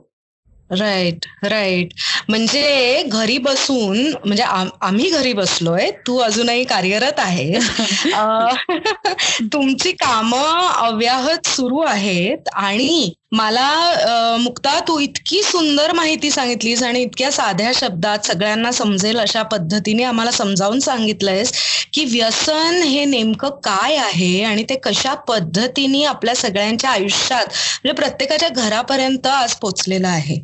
राईट 0.80 1.26
राईट 1.44 1.94
म्हणजे 2.30 3.04
घरी 3.08 3.38
बसून 3.38 3.98
म्हणजे 4.26 4.44
आम्ही 4.82 5.10
घरी 5.10 5.34
बसलोय 5.34 5.90
तू 6.08 6.18
अजूनही 6.18 6.64
कार्यरत 6.64 7.20
आहे. 7.20 7.54
तुमची 9.54 9.92
कामं 9.92 10.68
अव्याहत 10.68 11.48
सुरू 11.48 11.82
आहेत 11.82 12.50
आणि 12.54 13.14
मला 13.34 14.38
मुक्ता 14.40 14.80
तू 14.88 14.98
इतकी 15.00 15.42
सुंदर 15.44 15.92
माहिती 15.94 16.30
सांगितलीस 16.32 16.82
आणि 16.84 17.02
इतक्या 17.02 17.32
साध्या 17.32 17.72
शब्दात 17.76 18.26
सगळ्यांना 18.26 18.72
समजेल 18.72 19.20
अशा 19.20 19.42
पद्धतीने 19.44 20.04
आम्हाला 20.04 20.32
समजावून 20.32 20.80
सांगितलंयस 20.80 21.52
की 21.94 22.04
व्यसन 22.06 22.82
हे 22.84 23.06
नेमकं 23.06 23.50
काय 23.64 23.96
आहे 23.98 24.44
आणि 24.44 24.64
ते 24.70 24.76
कशा 24.84 25.14
पद्धतीने 25.28 26.04
आपल्या 26.06 26.36
सगळ्यांच्या 26.36 26.90
आयुष्यात 26.90 27.46
म्हणजे 27.46 27.92
प्रत्येकाच्या 27.94 28.50
घरापर्यंत 28.52 29.28
आज 29.28 29.54
पोचलेलं 29.56 30.08
आहे. 30.08 30.36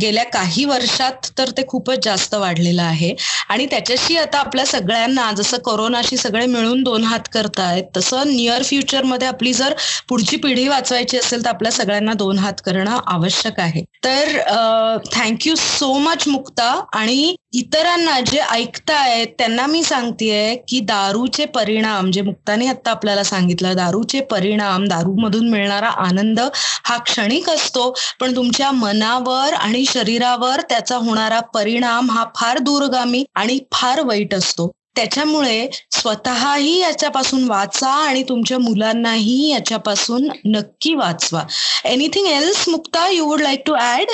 गेल्या 0.00 0.24
काही 0.26 0.64
वर्षात 0.64 1.30
तर 1.38 1.50
ते 1.56 1.62
खूपच 1.68 2.04
जास्त 2.04 2.34
वाढलेलं 2.34 2.82
आहे 2.82 3.14
आणि 3.48 3.66
त्याच्याशी 3.66 4.16
आता 4.16 4.38
आपल्या 4.38 4.64
सगळ्यांना 4.66 5.30
जसं 5.36 5.58
कोरोनाशी 5.64 6.16
सगळे 6.16 6.46
मिळून 6.46 6.82
दोन 6.82 7.04
हात 7.04 7.28
करतायत 7.32 7.84
तसं 7.96 8.26
नियर 8.26 8.62
फ्युचरमध्ये 8.64 9.28
आपली 9.28 9.52
जर 9.54 9.74
पुढची 10.08 10.36
पिढी 10.38 10.66
वाचवायची 10.68 11.18
असेल 11.18 11.44
तर 11.44 11.48
आपल्या 11.48 11.72
सगळ्यांना 11.72 12.12
दोन 12.14 12.33
दोन 12.34 12.38
हात 12.38 12.60
करणं 12.64 12.98
आवश्यक 13.06 13.60
आहे. 13.60 13.82
तर 14.04 15.00
थँक्यू 15.14 15.54
सो 15.56 15.92
मच 15.98 16.26
मुक्ता. 16.28 16.70
आणि 16.94 17.34
इतरांना 17.54 18.18
जे 18.22 18.38
ऐकतायत 18.42 19.26
त्यांना 19.38 19.66
मी 19.66 19.82
सांगतेय 19.82 20.54
की 20.68 20.80
दारूचे 20.84 21.44
परिणाम 21.54 22.10
जे 22.10 22.22
मुक्ताने 22.22 22.66
आता 22.68 22.90
आपल्याला 22.90 23.22
सांगितलं 23.24 23.76
दारूचे 23.76 24.20
परिणाम 24.30 24.84
दारूमधून 24.88 25.48
मिळणारा 25.50 25.88
आनंद 26.00 26.40
हा 26.84 26.96
क्षणिक 27.04 27.48
असतो 27.50 27.90
पण 28.20 28.34
तुमच्या 28.36 28.70
मनावर 28.72 29.54
आणि 29.54 29.84
शरीरावर 29.86 30.60
त्याचा 30.68 30.96
होणारा 30.98 31.40
परिणाम 31.54 32.10
हा 32.10 32.24
फार 32.36 32.58
दूरगामी 32.60 33.24
आणि 33.34 33.58
फार 33.72 34.00
वाईट 34.02 34.34
असतो. 34.34 34.70
त्याच्यामुळे 34.96 35.68
स्वतःही 35.90 36.78
याच्यापासून 36.78 37.44
वाचा 37.48 37.90
आणि 37.90 38.22
तुमच्या 38.22 38.58
मुलांनाही 38.58 39.50
याच्यापासून 39.50 40.28
नक्की 40.44 40.94
वाचवा. 40.94 41.42
Anything 41.84 42.26
else 42.26 42.68
Mukta 42.68 43.08
you 43.08 43.26
would 43.26 43.40
like 43.40 43.62
to 43.66 43.76
add 43.76 44.10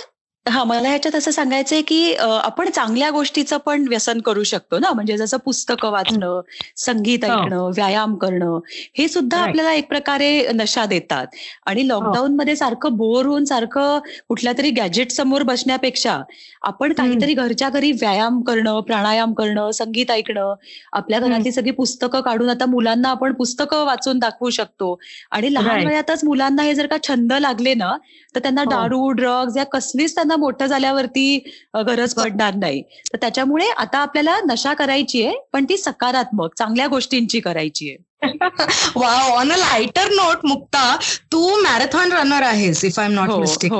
हा 0.46 0.62
मला 0.64 0.88
ह्याच्यात 0.88 1.14
असं 1.14 1.30
सांगायचंय 1.30 1.80
की 1.82 2.14
आपण 2.18 2.68
चांगल्या 2.70 3.08
गोष्टीचं 3.10 3.56
पण 3.58 3.86
व्यसन 3.88 4.20
करू 4.20 4.42
शकतो 4.44 4.78
ना. 4.78 4.92
म्हणजे 4.92 5.16
जसं 5.16 5.36
पुस्तकं 5.38 5.90
वाचणं 5.92 6.40
संगीत 6.78 7.24
हो. 7.24 7.30
ऐकणं 7.30 7.70
व्यायाम 7.76 8.14
करणं 8.18 8.58
हे 8.96 9.08
सुद्धा 9.08 9.38
आपल्याला 9.40 9.72
एक 9.74 9.88
प्रकारे 9.88 10.30
नशा 10.54 10.84
देतात. 10.86 11.26
आणि 11.66 11.86
लॉकडाऊन 11.88 12.34
मध्ये 12.36 12.56
सारखं 12.56 12.96
बोर 12.96 13.26
होऊन 13.26 13.44
सारखं 13.44 13.98
कुठल्या 14.28 14.52
तरी 14.58 14.70
गॅजेट 14.72 15.12
समोर 15.12 15.42
बसण्यापेक्षा 15.44 16.18
आपण 16.62 16.92
काहीतरी 16.94 17.34
घरच्या 17.34 17.68
घरी 17.70 17.90
व्यायाम 17.92 18.40
करणं 18.42 18.80
प्राणायाम 18.86 19.32
करणं 19.34 19.70
संगीत 19.72 20.10
ऐकणं 20.10 20.54
आपल्या 20.92 21.18
घरातली 21.20 21.52
सगळी 21.52 21.70
पुस्तकं 21.72 22.20
काढून 22.22 22.48
आता 22.50 22.66
मुलांना 22.66 23.10
आपण 23.10 23.32
पुस्तकं 23.34 23.84
वाचून 23.86 24.18
दाखवू 24.18 24.50
शकतो. 24.50 24.98
आणि 25.30 25.52
लहान 25.54 25.82
वयातच 25.82 26.24
मुलांना 26.24 26.62
हे 26.62 26.74
जर 26.74 26.86
का 26.86 26.96
छंद 27.02 27.32
लागले 27.34 27.74
ना 27.74 27.96
तर 28.34 28.40
त्यांना 28.40 28.62
हो. 28.62 28.70
दारू 28.70 29.10
ड्रग्ज 29.12 29.58
या 29.58 29.64
कसलीच 29.68 30.14
त्यांना 30.14 30.29
मोठं 30.36 30.66
झाल्यावरती 30.66 31.38
गरज 31.86 32.14
पडणार 32.14 32.54
नाही. 32.54 32.82
तर 33.12 33.18
त्याच्यामुळे 33.20 33.68
आता 33.68 33.98
आपल्याला 33.98 34.38
नशा 34.44 34.74
करायची 34.74 35.24
आहे 35.26 35.36
पण 35.52 35.64
ती 35.64 35.76
सकारात्मक 35.76 36.54
चांगल्या 36.58 36.86
गोष्टींची 36.86 37.40
करायची 37.40 37.88
आहे. 37.88 37.96
वा 38.96 39.10
on 39.32 39.52
a 39.52 39.56
lighter 39.56 40.08
note 40.10 40.44
Mukta 40.44 40.96
Tu 41.32 41.56
marathon 41.62 42.12
runner 42.12 42.42
आहेस 42.42 42.84
if 42.84 42.98
I 43.00 43.06
am 43.06 43.12
not 43.12 43.30
mistake 43.30 43.72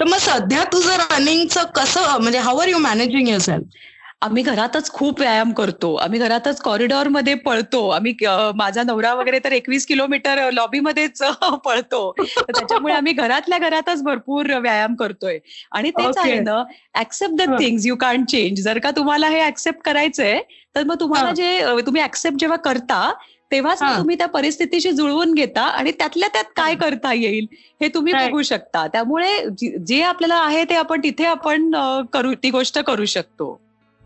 तर 0.00 0.04
मग 0.04 0.18
सध्या 0.18 0.64
तुझं 0.64 0.96
रनिंगचं 1.10 1.64
कसं 1.74 2.16
म्हणजे 2.20 2.38
how 2.38 2.58
are 2.58 2.68
you 2.68 2.78
managing 2.78 3.28
your 3.28 3.40
self 3.40 3.76
आम्ही 4.24 4.42
घरातच 4.42 4.90
खूप 4.92 5.20
व्यायाम 5.20 5.50
करतो. 5.52 5.94
आम्ही 6.02 6.18
घरातच 6.18 6.60
कॉरिडॉरमध्ये 6.62 7.34
पळतो. 7.46 7.88
आम्ही 7.88 8.14
माझा 8.56 8.82
नवरा 8.82 9.12
वगैरे 9.14 9.38
तर 9.44 9.52
एकवीस 9.52 9.86
किलोमीटर 9.86 10.38
लॉबीमध्येच 10.52 11.22
पळतो. 11.64 12.00
त्याच्यामुळे 12.20 12.94
आम्ही 12.94 13.12
घरातल्या 13.12 13.58
घरातच 13.58 14.02
भरपूर 14.02 14.50
व्यायाम 14.58 14.94
करतोय. 14.94 15.38
आणि 15.72 15.90
तेच 15.90 16.18
आहे 16.18 16.38
ना 16.40 16.62
accept 16.98 17.34
the 17.42 17.50
things 17.58 17.86
you 17.86 17.96
can 17.96 18.24
change 18.24 18.60
जर 18.64 18.78
का 18.78 18.90
तुम्हाला 18.96 19.28
हे 19.28 19.44
ऍक्सेप्ट 19.46 19.82
करायचंय 19.84 20.40
तर 20.76 20.84
मग 20.84 21.00
तुम्हाला 21.00 21.30
जे 21.32 21.80
तुम्ही 21.86 22.02
ऍक्सेप्ट 22.02 22.38
जेव्हा 22.40 22.56
करता 22.64 23.10
तेव्हाच 23.52 23.80
तुम्ही 23.80 24.16
त्या 24.18 24.26
परिस्थितीशी 24.28 24.90
जुळवून 24.92 25.34
घेता 25.34 25.62
आणि 25.62 25.90
त्यातल्या 25.90 26.28
त्यात 26.28 26.44
काय 26.56 26.74
करता 26.74 27.12
येईल 27.12 27.46
हे 27.80 27.88
तुम्ही 27.88 28.12
बघू 28.14 28.42
शकता. 28.42 28.86
त्यामुळे 28.86 29.38
जे 29.86 30.00
आपल्याला 30.02 30.36
आहे 30.36 30.64
ते 30.64 30.74
आपण 30.74 31.00
तिथे 31.04 31.24
आपण 31.26 31.70
करू 32.12 32.32
ती 32.42 32.50
गोष्ट 32.50 32.78
करू 32.78 33.04
शकतो. 33.04 33.60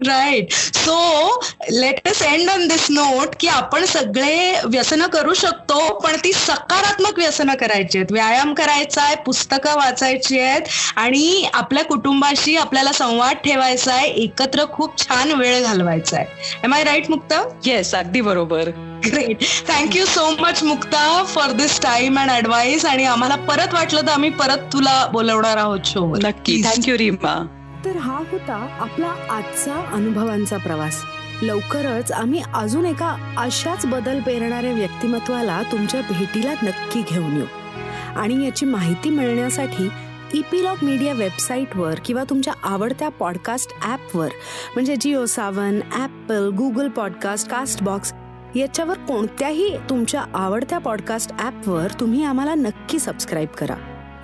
Right 0.07 0.53
so 0.53 1.40
let 1.70 2.09
us 2.09 2.20
end 2.22 2.49
on 2.51 2.66
this 2.68 2.86
note 2.90 3.34
की 3.40 3.49
आपण 3.49 3.84
सगळे 3.84 4.61
व्यसनं 4.64 5.07
करू 5.12 5.34
शकतो 5.34 5.78
पण 6.01 6.16
ती 6.24 6.32
सकारात्मक 6.32 7.18
व्यसनं 7.18 7.55
करायची 7.61 7.99
आहेत. 7.99 8.12
व्यायाम 8.12 8.53
करायचा 8.55 9.03
आहे 9.03 9.16
पुस्तकं 9.26 9.76
वाचायची 9.76 10.38
आहेत 10.40 10.68
आणि 10.96 11.49
आपल्या 11.55 11.84
कुटुंबाशी 11.84 12.57
आपल्याला 12.57 12.92
संवाद 12.92 13.36
ठेवायचा 13.44 13.94
आहे 13.94 14.09
एकत्र 14.22 14.64
खूप 14.72 14.99
छान 14.99 15.32
वेळ 15.32 15.62
घालवायचा 15.62 16.16
आहे. 16.16 16.26
Am 16.64 16.74
I 16.74 16.84
right 16.84 17.11
Mukta? 17.11 17.42
Yes 17.66 17.94
अगदी 17.94 18.20
बरोबर. 18.20 18.70
Great 19.05 19.42
thank you 19.68 20.05
so 20.07 20.30
much 20.40 20.62
Mukta 20.62 21.22
for 21.34 21.53
this 21.57 21.80
time 21.82 22.18
and 22.20 22.30
advice 22.30 22.84
आणि 22.84 23.05
आम्हाला 23.07 23.36
परत 23.49 23.74
वाटलं 23.74 24.01
तर 24.01 24.12
आम्ही 24.12 24.30
परत 24.30 24.72
तुला 24.72 25.05
बोलवणार 25.12 25.57
आहोत 25.57 25.86
शो 25.86 26.07
नक्की. 26.16 26.62
Thank you 26.64 26.96
Reema. 26.99 27.38
तर 27.84 27.96
हा 27.96 28.18
होता 28.18 28.76
आपला 28.80 29.14
आजचा 29.30 29.90
अनुभवांचा 29.92 30.56
प्रवास. 30.56 31.04
लवकरच 31.42 32.12
आम्ही 32.12 32.42
अजून 32.54 32.86
एका 32.86 33.34
अशाच 33.38 33.86
बदल 33.86 34.20
पेरणाऱ्या 34.20 34.72
व्यक्तिमत्वाला 34.72 35.62
तुमच्या 35.62 36.00
भेटीला 36.00 36.52
नक्की 36.62 37.02
घेऊन 37.10 37.36
येऊ. 37.36 37.44
आणि 38.16 38.44
याची 38.44 38.66
माहिती 38.66 39.10
मिळण्यासाठी 39.10 39.88
इपिलॉग 40.34 40.76
मीडिया 40.82 41.12
वेबसाईटवर 41.12 41.94
किंवा 42.04 42.24
तुमच्या 42.30 42.54
आवडत्या 42.62 43.08
पॉडकास्ट 43.08 43.70
ॲपवर 43.82 44.28
म्हणजे 44.74 44.96
Jio 44.96 45.26
Saavn 45.26 45.80
Apple 45.92 46.48
Google 46.48 46.88
podcast 46.88 47.48
Castbox 47.82 48.12
याच्यावर 48.56 48.98
कोणत्याही 48.98 49.76
तुमच्या 49.90 50.24
आवडत्या 50.34 50.78
पॉडकास्ट 50.78 51.32
ॲपवर 51.38 51.86
तुम्ही 52.00 52.24
आम्हाला 52.24 52.54
नक्की 52.54 52.98
सबस्क्राईब 52.98 53.48
करा. 53.48 53.74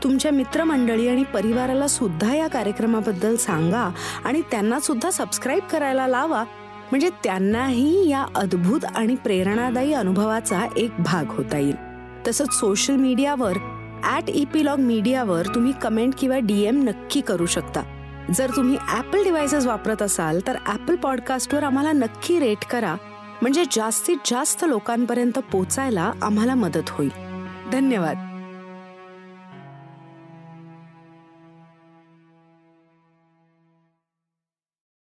तुमच्या 0.04 0.32
मित्रमंडळी 0.32 1.08
आणि 1.08 1.24
परिवाराला 1.24 1.86
सुद्धा 1.86 2.34
या 2.34 2.48
कार्यक्रमाबद्दल 2.48 3.36
सांगा 3.36 3.90
आणि 4.24 4.42
त्यांना 4.50 4.80
सुद्धा 4.80 5.10
सबस्क्राईब 5.10 5.62
करायला 5.70 6.06
लावा. 6.06 6.44
म्हणजे 6.90 7.10
त्यांनाही 7.24 8.08
या 8.08 8.26
अद्भुत 8.34 8.84
आणि 8.84 9.14
प्रेरणादायी 9.14 9.92
अनुभवाचा 9.92 10.66
एक 10.76 10.90
भाग 10.98 11.24
होता 11.28 11.58
येईल. 11.58 11.76
तसंच 12.28 12.52
सोशल 12.52 12.96
मीडियावर 12.96 13.58
ॲट 14.04 14.22
इपिलॉग 14.28 14.78
मीडियावर 14.78 15.46
तुम्ही 15.54 15.72
कमेंट 15.82 16.14
किंवा 16.18 16.38
डीएम 16.38 16.82
नक्की 16.82 17.20
करू 17.20 17.46
शकता. 17.46 17.82
जर 18.34 18.50
तुम्ही 18.56 18.76
ॲपल 18.88 19.22
डिव्हायसेस 19.22 19.66
वापरत 19.66 20.02
असाल 20.02 20.40
तर 20.46 20.56
ॲपल 20.66 20.96
पॉडकास्टवर 20.96 21.62
आम्हाला 21.62 21.92
नक्की 21.92 22.38
रेट 22.38 22.64
करा. 22.70 22.94
म्हणजे 23.42 23.64
जास्तीत 23.72 24.16
जास्त 24.26 24.64
लोकांपर्यंत 24.68 25.38
पोचायला 25.52 26.12
आम्हाला 26.22 26.54
मदत 26.54 26.90
होईल. 26.90 27.10
धन्यवाद. 27.72 28.33